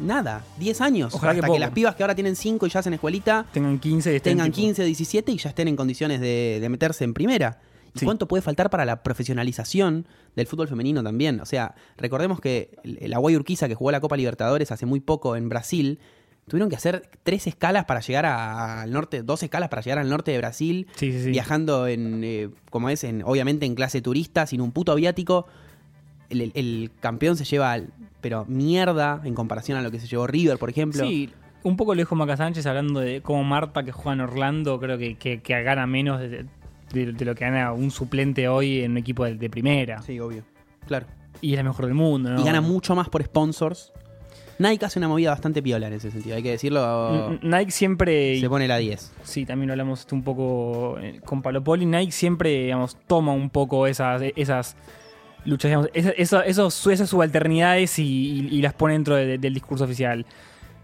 Nada, 0.01 0.43
10 0.59 0.81
años. 0.81 1.13
Ojalá 1.13 1.31
hasta 1.33 1.47
que, 1.51 1.59
las 1.59 1.71
pibas 1.71 1.95
que 1.95 2.03
ahora 2.03 2.15
tienen 2.15 2.35
5 2.35 2.67
y 2.67 2.69
ya 2.69 2.79
hacen 2.81 2.93
escuelita 2.93 3.45
Tengan 3.53 3.79
15 3.79 4.11
y 4.11 4.15
estén 4.17 4.31
tengan 4.33 4.47
tipo- 4.51 4.55
15, 4.65 4.83
17 4.83 5.31
y 5.31 5.37
ya 5.37 5.49
estén 5.49 5.67
en 5.69 5.75
condiciones 5.77 6.19
de, 6.19 6.57
de 6.59 6.69
meterse 6.69 7.03
en 7.05 7.13
primera. 7.13 7.59
¿Y 7.93 7.99
Sí. 7.99 8.05
cuánto 8.05 8.27
puede 8.27 8.41
faltar 8.41 8.69
para 8.69 8.83
la 8.83 9.03
profesionalización 9.03 10.05
del 10.35 10.47
fútbol 10.47 10.67
femenino 10.67 11.01
también? 11.01 11.39
O 11.39 11.45
sea, 11.45 11.75
recordemos 11.97 12.41
que 12.41 12.71
el 12.83 13.13
Aguay 13.13 13.37
Urquiza, 13.37 13.69
que 13.69 13.75
jugó 13.75 13.91
la 13.91 14.01
Copa 14.01 14.17
Libertadores 14.17 14.69
hace 14.73 14.85
muy 14.85 14.99
poco 14.99 15.37
en 15.37 15.47
Brasil, 15.47 15.99
tuvieron 16.47 16.69
que 16.69 16.75
hacer 16.75 17.09
tres 17.23 17.47
escalas 17.47 17.85
para 17.85 17.99
llegar 18.01 18.25
a- 18.25 18.81
al 18.83 18.91
norte, 18.91 19.23
dos 19.23 19.41
escalas 19.43 19.69
para 19.69 19.81
llegar 19.81 19.99
al 19.99 20.09
norte 20.09 20.31
de 20.31 20.37
Brasil, 20.37 20.87
Sí, 20.95 21.11
sí, 21.11 21.23
sí. 21.23 21.29
viajando 21.31 21.87
en, 21.87 22.23
eh, 22.23 22.49
como 22.69 22.89
es, 22.89 23.03
en, 23.03 23.23
obviamente 23.23 23.65
en 23.65 23.73
clase 23.75 24.01
turista, 24.01 24.45
sin 24.45 24.61
un 24.61 24.71
puto 24.71 24.91
aviático. 24.91 25.47
El, 26.29 26.41
el- 26.41 26.51
el 26.55 26.91
campeón 26.99 27.35
se 27.37 27.45
lleva, 27.45 27.77
pero 28.21 28.45
mierda 28.47 29.21
en 29.23 29.33
comparación 29.35 29.77
a 29.77 29.81
lo 29.81 29.91
que 29.91 29.99
se 29.99 30.07
llevó 30.07 30.27
River, 30.27 30.57
por 30.57 30.69
ejemplo. 30.69 31.05
Sí, 31.05 31.29
un 31.63 31.77
poco 31.77 31.95
lo 31.95 31.99
dijo 31.99 32.15
Maca 32.15 32.37
Sánchez 32.37 32.65
hablando 32.67 32.99
de 32.99 33.21
cómo 33.21 33.43
Marta, 33.43 33.83
que 33.83 33.91
juega 33.91 34.13
en 34.13 34.21
Orlando, 34.21 34.79
creo 34.79 34.97
que, 34.97 35.15
que- 35.17 35.41
que 35.41 35.63
gana 35.63 35.87
menos 35.87 36.19
de, 36.19 36.45
de- 36.93 37.11
de 37.13 37.25
lo 37.25 37.33
que 37.35 37.45
gana 37.45 37.73
un 37.73 37.89
suplente 37.91 38.47
hoy 38.47 38.81
en 38.81 38.91
un 38.91 38.97
equipo 38.97 39.25
de, 39.25 39.35
de 39.35 39.49
primera. 39.49 40.01
Sí, 40.03 40.19
obvio. 40.19 40.43
Claro. 40.87 41.07
Y 41.41 41.51
es 41.53 41.57
la 41.57 41.63
mejor 41.63 41.85
del 41.85 41.95
mundo, 41.95 42.29
¿no? 42.29 42.39
y 42.39 42.43
gana 42.45 42.61
mucho 42.61 42.95
más 42.95 43.09
por 43.09 43.23
sponsors. 43.23 43.91
Nike 44.57 44.85
hace 44.85 44.99
una 44.99 45.07
movida 45.09 45.31
bastante 45.31 45.61
piola 45.61 45.87
en 45.87 45.93
ese 45.93 46.11
sentido, 46.11 46.35
hay 46.35 46.43
que 46.43 46.51
decirlo. 46.51 47.37
Nike 47.41 47.71
siempre... 47.71 48.39
Se 48.39 48.47
pone 48.49 48.67
la 48.67 48.77
10. 48.77 49.13
Sí, 49.23 49.45
también 49.45 49.67
lo 49.67 49.73
hablamos 49.73 50.07
un 50.11 50.23
poco 50.23 50.97
eh, 50.99 51.19
con 51.25 51.41
Palopoli. 51.41 51.85
Nike 51.85 52.11
siempre, 52.11 52.63
digamos, 52.63 52.95
toma 53.07 53.33
un 53.33 53.49
poco 53.49 53.85
esas, 53.87 54.21
esas 54.35 54.77
luchas, 55.43 55.69
digamos, 55.69 55.89
esa- 55.93 56.11
eso- 56.11 56.41
esos, 56.43 56.87
esas 56.87 57.09
subalternidades 57.09 57.99
y, 57.99 58.03
y- 58.03 58.47
y 58.57 58.61
las 58.61 58.73
pone 58.73 58.93
dentro 58.93 59.15
de- 59.15 59.37
del 59.37 59.53
discurso 59.53 59.83
oficial. 59.83 60.25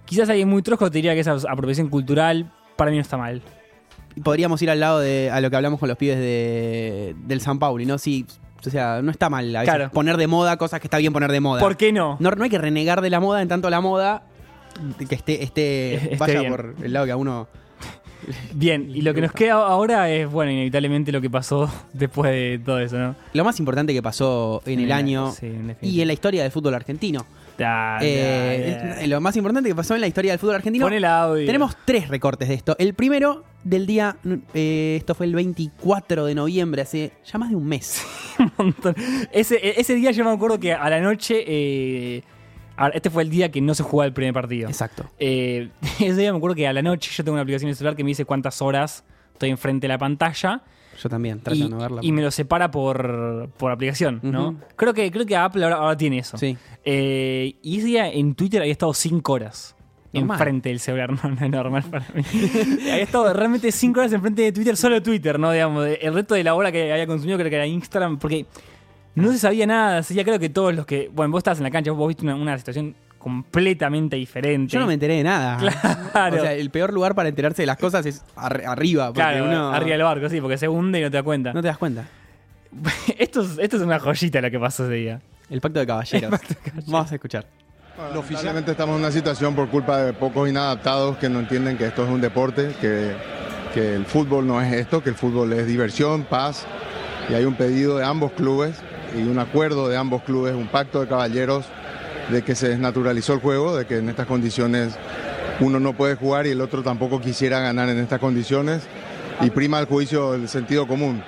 Quizás 0.06 0.28
alguien 0.30 0.50
muy 0.50 0.62
trosco 0.62 0.92
te 0.92 0.98
diría 0.98 1.14
que 1.14 1.22
esa 1.22 1.38
apropiación 1.50 1.88
cultural 1.88 2.52
para 2.76 2.92
mí 2.92 2.98
no 2.98 3.02
está 3.02 3.16
mal. 3.18 3.42
Podríamos 4.22 4.62
ir 4.62 4.70
al 4.70 4.82
lado 4.82 5.00
de 5.00 5.30
a 5.32 5.40
lo 5.40 5.50
que 5.50 5.56
hablamos 5.56 5.80
con 5.80 5.88
los 5.88 5.98
pibes 5.98 6.18
de, 6.18 7.16
del 7.26 7.40
San 7.40 7.60
Paulo, 7.60 7.86
¿no? 7.86 7.98
Sí, 7.98 8.26
o 8.66 8.70
sea, 8.70 9.02
no 9.02 9.12
está 9.12 9.30
mal 9.30 9.56
a 9.56 9.62
veces 9.62 9.74
Claro. 9.76 9.92
poner 9.92 10.18
de 10.18 10.28
moda 10.28 10.58
cosas 10.58 10.80
que 10.80 10.88
está 10.88 10.98
bien 10.98 11.14
poner 11.14 11.32
de 11.32 11.40
moda. 11.40 11.60
¿Por 11.60 11.78
qué 11.78 11.92
no? 11.92 12.18
No, 12.20 12.32
no 12.32 12.44
hay 12.44 12.50
que 12.50 12.58
renegar 12.58 13.02
de 13.02 13.10
la 13.10 13.20
moda 13.20 13.42
en 13.42 13.48
tanto 13.48 13.70
la 13.70 13.82
moda 13.82 14.24
que 15.08 15.16
esté, 15.16 15.44
esté, 15.44 15.96
Esté 16.14 16.16
vaya 16.18 16.40
bien. 16.42 16.52
por 16.52 16.76
el 16.84 16.94
lado 16.94 17.06
que 17.06 17.12
a 17.12 17.18
uno. 17.18 17.48
Bien, 18.54 18.88
y 18.94 19.02
lo 19.02 19.16
que 19.16 19.22
nos 19.22 19.32
queda 19.32 19.54
ahora 19.54 20.08
es, 20.12 20.30
bueno, 20.32 20.52
inevitablemente 20.52 21.12
lo 21.12 21.22
que 21.22 21.30
pasó 21.30 21.70
después 21.94 22.32
de 22.32 22.62
todo 22.64 22.80
eso, 22.80 22.98
¿no? 23.00 23.16
Lo 23.34 23.44
más 23.44 23.60
importante 23.60 23.94
que 23.94 24.04
pasó 24.04 24.62
en 24.66 24.80
el 24.80 24.92
año 24.92 25.32
sí, 25.32 25.48
en 25.48 25.68
definitiva. 25.68 25.80
y 25.98 26.02
en 26.02 26.08
la 26.08 26.14
historia 26.14 26.44
del 26.44 26.52
fútbol 26.52 26.76
argentino. 26.76 27.26
Eh. 27.58 29.06
Lo 29.08 29.22
más 29.22 29.36
importante 29.36 29.70
que 29.70 29.76
pasó 29.76 29.96
en 29.96 30.02
la 30.02 30.08
historia 30.08 30.32
del 30.32 30.40
fútbol 30.40 30.56
argentino. 30.56 30.86
Pon 30.86 30.94
el 30.94 31.06
audio. 31.06 31.46
Tenemos 31.46 31.76
tres 31.86 32.08
recortes 32.08 32.48
de 32.48 32.56
esto. 32.56 32.76
El 32.80 32.94
primero 32.94 33.44
del 33.64 33.86
día, 33.86 34.18
eh, 34.54 34.96
esto 34.98 35.16
fue 35.16 35.26
el 35.28 35.36
24 35.36 36.26
de 36.26 36.36
noviembre, 36.36 36.82
hace 36.82 37.14
ya 37.26 37.38
más 37.38 37.50
de 37.50 37.56
un 37.56 37.66
mes. 37.66 38.04
un 38.40 38.52
montón. 38.58 38.96
Ese, 39.32 39.80
ese 39.80 39.96
día 39.96 40.12
yo 40.12 40.24
me 40.24 40.32
acuerdo 40.32 40.60
que 40.60 40.74
a 40.74 40.90
la 40.90 41.00
noche. 41.00 41.44
eh, 41.46 42.24
este 42.94 43.10
fue 43.10 43.24
el 43.24 43.30
día 43.30 43.52
que 43.52 43.62
no 43.62 43.76
se 43.76 43.84
jugaba 43.84 44.08
el 44.08 44.14
primer 44.14 44.34
partido. 44.34 44.68
Exacto. 44.68 45.06
Eh, 45.20 45.70
ese 46.00 46.16
día 46.16 46.32
me 46.32 46.38
acuerdo 46.38 46.56
que 46.56 46.68
a 46.68 46.74
la 46.74 46.82
noche 46.82 47.12
yo 47.14 47.24
tengo 47.24 47.34
una 47.34 47.44
aplicación 47.44 47.68
en 47.68 47.72
el 47.72 47.76
celular 47.76 47.96
que 47.96 48.04
me 48.04 48.10
dice 48.10 48.26
cuántas 48.26 48.62
horas 48.62 49.04
estoy 49.34 49.50
enfrente 49.50 49.86
de 49.86 49.90
la 49.90 49.98
pantalla. 49.98 50.64
Yo 51.02 51.10
también, 51.10 51.40
trato 51.40 51.58
y, 51.58 51.64
de 51.64 51.70
no 51.70 51.78
verla. 51.78 52.02
y 52.04 52.12
me 52.12 52.22
lo 52.22 52.32
separa 52.32 52.70
por, 52.72 53.50
por 53.58 53.72
aplicación, 53.72 54.20
¿no? 54.24 54.56
Creo 54.76 54.94
que 54.94 55.12
creo 55.12 55.26
que 55.26 55.36
Apple 55.36 55.64
ahora, 55.64 55.78
ahora 55.78 55.98
tiene 55.98 56.20
eso. 56.20 56.38
Sí. 56.38 56.58
Eh, 56.84 57.56
y 57.62 57.78
ese 57.78 57.88
día 57.88 58.12
en 58.12 58.36
Twitter 58.36 58.62
había 58.62 58.74
estado 58.74 58.94
5 58.94 59.34
horas. 59.34 59.76
Normal. 60.14 60.36
Enfrente 60.38 60.70
del 60.70 60.80
celular, 60.80 61.12
no, 61.24 61.30
no 61.30 61.46
es 61.46 61.52
normal 61.52 61.84
para 61.90 62.06
mí. 62.14 62.24
había 62.82 63.02
estado 63.02 63.34
realmente 63.34 63.72
5 63.72 64.00
horas 64.00 64.14
enfrente 64.14 64.42
de 64.42 64.52
Twitter, 64.52 64.76
solo 64.76 65.02
Twitter, 65.02 65.40
¿no? 65.40 65.52
Digamos, 65.52 65.88
el 66.00 66.14
resto 66.14 66.36
de 66.36 66.44
la 66.44 66.54
hora 66.54 66.72
que 66.72 66.92
había 66.92 67.08
consumido 67.08 67.38
creo 67.38 67.50
que 67.50 67.56
era 67.56 67.66
Instagram, 67.66 68.20
porque 68.20 68.46
no 69.16 69.32
se 69.32 69.40
sabía 69.40 69.66
nada. 69.66 70.02
Ya 70.02 70.24
creo 70.24 70.40
que 70.40 70.50
todos 70.50 70.76
los 70.76 70.86
que. 70.86 71.10
Bueno, 71.14 71.32
vos 71.32 71.40
estabas 71.40 71.60
en 71.60 71.64
la 71.64 71.72
cancha, 71.72 71.92
vos 71.92 72.08
viste 72.08 72.24
una, 72.24 72.36
una 72.36 72.58
situación 72.58 72.96
completamente 73.22 74.16
diferente. 74.16 74.74
Yo 74.74 74.80
no 74.80 74.88
me 74.88 74.94
enteré 74.96 75.16
de 75.18 75.24
nada. 75.24 75.58
Claro. 76.12 76.38
O 76.38 76.40
sea, 76.42 76.54
el 76.54 76.70
peor 76.72 76.92
lugar 76.94 77.16
para 77.16 77.30
enterarse 77.30 77.62
de 77.62 77.66
las 77.68 77.78
cosas 77.78 78.06
es 78.06 78.24
ar- 78.36 78.64
arriba. 78.66 79.14
Claro, 79.14 79.46
uno 79.46 79.72
arriba 79.72 79.92
del 79.96 80.04
barco, 80.04 80.28
sí, 80.30 80.42
porque 80.42 80.58
se 80.58 80.68
hunde 80.68 81.00
y 81.00 81.04
no 81.04 81.10
te 81.10 81.18
das 81.18 81.24
cuenta. 81.24 81.54
no 81.54 81.62
te 81.62 81.68
das 81.70 81.78
cuenta. 81.78 82.06
esto, 83.18 83.42
es, 83.42 83.58
esto 83.58 83.78
es 83.78 83.82
una 83.84 84.00
joyita 84.00 84.42
lo 84.42 84.52
que 84.52 84.60
pasó 84.60 84.86
ese 84.86 84.94
día. 84.94 85.22
El 85.50 85.62
pacto 85.62 85.80
de 85.80 85.88
caballeros. 85.88 86.32
Vamos 86.88 87.12
a 87.12 87.16
escuchar. 87.16 87.46
Oficialmente 88.16 88.72
estamos 88.72 88.96
en 88.96 89.02
una 89.02 89.12
situación 89.12 89.54
por 89.56 89.70
culpa 89.70 89.98
de 90.02 90.14
pocos 90.14 90.50
inadaptados 90.50 91.18
que 91.18 91.30
no 91.30 91.40
entienden 91.40 91.78
que 91.78 91.86
esto 91.86 92.04
es 92.04 92.10
un 92.10 92.20
deporte, 92.22 92.72
que, 92.82 93.12
que 93.74 93.96
el 93.96 94.06
fútbol 94.06 94.48
no 94.48 94.62
es 94.62 94.74
esto, 94.74 95.04
que 95.04 95.10
el 95.10 95.16
fútbol 95.16 95.54
es 95.54 95.68
diversión, 95.68 96.24
paz. 96.24 96.66
Y 97.30 97.34
hay 97.34 97.46
un 97.46 97.54
pedido 97.56 97.98
de 97.98 98.06
ambos 98.06 98.32
clubes 98.32 98.76
y 99.18 99.22
un 99.24 99.38
acuerdo 99.40 99.88
de 99.88 99.98
ambos 99.98 100.24
clubes, 100.24 100.56
un 100.56 100.68
pacto 100.68 101.02
de 101.02 101.08
caballeros 101.08 101.66
de 102.30 102.42
que 102.44 102.56
se 102.56 102.70
desnaturalizó 102.70 103.34
el 103.34 103.40
juego, 103.40 103.76
de 103.76 103.86
que 103.86 103.98
en 103.98 104.10
estas 104.10 104.28
condiciones 104.28 104.94
uno 105.60 105.80
no 105.80 105.94
puede 105.94 106.16
jugar 106.16 106.48
y 106.48 106.52
el 106.52 106.62
otro 106.62 106.84
tampoco 106.84 107.22
quisiera 107.22 107.60
ganar 107.60 107.90
en 107.90 108.00
estas 108.00 108.20
condiciones. 108.20 108.84
Y 109.42 109.50
prima 109.50 109.80
el 109.80 109.86
juicio 109.86 110.34
el 110.34 110.48
sentido 110.48 110.88
común. 110.88 111.24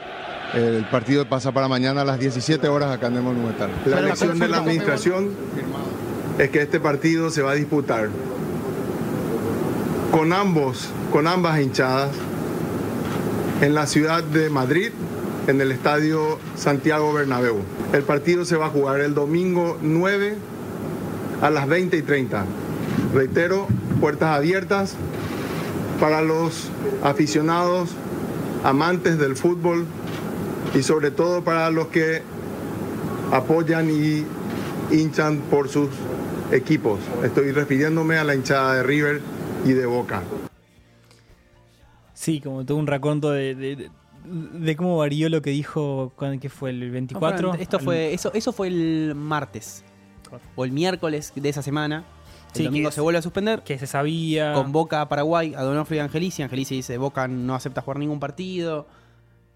El 0.53 0.85
partido 0.85 1.27
pasa 1.27 1.51
para 1.51 1.67
mañana 1.67 2.01
a 2.01 2.05
las 2.05 2.19
17 2.19 2.67
horas 2.67 2.91
acá 2.91 3.07
en 3.07 3.17
el 3.17 3.23
Monumental. 3.23 3.71
La 3.85 3.99
elección 3.99 4.37
de 4.37 4.47
la 4.47 4.57
administración 4.57 5.29
es 6.37 6.49
que 6.49 6.61
este 6.61 6.79
partido 6.79 7.29
se 7.31 7.41
va 7.41 7.51
a 7.51 7.55
disputar 7.55 8.09
con 10.11 10.31
ambos, 10.31 10.89
con 11.11 11.25
ambas 11.25 11.59
hinchadas, 11.59 12.11
en 13.61 13.73
la 13.73 13.87
ciudad 13.87 14.23
de 14.23 14.49
Madrid, 14.49 14.91
en 15.47 15.59
el 15.59 15.71
estadio 15.71 16.37
Santiago 16.55 17.13
Bernabéu. 17.13 17.61
El 17.93 18.03
partido 18.03 18.45
se 18.45 18.55
va 18.55 18.67
a 18.67 18.69
jugar 18.69 18.99
el 18.99 19.15
domingo 19.15 19.77
9 19.81 20.35
a 21.43 21.49
las 21.49 21.67
20 21.67 21.97
y 21.97 22.01
30. 22.01 22.45
Reitero, 23.13 23.67
puertas 23.99 24.29
abiertas 24.35 24.95
para 25.99 26.21
los 26.21 26.69
aficionados, 27.03 27.89
amantes 28.63 29.17
del 29.19 29.35
fútbol 29.35 29.85
y 30.73 30.81
sobre 30.83 31.11
todo 31.11 31.43
para 31.43 31.69
los 31.69 31.87
que 31.87 32.21
apoyan 33.31 33.89
y 33.91 34.25
hinchan 34.95 35.39
por 35.51 35.67
sus 35.69 35.89
equipos. 36.51 36.99
Estoy 37.23 37.51
refiriéndome 37.51 38.17
a 38.17 38.23
la 38.23 38.35
hinchada 38.35 38.75
de 38.75 38.83
River 38.83 39.21
y 39.65 39.73
de 39.73 39.85
Boca. 39.85 40.23
Sí, 42.13 42.39
como 42.41 42.65
todo 42.65 42.77
un 42.77 42.87
raconto 42.87 43.31
de, 43.31 43.53
de- 43.55 43.75
de- 43.75 43.89
de 44.25 44.75
cómo 44.77 44.97
varió 44.97 45.27
lo 45.27 45.41
que 45.41 45.49
dijo, 45.49 46.13
¿cuándo- 46.15 46.39
¿qué 46.39 46.47
fue? 46.47 46.69
¿El 46.69 46.89
24? 46.89 47.49
No, 47.49 47.53
esto 47.55 47.79
fue, 47.79 48.13
eso, 48.13 48.31
eso 48.33 48.53
fue 48.53 48.67
el 48.69 49.13
martes. 49.15 49.83
O 50.55 50.65
el 50.65 50.71
miércoles 50.71 51.31
de 51.35 51.49
esa 51.49 51.61
semana. 51.61 52.03
El 52.53 52.57
Sí, 52.57 52.63
domingo 52.65 52.89
que 52.89 52.95
se 52.95 53.01
vuelve 53.01 53.17
a 53.19 53.21
suspender. 53.23 53.63
Que 53.63 53.79
se 53.79 53.87
sabía. 53.87 54.53
Con 54.53 54.71
Boca 54.71 55.01
a 55.01 55.09
Paraguay, 55.09 55.53
a 55.55 55.63
Donofrio 55.63 55.97
y 55.97 55.99
Angelici. 56.01 56.43
Angelici 56.43 56.75
dice, 56.75 56.97
Boca 56.97 57.27
no 57.27 57.55
acepta 57.55 57.81
jugar 57.81 57.97
ningún 57.97 58.19
partido. 58.19 58.87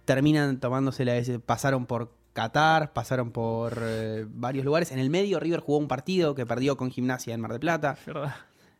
Terminan 0.05 0.59
tomándose 0.59 1.03
la 1.05 1.21
pasaron 1.45 1.85
por 1.85 2.11
Qatar, 2.33 2.93
pasaron 2.93 3.31
por 3.31 3.77
eh, 3.81 4.25
varios 4.29 4.63
lugares. 4.65 4.91
En 4.91 4.99
el 4.99 5.09
medio 5.09 5.39
River 5.39 5.59
jugó 5.59 5.77
un 5.79 5.87
partido 5.87 6.33
que 6.33 6.45
perdió 6.45 6.77
con 6.77 6.91
Gimnasia 6.91 7.33
en 7.33 7.41
Mar 7.41 7.51
del 7.51 7.59
Plata. 7.59 7.97
¿Verdad? 8.05 8.35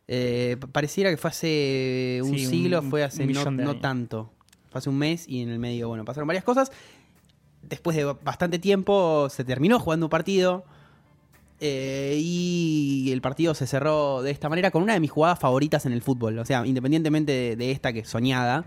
Eh, 0.06 0.56
pa- 0.58 0.68
pareciera 0.68 1.10
que 1.10 1.16
fue 1.16 1.30
hace 1.30 2.20
un 2.24 2.30
Sí, 2.38 2.46
siglo, 2.46 2.80
un 2.80 2.90
fue 2.90 3.04
hace 3.04 3.26
no, 3.26 3.50
no 3.50 3.76
tanto. 3.78 4.32
Fue 4.70 4.78
hace 4.78 4.88
un 4.88 4.96
mes 4.98 5.28
y 5.28 5.42
en 5.42 5.50
el 5.50 5.58
medio, 5.58 5.88
bueno, 5.88 6.04
pasaron 6.04 6.26
varias 6.26 6.44
cosas. 6.44 6.72
Después 7.62 7.96
de 7.96 8.04
bastante 8.04 8.58
tiempo 8.58 9.28
se 9.28 9.44
terminó 9.44 9.78
jugando 9.78 10.06
un 10.06 10.10
partido. 10.10 10.64
Eh, 11.60 12.16
y 12.18 13.10
el 13.12 13.20
partido 13.20 13.54
se 13.54 13.66
cerró 13.66 14.22
de 14.22 14.30
esta 14.30 14.48
manera 14.48 14.70
con 14.70 14.82
una 14.82 14.92
de 14.94 15.00
mis 15.00 15.10
jugadas 15.10 15.38
favoritas 15.38 15.86
en 15.86 15.92
el 15.92 16.02
fútbol. 16.02 16.38
O 16.38 16.44
sea, 16.44 16.64
independientemente 16.66 17.32
de, 17.32 17.56
de 17.56 17.70
esta 17.72 17.92
que 17.92 18.00
es 18.00 18.08
soñada, 18.08 18.64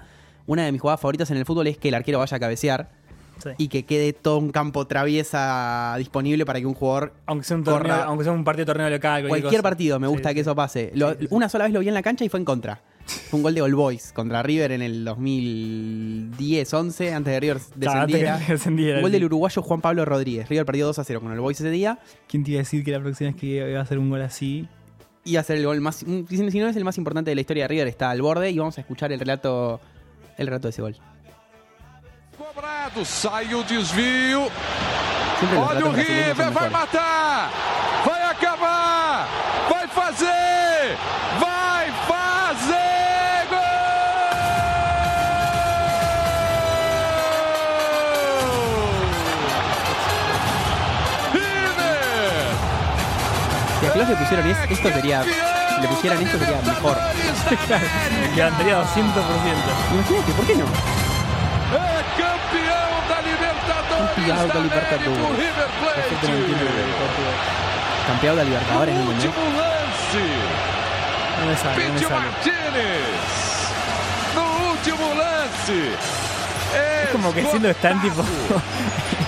una 0.47 0.65
de 0.65 0.71
mis 0.71 0.81
jugadas 0.81 0.99
favoritas 0.99 1.29
en 1.31 1.37
el 1.37 1.45
fútbol 1.45 1.67
es 1.67 1.77
que 1.77 1.87
el 1.89 1.93
arquero 1.95 2.19
vaya 2.19 2.37
a 2.37 2.39
cabecear 2.39 2.99
Sí. 3.41 3.49
y 3.57 3.67
que 3.69 3.85
quede 3.85 4.13
todo 4.13 4.37
un 4.37 4.51
campo 4.51 4.85
traviesa 4.85 5.95
disponible 5.97 6.45
para 6.45 6.59
que 6.59 6.67
un 6.67 6.75
jugador 6.75 7.13
Aunque 7.25 7.43
sea 7.43 7.57
un 7.57 7.63
corra 7.63 7.79
torneo, 7.79 8.03
aunque 8.03 8.23
sea 8.23 8.33
un 8.33 8.43
partido 8.43 8.65
de 8.65 8.71
torneo 8.73 8.89
local. 8.91 9.27
Cualquier 9.27 9.51
cosa. 9.51 9.63
partido, 9.63 9.99
me 9.99 10.05
gusta 10.05 10.29
Sí, 10.29 10.35
que 10.35 10.41
eso 10.41 10.53
pase. 10.55 10.91
Lo- 10.93 11.15
Una 11.31 11.49
sola 11.49 11.63
vez 11.63 11.73
lo 11.73 11.79
vi 11.79 11.87
en 11.87 11.95
la 11.95 12.03
cancha 12.03 12.23
y 12.23 12.29
fue 12.29 12.39
en 12.39 12.45
contra. 12.45 12.81
Fue 13.29 13.37
un 13.37 13.43
gol 13.43 13.53
de 13.55 13.61
All 13.61 13.73
Boys 13.75 14.11
contra 14.13 14.43
River 14.43 14.71
en 14.73 14.81
el 14.81 15.05
2010-11, 15.05 17.13
antes 17.13 17.33
de 17.33 17.39
River 17.39 17.57
Claro, 17.79 17.99
descendiera. 18.07 18.39
que 18.45 18.51
descendiera, 18.53 18.95
Un 18.97 19.01
gol 19.03 19.11
sí. 19.11 19.13
del 19.13 19.25
uruguayo 19.25 19.61
Juan 19.61 19.81
Pablo 19.81 20.05
Rodríguez. 20.05 20.49
River 20.49 20.65
perdió 20.65 20.85
2 20.87 20.99
a 20.99 21.03
0 21.03 21.21
con 21.21 21.31
el 21.31 21.39
Boys 21.39 21.59
ese 21.59 21.69
día. 21.69 21.99
¿Quién 22.27 22.43
te 22.43 22.51
iba 22.51 22.59
a 22.59 22.63
decir 22.63 22.83
que 22.83 22.91
la 22.91 22.99
próxima 22.99 23.31
vez 23.31 23.39
que 23.39 23.47
iba 23.69 23.79
a 23.79 23.83
hacer 23.83 23.99
un 23.99 24.09
gol 24.09 24.21
así? 24.21 24.67
Y 25.23 25.35
a 25.35 25.43
ser 25.43 25.57
el 25.57 25.65
gol 25.65 25.79
más. 25.81 25.97
Si 25.97 26.59
no 26.59 26.67
es 26.67 26.75
el 26.75 26.83
más 26.83 26.97
importante 26.97 27.29
de 27.31 27.35
la 27.35 27.41
historia 27.41 27.65
de 27.65 27.67
River, 27.67 27.87
está 27.87 28.09
al 28.09 28.21
borde. 28.21 28.49
Y 28.49 28.57
vamos 28.57 28.77
a 28.77 28.81
escuchar 28.81 29.11
el 29.11 29.19
relato, 29.19 29.79
el 30.37 30.47
relato 30.47 30.67
de 30.67 30.71
ese 30.71 30.81
gol. 30.81 30.95
Cobrado, 32.37 33.05
sai 33.05 33.53
o 33.53 33.63
desvio. 33.63 34.47
Olha 35.57 35.85
o 35.85 35.91
River, 35.91 36.51
vai 36.51 36.69
matar, 36.69 37.51
vai 38.05 38.23
acabar, 38.29 39.27
vai 39.69 39.87
fazer, 39.87 40.95
vai 41.39 41.50
Klaus 54.01 54.09
le 54.09 54.15
pusieron 54.15 54.47
es- 54.47 54.71
esto 54.71 54.89
sería. 54.89 55.23
Si 55.23 55.81
le 55.81 55.87
pusieran 55.87 56.21
esto 56.23 56.39
sería 56.39 56.61
mejor. 56.61 56.97
Levantaría 58.35 58.81
200%. 58.81 58.85
Imagínate, 59.93 60.31
¿por 60.33 60.45
qué 60.47 60.55
no? 60.55 60.65
É 60.65 62.03
campeão 62.17 62.91
da 63.07 63.17
Libertadores 63.21 64.15
Campeão 64.15 64.47
da 64.47 64.53
da 64.53 64.59
Libertadores. 64.59 65.07
América, 65.07 65.29
o 65.29 65.35
River 65.35 65.69
Plate. 65.79 66.15
Campeado 68.07 68.37
de 68.37 68.43
Libertadores, 68.45 68.95
¿no 68.95 69.01
entendés? 69.01 69.25
Último 69.25 69.45
lance. 69.61 70.23
No 71.39 71.45
me 71.47 71.55
sale, 71.57 71.87
no 71.87 71.93
me 71.93 71.99
sale. 71.99 72.25
Martínez. 72.25 73.17
No 74.35 74.43
último 74.71 75.05
lance. 75.13 75.79
Es 77.03 77.09
como 77.11 77.33
que 77.33 77.41
siendo 77.45 77.69
están 77.69 78.01
tipo 78.01 78.23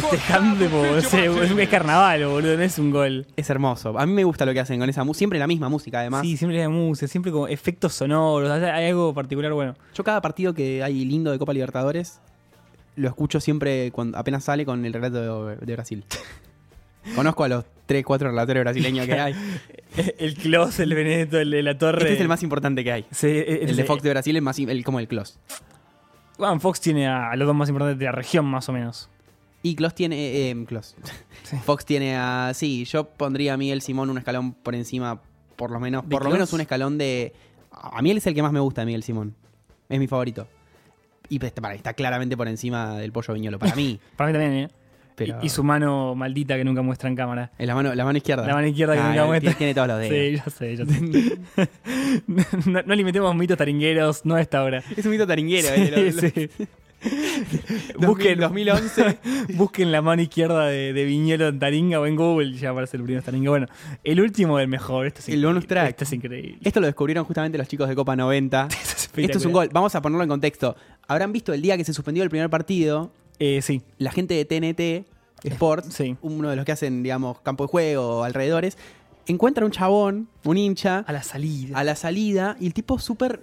festejando, 0.00 1.00
sé, 1.00 1.26
es, 1.44 1.50
es 1.50 1.68
carnaval, 1.68 2.26
boludo, 2.26 2.56
no 2.56 2.62
es 2.62 2.78
un 2.78 2.90
gol. 2.90 3.26
Es 3.36 3.50
hermoso. 3.50 3.98
A 3.98 4.06
mí 4.06 4.12
me 4.12 4.24
gusta 4.24 4.44
lo 4.46 4.52
que 4.52 4.60
hacen 4.60 4.78
con 4.80 4.88
esa 4.88 5.04
música. 5.04 5.18
Siempre 5.18 5.38
la 5.38 5.46
misma 5.46 5.68
música, 5.68 6.00
además. 6.00 6.22
Sí, 6.22 6.36
siempre 6.36 6.60
hay 6.60 6.68
música, 6.68 7.08
siempre 7.08 7.32
como 7.32 7.48
efectos 7.48 7.94
sonoros, 7.94 8.50
hay 8.50 8.88
algo 8.88 9.14
particular 9.14 9.52
bueno. 9.52 9.74
Yo 9.94 10.04
cada 10.04 10.20
partido 10.20 10.54
que 10.54 10.82
hay 10.82 11.04
lindo 11.04 11.30
de 11.30 11.38
Copa 11.38 11.52
Libertadores 11.52 12.20
lo 12.96 13.08
escucho 13.08 13.40
siempre 13.40 13.90
cuando 13.90 14.18
apenas 14.18 14.44
sale 14.44 14.64
con 14.64 14.84
el 14.84 14.92
relato 14.92 15.46
de, 15.46 15.56
de 15.56 15.72
Brasil. 15.72 16.04
Conozco 17.14 17.44
a 17.44 17.48
los 17.48 17.64
3, 17.86 18.04
4 18.04 18.28
relatores 18.28 18.62
brasileños 18.62 19.06
que 19.06 19.20
hay. 19.20 19.34
El 20.18 20.34
Clos, 20.34 20.80
el 20.80 20.94
Benedetto, 20.94 21.38
el 21.38 21.50
de 21.50 21.62
la 21.62 21.76
Torre. 21.76 22.02
Este 22.02 22.14
es 22.14 22.20
el 22.20 22.28
más 22.28 22.42
importante 22.42 22.82
que 22.82 22.92
hay. 22.92 23.04
Sí, 23.10 23.26
el, 23.26 23.68
El 23.68 23.76
de 23.76 23.84
Fox 23.84 24.02
de 24.02 24.10
Brasil 24.10 24.34
es 24.36 24.42
más, 24.42 24.58
el, 24.58 24.84
como 24.84 25.00
el 25.00 25.08
Clos. 25.08 25.38
Bueno, 26.38 26.58
Fox 26.60 26.80
tiene 26.80 27.06
a, 27.06 27.30
a 27.30 27.36
los 27.36 27.46
dos 27.46 27.54
más 27.54 27.68
importantes 27.68 27.98
de 27.98 28.06
la 28.06 28.12
región, 28.12 28.46
más 28.46 28.68
o 28.68 28.72
menos. 28.72 29.10
Y 29.64 29.74
Clos 29.74 29.94
tiene. 29.94 30.16
eh, 30.16 30.50
eh. 30.50 30.66
Fox 31.64 31.84
tiene 31.84 32.16
a. 32.16 32.52
Sí, 32.54 32.84
yo 32.84 33.08
pondría 33.08 33.54
a 33.54 33.56
Miguel 33.56 33.80
Simón 33.82 34.10
un 34.10 34.18
escalón 34.18 34.52
por 34.52 34.74
encima, 34.74 35.20
por 35.56 35.70
lo 35.72 35.80
menos. 35.80 36.04
¿De 36.04 36.10
Por 36.10 36.22
lo 36.24 36.30
menos 36.30 36.52
un 36.52 36.60
escalón 36.60 36.98
de. 36.98 37.32
A 37.72 38.00
mí 38.02 38.10
él 38.10 38.18
es 38.18 38.26
el 38.26 38.34
que 38.34 38.42
más 38.42 38.52
me 38.52 38.60
gusta, 38.60 38.84
Miguel 38.84 39.02
Simón. 39.02 39.34
Es 39.88 39.98
mi 39.98 40.06
favorito. 40.06 40.46
Y 41.30 41.38
pues, 41.38 41.52
para, 41.52 41.74
está 41.74 41.94
claramente 41.94 42.36
por 42.36 42.46
encima 42.46 42.98
del 42.98 43.10
pollo 43.10 43.32
viñolo. 43.34 43.58
Para 43.58 43.74
mí. 43.74 43.98
Para 44.16 44.28
mí 44.28 44.38
también, 44.38 44.64
¿eh? 44.64 44.68
Pero- 45.16 45.38
Y, 45.42 45.46
y 45.46 45.48
su 45.48 45.64
mano 45.64 46.14
maldita 46.14 46.56
que 46.56 46.64
nunca 46.64 46.82
muestra 46.82 47.08
en 47.08 47.16
cámara. 47.16 47.50
En 47.58 47.66
la 47.68 47.74
mano, 47.74 47.94
la 47.94 48.04
mano 48.04 48.18
izquierda. 48.18 48.46
La 48.46 48.54
mano 48.54 48.66
izquierda 48.66 48.94
que 48.94 49.00
Ah, 49.00 49.08
nunca 49.10 49.24
muestra. 49.26 49.54
Tiene 49.54 49.72
todos 49.74 49.88
los 49.88 49.98
dedos. 50.00 50.12
Sí, 50.12 50.42
yo 50.44 50.50
sé, 50.50 50.76
yo 50.76 50.84
sé. 50.86 52.68
no, 52.68 52.82
no 52.82 52.94
le 52.94 53.04
metemos 53.04 53.34
mitos 53.34 53.56
taringueros, 53.56 54.24
no 54.26 54.34
a 54.34 54.40
esta 54.40 54.62
hora. 54.62 54.82
Es 54.96 55.04
un 55.06 55.12
mito 55.12 55.26
taringuero, 55.26 55.68
Sí, 55.68 55.90
eh, 55.94 56.12
sí. 56.12 56.66
Busquen, 57.98 58.38
2011. 58.40 59.18
busquen 59.54 59.92
la 59.92 60.02
mano 60.02 60.22
izquierda 60.22 60.66
de, 60.66 60.92
de 60.92 61.04
Viñolo 61.04 61.48
en 61.48 61.58
Taringa 61.58 62.00
o 62.00 62.06
en 62.06 62.16
Google 62.16 62.48
y 62.50 62.58
ya 62.58 62.70
aparece 62.70 62.96
el 62.96 63.02
primero 63.04 63.22
Taringa. 63.24 63.50
Bueno, 63.50 63.66
el 64.02 64.20
último 64.20 64.58
del 64.58 64.68
mejor. 64.68 65.06
Este 65.06 65.20
es 65.20 65.28
El 65.28 65.44
bonus 65.44 65.64
increíble, 65.64 65.88
track. 65.92 66.02
Es 66.02 66.12
increíble. 66.12 66.58
Esto 66.62 66.80
lo 66.80 66.86
descubrieron 66.86 67.24
justamente 67.24 67.58
los 67.58 67.68
chicos 67.68 67.88
de 67.88 67.94
Copa 67.94 68.16
90. 68.16 68.68
Esto 69.16 69.38
es 69.38 69.44
un 69.44 69.52
gol. 69.52 69.68
Vamos 69.72 69.94
a 69.94 70.02
ponerlo 70.02 70.22
en 70.24 70.28
contexto. 70.30 70.76
habrán 71.06 71.32
visto 71.32 71.52
el 71.52 71.62
día 71.62 71.76
que 71.76 71.84
se 71.84 71.92
suspendió 71.94 72.22
el 72.24 72.30
primer 72.30 72.50
partido. 72.50 73.12
Eh, 73.38 73.60
sí. 73.62 73.82
La 73.98 74.10
gente 74.10 74.34
de 74.34 74.44
TNT 74.44 75.06
Sports, 75.44 75.92
Sí. 75.94 76.16
uno 76.22 76.48
de 76.50 76.56
los 76.56 76.64
que 76.64 76.72
hacen, 76.72 77.02
digamos, 77.02 77.40
campo 77.40 77.64
de 77.64 77.68
juego, 77.68 78.24
alrededores, 78.24 78.78
encuentra 79.26 79.64
un 79.64 79.70
chabón, 79.72 80.28
un 80.44 80.56
hincha, 80.56 81.00
A 81.06 81.12
la 81.12 81.22
salida. 81.22 81.78
a 81.78 81.84
la 81.84 81.96
salida 81.96 82.56
y 82.60 82.66
el 82.66 82.74
tipo 82.74 82.98
súper 82.98 83.40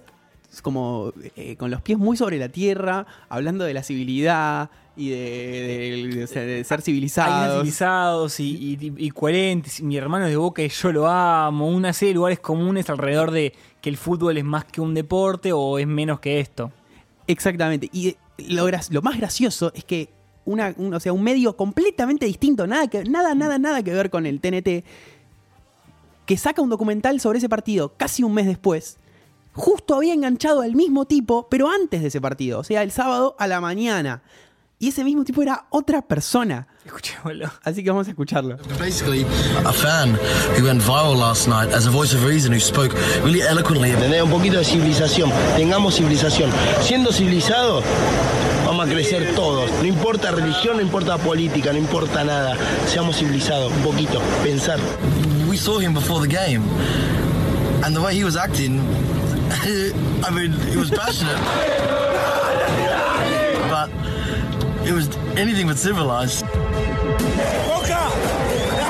como 0.60 1.12
eh, 1.36 1.56
con 1.56 1.70
los 1.70 1.80
pies 1.80 1.98
muy 1.98 2.16
sobre 2.16 2.38
la 2.38 2.48
tierra, 2.50 3.06
hablando 3.28 3.64
de 3.64 3.72
la 3.72 3.82
civilidad 3.82 4.68
y 4.96 5.08
de, 5.08 5.16
de- 5.16 6.14
de- 6.16 6.24
o 6.24 6.26
sea, 6.26 6.42
de 6.42 6.62
ser 6.64 6.82
civilizados. 6.82 7.54
civilizados 7.56 8.40
y, 8.40 8.78
y- 8.78 8.92
y 9.06 9.10
coherentes. 9.10 9.80
Mi 9.82 9.96
hermano 9.96 10.26
es 10.26 10.30
de 10.32 10.36
Boca 10.36 10.62
y 10.62 10.68
yo 10.68 10.92
lo 10.92 11.06
amo. 11.08 11.68
Una 11.68 11.94
serie 11.94 12.10
de 12.10 12.16
lugares 12.16 12.40
comunes 12.40 12.90
alrededor 12.90 13.30
de 13.30 13.54
que 13.80 13.88
el 13.88 13.96
fútbol 13.96 14.36
es 14.36 14.44
más 14.44 14.64
que 14.66 14.82
un 14.82 14.92
deporte 14.92 15.52
o 15.54 15.78
es 15.78 15.86
menos 15.86 16.20
que 16.20 16.40
esto. 16.40 16.70
Exactamente. 17.26 17.88
Y 17.92 18.16
lo, 18.48 18.68
gra- 18.68 18.86
lo 18.90 19.00
más 19.00 19.16
gracioso 19.16 19.72
es 19.74 19.84
que 19.84 20.10
una, 20.44 20.74
un, 20.76 20.92
o 20.92 21.00
sea, 21.00 21.12
un 21.12 21.22
medio 21.22 21.56
completamente 21.56 22.26
distinto, 22.26 22.66
nada, 22.66 22.88
que, 22.88 23.04
nada, 23.04 23.34
nada, 23.34 23.58
nada 23.58 23.82
que 23.82 23.94
ver 23.94 24.10
con 24.10 24.26
el 24.26 24.40
TNT, 24.40 24.84
que 26.26 26.36
saca 26.36 26.60
un 26.62 26.68
documental 26.68 27.20
sobre 27.20 27.38
ese 27.38 27.48
partido 27.48 27.94
casi 27.96 28.22
un 28.22 28.34
mes 28.34 28.46
después, 28.46 28.98
justo 29.52 29.94
había 29.94 30.14
enganchado 30.14 30.62
al 30.62 30.74
mismo 30.74 31.04
tipo, 31.06 31.48
pero 31.48 31.68
antes 31.70 32.02
de 32.02 32.08
ese 32.08 32.20
partido, 32.20 32.60
o 32.60 32.64
sea, 32.64 32.82
el 32.82 32.90
sábado 32.90 33.36
a 33.38 33.46
la 33.46 33.60
mañana. 33.60 34.22
Y 34.78 34.88
ese 34.88 35.04
mismo 35.04 35.22
tipo 35.22 35.40
era 35.42 35.66
otra 35.70 36.02
persona. 36.02 36.66
Escuchémoslo. 36.84 37.48
Así 37.62 37.84
que 37.84 37.90
vamos 37.90 38.08
a 38.08 38.10
escucharlo. 38.10 38.56
Basically, 38.80 39.24
a 39.64 39.72
fan 39.72 40.18
who 40.58 40.64
went 40.64 40.82
viral 40.82 41.16
last 41.16 41.46
night 41.46 41.72
as 41.72 41.86
a 41.86 41.90
voice 41.90 42.12
of 42.12 42.24
reason 42.24 42.52
who 42.52 42.58
spoke 42.58 42.92
really 43.22 43.42
eloquently. 43.42 43.92
Tener 43.92 44.24
un 44.24 44.30
poquito 44.30 44.58
de 44.58 44.64
civilización, 44.64 45.30
tengamos 45.56 45.94
civilización. 45.94 46.50
Siendo 46.80 47.12
civilizados, 47.12 47.84
vamos 48.66 48.88
a 48.88 48.90
crecer 48.90 49.36
todos. 49.36 49.70
No 49.70 49.84
importa 49.84 50.32
religión, 50.32 50.78
no 50.78 50.82
importa 50.82 51.16
política, 51.16 51.72
no 51.72 51.78
importa 51.78 52.24
nada. 52.24 52.56
Seamos 52.88 53.18
civilizados, 53.18 53.72
un 53.72 53.82
poquito, 53.82 54.20
pensar. 54.42 54.80
We 55.48 55.56
saw 55.58 55.78
him 55.78 55.94
before 55.94 56.26
the 56.26 56.34
game, 56.34 56.64
and 57.84 57.94
the 57.94 58.00
way 58.00 58.16
he 58.16 58.24
was 58.24 58.36
acting, 58.36 58.80
I 59.54 60.30
mean, 60.32 60.52
it 60.72 60.76
was 60.76 60.90
passionate. 60.90 61.36
but 63.68 63.90
it 64.86 64.92
was 64.92 65.08
anything 65.36 65.66
but 65.66 65.76
civilized. 65.78 66.44
¡Boca! 67.68 68.00
¡La 68.78 68.88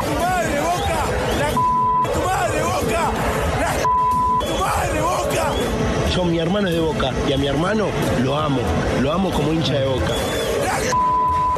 tu 0.00 0.12
madre, 0.18 0.60
Boca! 0.60 1.00
¡La 1.40 1.48
tu 2.12 2.20
madre, 2.20 2.62
Boca! 2.62 3.04
¡La 3.60 3.72
tu 4.46 4.54
madre, 4.58 5.00
Boca! 5.00 5.44
Yo, 6.14 6.24
mi 6.24 6.38
hermano 6.38 6.68
es 6.68 6.74
de 6.74 6.80
Boca 6.80 7.10
y 7.28 7.32
a 7.32 7.38
mi 7.38 7.46
hermano 7.46 7.86
lo 8.24 8.36
amo. 8.36 8.60
Lo 9.02 9.12
amo 9.12 9.30
como 9.30 9.52
hincha 9.52 9.74
de 9.74 9.86
Boca. 9.86 10.14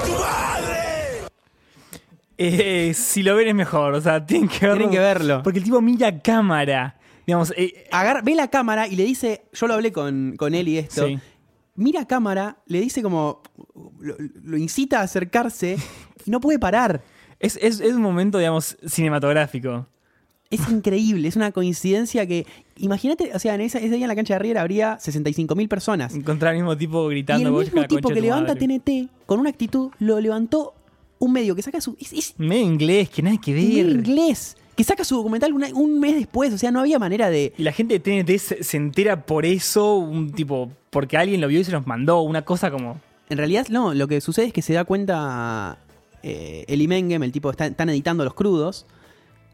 ¡Tu 0.05 0.13
madre! 0.13 1.29
Eh, 2.37 2.95
si 2.95 3.23
lo 3.23 3.37
ven 3.37 3.49
es 3.49 3.55
mejor, 3.55 3.95
o 3.95 4.01
sea, 4.01 4.27
tienen 4.27 4.49
que 4.49 4.67
verlo. 4.67 4.77
Tienen 4.77 4.91
que 4.91 4.99
verlo. 4.99 5.43
Porque 5.45 5.61
el 5.61 5.65
tipo 5.65 5.81
mira 5.81 6.21
cámara. 6.21 6.97
Digamos, 7.27 7.53
eh, 7.57 7.87
ve 8.23 8.35
la 8.35 8.49
cámara 8.49 8.87
y 8.89 8.97
le 8.97 9.05
dice, 9.05 9.43
yo 9.53 9.67
lo 9.67 9.75
hablé 9.75 9.93
con, 9.93 10.35
con 10.37 10.55
él 10.55 10.69
y 10.69 10.79
esto, 10.79 11.07
Sí. 11.07 11.19
mira 11.75 12.03
a 12.03 12.07
cámara, 12.07 12.59
le 12.67 12.81
dice 12.81 13.03
como, 13.03 13.41
lo, 14.01 14.17
lo 14.43 14.57
incita 14.59 15.01
a 15.01 15.05
acercarse 15.05 15.77
y 16.25 16.31
no 16.31 16.41
puede 16.41 16.59
parar. 16.59 17.03
es, 17.41 17.59
es- 17.61 17.81
es 17.81 17.95
un 17.95 18.01
momento, 18.03 18.39
digamos, 18.39 18.77
cinematográfico. 18.87 19.87
Es 20.51 20.69
increíble, 20.71 21.27
es 21.27 21.37
una 21.37 21.51
coincidencia 21.53 22.27
que, 22.27 22.47
imagínate, 22.77 23.33
o 23.35 23.39
sea, 23.39 23.55
en 23.55 23.63
esa- 23.63 23.79
ese 23.79 23.89
día 23.97 24.05
en 24.05 24.09
la 24.09 24.15
cancha 24.15 24.35
de 24.35 24.39
River 24.39 24.59
habría 24.59 24.99
65 25.01 25.55
mil 25.57 25.69
personas. 25.69 26.15
Encontrar 26.15 26.51
al 26.53 26.57
mismo 26.59 26.77
tipo 26.77 27.11
Y 27.11 27.15
gritando. 27.17 27.49
el 27.49 27.53
"Boca, 27.53 27.65
mismo 27.65 27.81
la 27.83 27.89
tipo 27.89 28.03
concha 28.03 28.15
que 28.15 28.21
tu 28.21 28.25
levanta 28.27 28.55
madre". 28.55 28.61
TNT 28.79 29.09
con 29.27 29.41
una 29.41 29.51
actitud, 29.51 29.91
lo 29.99 30.21
levantó 30.21 30.75
un 31.19 31.33
medio 31.33 31.57
que 31.57 31.63
saca 31.63 31.81
su... 31.81 31.97
Es, 31.99 32.13
es 32.13 32.35
Medio 32.39 32.63
inglés, 32.67 33.09
que 33.11 33.23
nada 33.23 33.37
que 33.39 33.53
ver. 33.55 33.63
medio 33.65 33.91
inglés, 33.91 34.57
que 34.77 34.85
saca 34.85 35.05
su 35.05 35.17
documental 35.17 35.53
una- 35.53 35.69
un 35.75 36.01
mes 36.01 36.15
después, 36.17 36.53
o 36.53 36.59
sea, 36.59 36.71
no 36.71 36.81
había 36.81 36.99
manera 36.99 37.31
de... 37.31 37.53
Y 37.57 37.63
la 37.63 37.73
gente 37.73 37.99
de 37.99 38.01
TNT 38.01 38.39
se, 38.39 38.65
se 38.65 38.77
entera 38.77 39.25
por 39.27 39.47
eso, 39.47 39.97
un 39.97 40.33
tipo, 40.33 40.71
porque 40.91 41.17
alguien 41.17 41.41
lo 41.41 41.49
vio 41.49 41.61
y 41.61 41.65
se 41.65 41.73
los 41.73 41.87
mandó, 41.87 42.21
una 42.23 42.43
cosa 42.45 42.71
como. 42.71 43.01
En 43.31 43.39
realidad, 43.39 43.67
no, 43.71 43.95
lo 43.95 44.09
que 44.09 44.21
sucede 44.21 44.47
es 44.47 44.53
que 44.53 44.63
se 44.63 44.73
da 44.75 44.85
cuenta 44.85 45.79
eh, 46.23 46.65
Eli 46.69 46.89
Mengem, 46.89 47.23
el 47.23 47.33
tipo, 47.33 47.51
está- 47.51 47.67
están 47.67 47.89
editando 47.91 48.25
los 48.25 48.35
crudos. 48.35 48.87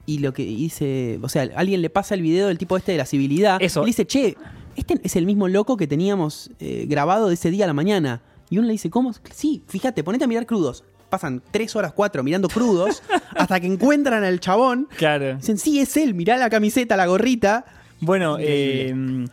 Y 0.06 0.18
lo 0.18 0.32
que 0.32 0.44
dice, 0.44 1.18
o 1.22 1.28
sea, 1.28 1.48
alguien 1.54 1.82
le 1.82 1.90
pasa 1.90 2.14
el 2.14 2.22
video 2.22 2.48
del 2.48 2.58
tipo 2.58 2.76
este 2.76 2.92
de 2.92 2.98
la 2.98 3.04
civilidad. 3.06 3.60
Eso. 3.62 3.80
Y 3.82 3.84
le 3.84 3.86
dice, 3.88 4.06
che, 4.06 4.36
este 4.74 4.98
es 5.02 5.14
el 5.14 5.26
mismo 5.26 5.46
loco 5.46 5.76
que 5.76 5.86
teníamos 5.86 6.50
eh, 6.58 6.86
grabado 6.88 7.28
de 7.28 7.34
ese 7.34 7.50
día 7.50 7.64
a 7.64 7.66
la 7.68 7.74
mañana. 7.74 8.22
Y 8.48 8.58
uno 8.58 8.66
le 8.66 8.72
dice, 8.72 8.90
¿cómo? 8.90 9.12
Sí, 9.32 9.62
fíjate, 9.68 10.02
ponete 10.02 10.24
a 10.24 10.26
mirar 10.26 10.46
crudos. 10.46 10.82
Pasan 11.11 11.42
tres 11.50 11.76
horas, 11.76 11.92
cuatro 11.92 12.22
mirando 12.22 12.48
crudos 12.48 13.02
hasta 13.36 13.61
que 13.61 13.66
encuentran 13.66 14.24
al 14.24 14.40
chabón. 14.40 14.88
Claro. 14.96 15.36
Dicen, 15.36 15.58
sí, 15.58 15.80
es 15.80 15.96
él, 15.96 16.14
mirá 16.14 16.36
la 16.36 16.48
camiseta, 16.48 16.96
la 16.96 17.06
gorrita. 17.06 17.64
Bueno, 18.00 18.36
eh, 18.40 19.26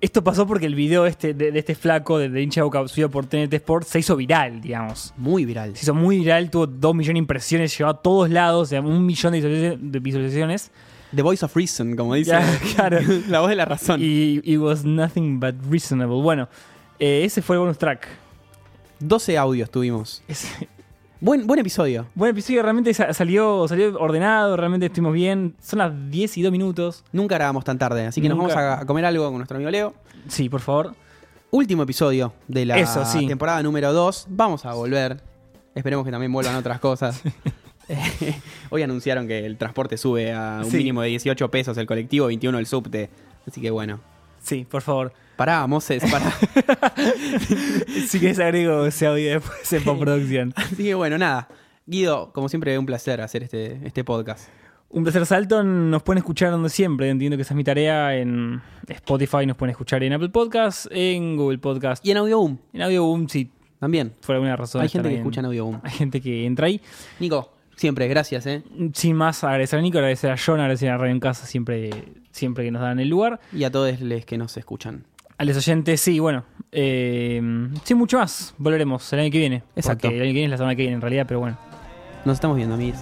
esto 0.00 0.22
pasó 0.22 0.46
porque 0.46 0.66
el 0.66 0.74
video 0.74 1.06
este 1.06 1.34
de, 1.34 1.50
de 1.50 1.58
este 1.58 1.74
flaco 1.74 2.18
de, 2.18 2.28
de 2.28 2.40
hincha 2.40 2.62
boca 2.62 2.86
subido 2.86 3.10
por 3.10 3.26
TNT 3.26 3.52
Sport 3.54 3.86
se 3.86 3.98
hizo 3.98 4.16
viral, 4.16 4.60
digamos. 4.60 5.12
Muy 5.16 5.44
viral. 5.44 5.76
Se 5.76 5.84
hizo 5.84 5.94
muy 5.94 6.18
viral, 6.20 6.50
tuvo 6.50 6.66
dos 6.66 6.94
millones 6.94 7.14
de 7.14 7.18
impresiones, 7.18 7.76
llegó 7.76 7.90
a 7.90 8.00
todos 8.00 8.30
lados, 8.30 8.62
o 8.62 8.66
sea, 8.66 8.80
un 8.80 9.04
millón 9.04 9.32
de 9.32 10.00
visualizaciones-. 10.00 10.70
The 11.14 11.22
voice 11.22 11.44
of 11.44 11.54
reason, 11.56 11.96
como 11.96 12.14
dice. 12.14 12.38
Claro. 12.74 12.98
la 13.28 13.40
voz 13.40 13.48
de 13.48 13.56
la 13.56 13.64
razón. 13.64 14.00
Y 14.00 14.40
it 14.44 14.58
was 14.58 14.84
nothing 14.84 15.40
but 15.40 15.54
reasonable. 15.68 16.22
Bueno, 16.22 16.48
eh, 16.98 17.22
ese 17.24 17.42
fue 17.42 17.56
el 17.56 17.60
bonus 17.60 17.78
track. 17.78 18.06
12 19.00 19.38
audios 19.38 19.70
tuvimos. 19.70 20.22
Buen, 21.20 21.46
buen 21.46 21.58
episodio. 21.60 22.06
Buen 22.14 22.30
episodio, 22.30 22.62
realmente 22.62 22.94
sa- 22.94 23.12
salió, 23.12 23.66
salió 23.66 23.98
ordenado, 23.98 24.56
realmente 24.56 24.86
estuvimos 24.86 25.12
bien. 25.14 25.56
Son 25.60 25.78
las 25.80 25.92
10 26.10 26.36
y 26.38 26.42
2 26.42 26.52
minutos. 26.52 27.04
Nunca 27.12 27.34
grabamos 27.36 27.64
tan 27.64 27.78
tarde, 27.78 28.06
así 28.06 28.20
que 28.20 28.28
nos 28.28 28.38
vamos 28.38 28.54
a, 28.54 28.80
a 28.80 28.86
comer 28.86 29.04
algo 29.04 29.24
con 29.26 29.36
nuestro 29.36 29.56
amigo 29.56 29.70
Leo. 29.70 29.94
Sí, 30.28 30.48
por 30.48 30.60
favor. 30.60 30.94
Último 31.50 31.82
episodio 31.82 32.32
de 32.46 32.66
la 32.66 32.78
Eso, 32.78 33.04
sí. 33.04 33.26
temporada 33.26 33.62
número 33.62 33.92
2. 33.92 34.26
Vamos 34.30 34.64
a 34.64 34.74
volver. 34.74 35.20
Esperemos 35.74 36.04
que 36.04 36.10
también 36.12 36.32
vuelvan 36.32 36.54
otras 36.56 36.78
cosas. 36.78 37.22
Hoy 38.70 38.82
anunciaron 38.82 39.26
que 39.26 39.46
el 39.46 39.56
transporte 39.56 39.96
sube 39.96 40.32
a 40.32 40.60
un 40.62 40.70
Sí. 40.70 40.76
mínimo 40.76 41.00
de 41.02 41.08
18 41.08 41.50
pesos 41.50 41.76
el 41.78 41.86
colectivo, 41.86 42.26
21 42.26 42.58
el 42.58 42.66
subte. 42.66 43.08
Así 43.46 43.60
que 43.62 43.70
bueno. 43.70 44.00
Sí, 44.42 44.66
por 44.70 44.82
favor. 44.82 45.12
Pará, 45.38 45.64
Moses, 45.68 46.02
pará. 46.10 46.32
Si 48.08 48.18
querés 48.18 48.40
agrego 48.40 48.84
ese 48.86 49.06
audio 49.06 49.30
después 49.34 49.72
en 49.72 49.84
postproducción. 49.84 50.52
Así 50.56 50.74
que 50.82 50.94
bueno, 50.94 51.16
nada. 51.16 51.46
Guido, 51.86 52.32
como 52.32 52.48
siempre, 52.48 52.76
un 52.76 52.84
placer 52.86 53.20
hacer 53.20 53.44
este, 53.44 53.78
este 53.86 54.02
podcast. 54.02 54.48
Un 54.90 55.04
placer, 55.04 55.24
Salton. 55.24 55.90
Nos 55.92 56.02
pueden 56.02 56.18
escuchar 56.18 56.50
donde 56.50 56.70
siempre. 56.70 57.08
Entiendo 57.08 57.36
que 57.36 57.42
esa 57.42 57.54
es 57.54 57.56
mi 57.56 57.62
tarea. 57.62 58.16
En 58.16 58.60
Spotify 58.88 59.46
nos 59.46 59.56
pueden 59.56 59.70
escuchar 59.70 60.02
en 60.02 60.12
Apple 60.12 60.30
Podcasts, 60.30 60.88
en 60.90 61.36
Google 61.36 61.58
Podcasts. 61.58 62.04
Y 62.04 62.10
en 62.10 62.16
Audioboom. 62.16 62.58
En 62.72 62.82
Audioboom, 62.82 63.28
sí. 63.28 63.48
También. 63.78 64.14
Por 64.26 64.34
alguna 64.34 64.56
razón. 64.56 64.82
Hay 64.82 64.88
gente 64.88 65.08
que 65.08 65.14
en- 65.14 65.20
escucha 65.20 65.38
en 65.40 65.46
Audioboom. 65.46 65.80
Hay 65.84 65.92
gente 65.92 66.20
que 66.20 66.46
entra 66.46 66.66
ahí. 66.66 66.80
Nico, 67.20 67.52
siempre, 67.76 68.08
gracias, 68.08 68.44
¿eh? 68.46 68.64
Sin 68.92 69.14
más, 69.14 69.44
agradecer 69.44 69.78
a 69.78 69.82
Nico, 69.82 69.98
agradecer 69.98 70.32
a 70.32 70.36
John, 70.36 70.58
agradecer 70.58 70.90
a 70.90 70.96
Radio 70.98 71.12
en 71.12 71.20
Casa 71.20 71.46
siempre, 71.46 71.90
siempre 72.32 72.64
que 72.64 72.72
nos 72.72 72.82
dan 72.82 72.98
el 72.98 73.08
lugar. 73.08 73.38
Y 73.52 73.62
a 73.64 73.70
todos 73.70 74.00
los 74.00 74.24
que 74.24 74.36
nos 74.36 74.56
escuchan. 74.56 75.04
A 75.38 75.44
los 75.44 75.56
oyentes, 75.56 76.00
sí, 76.00 76.18
bueno. 76.18 76.42
Eh, 76.72 77.40
sin 77.84 77.96
mucho 77.96 78.18
más. 78.18 78.54
Volveremos 78.58 79.12
el 79.12 79.20
año 79.20 79.30
que 79.30 79.38
viene. 79.38 79.62
Exacto. 79.76 80.08
El 80.08 80.14
año 80.14 80.30
que 80.30 80.32
viene 80.32 80.44
es 80.46 80.50
la 80.50 80.56
semana 80.56 80.74
que 80.74 80.82
viene 80.82 80.96
en 80.96 81.00
realidad, 81.00 81.26
pero 81.28 81.38
bueno. 81.38 81.56
Nos 82.24 82.34
estamos 82.34 82.56
viendo, 82.56 82.74
amigos. 82.74 82.98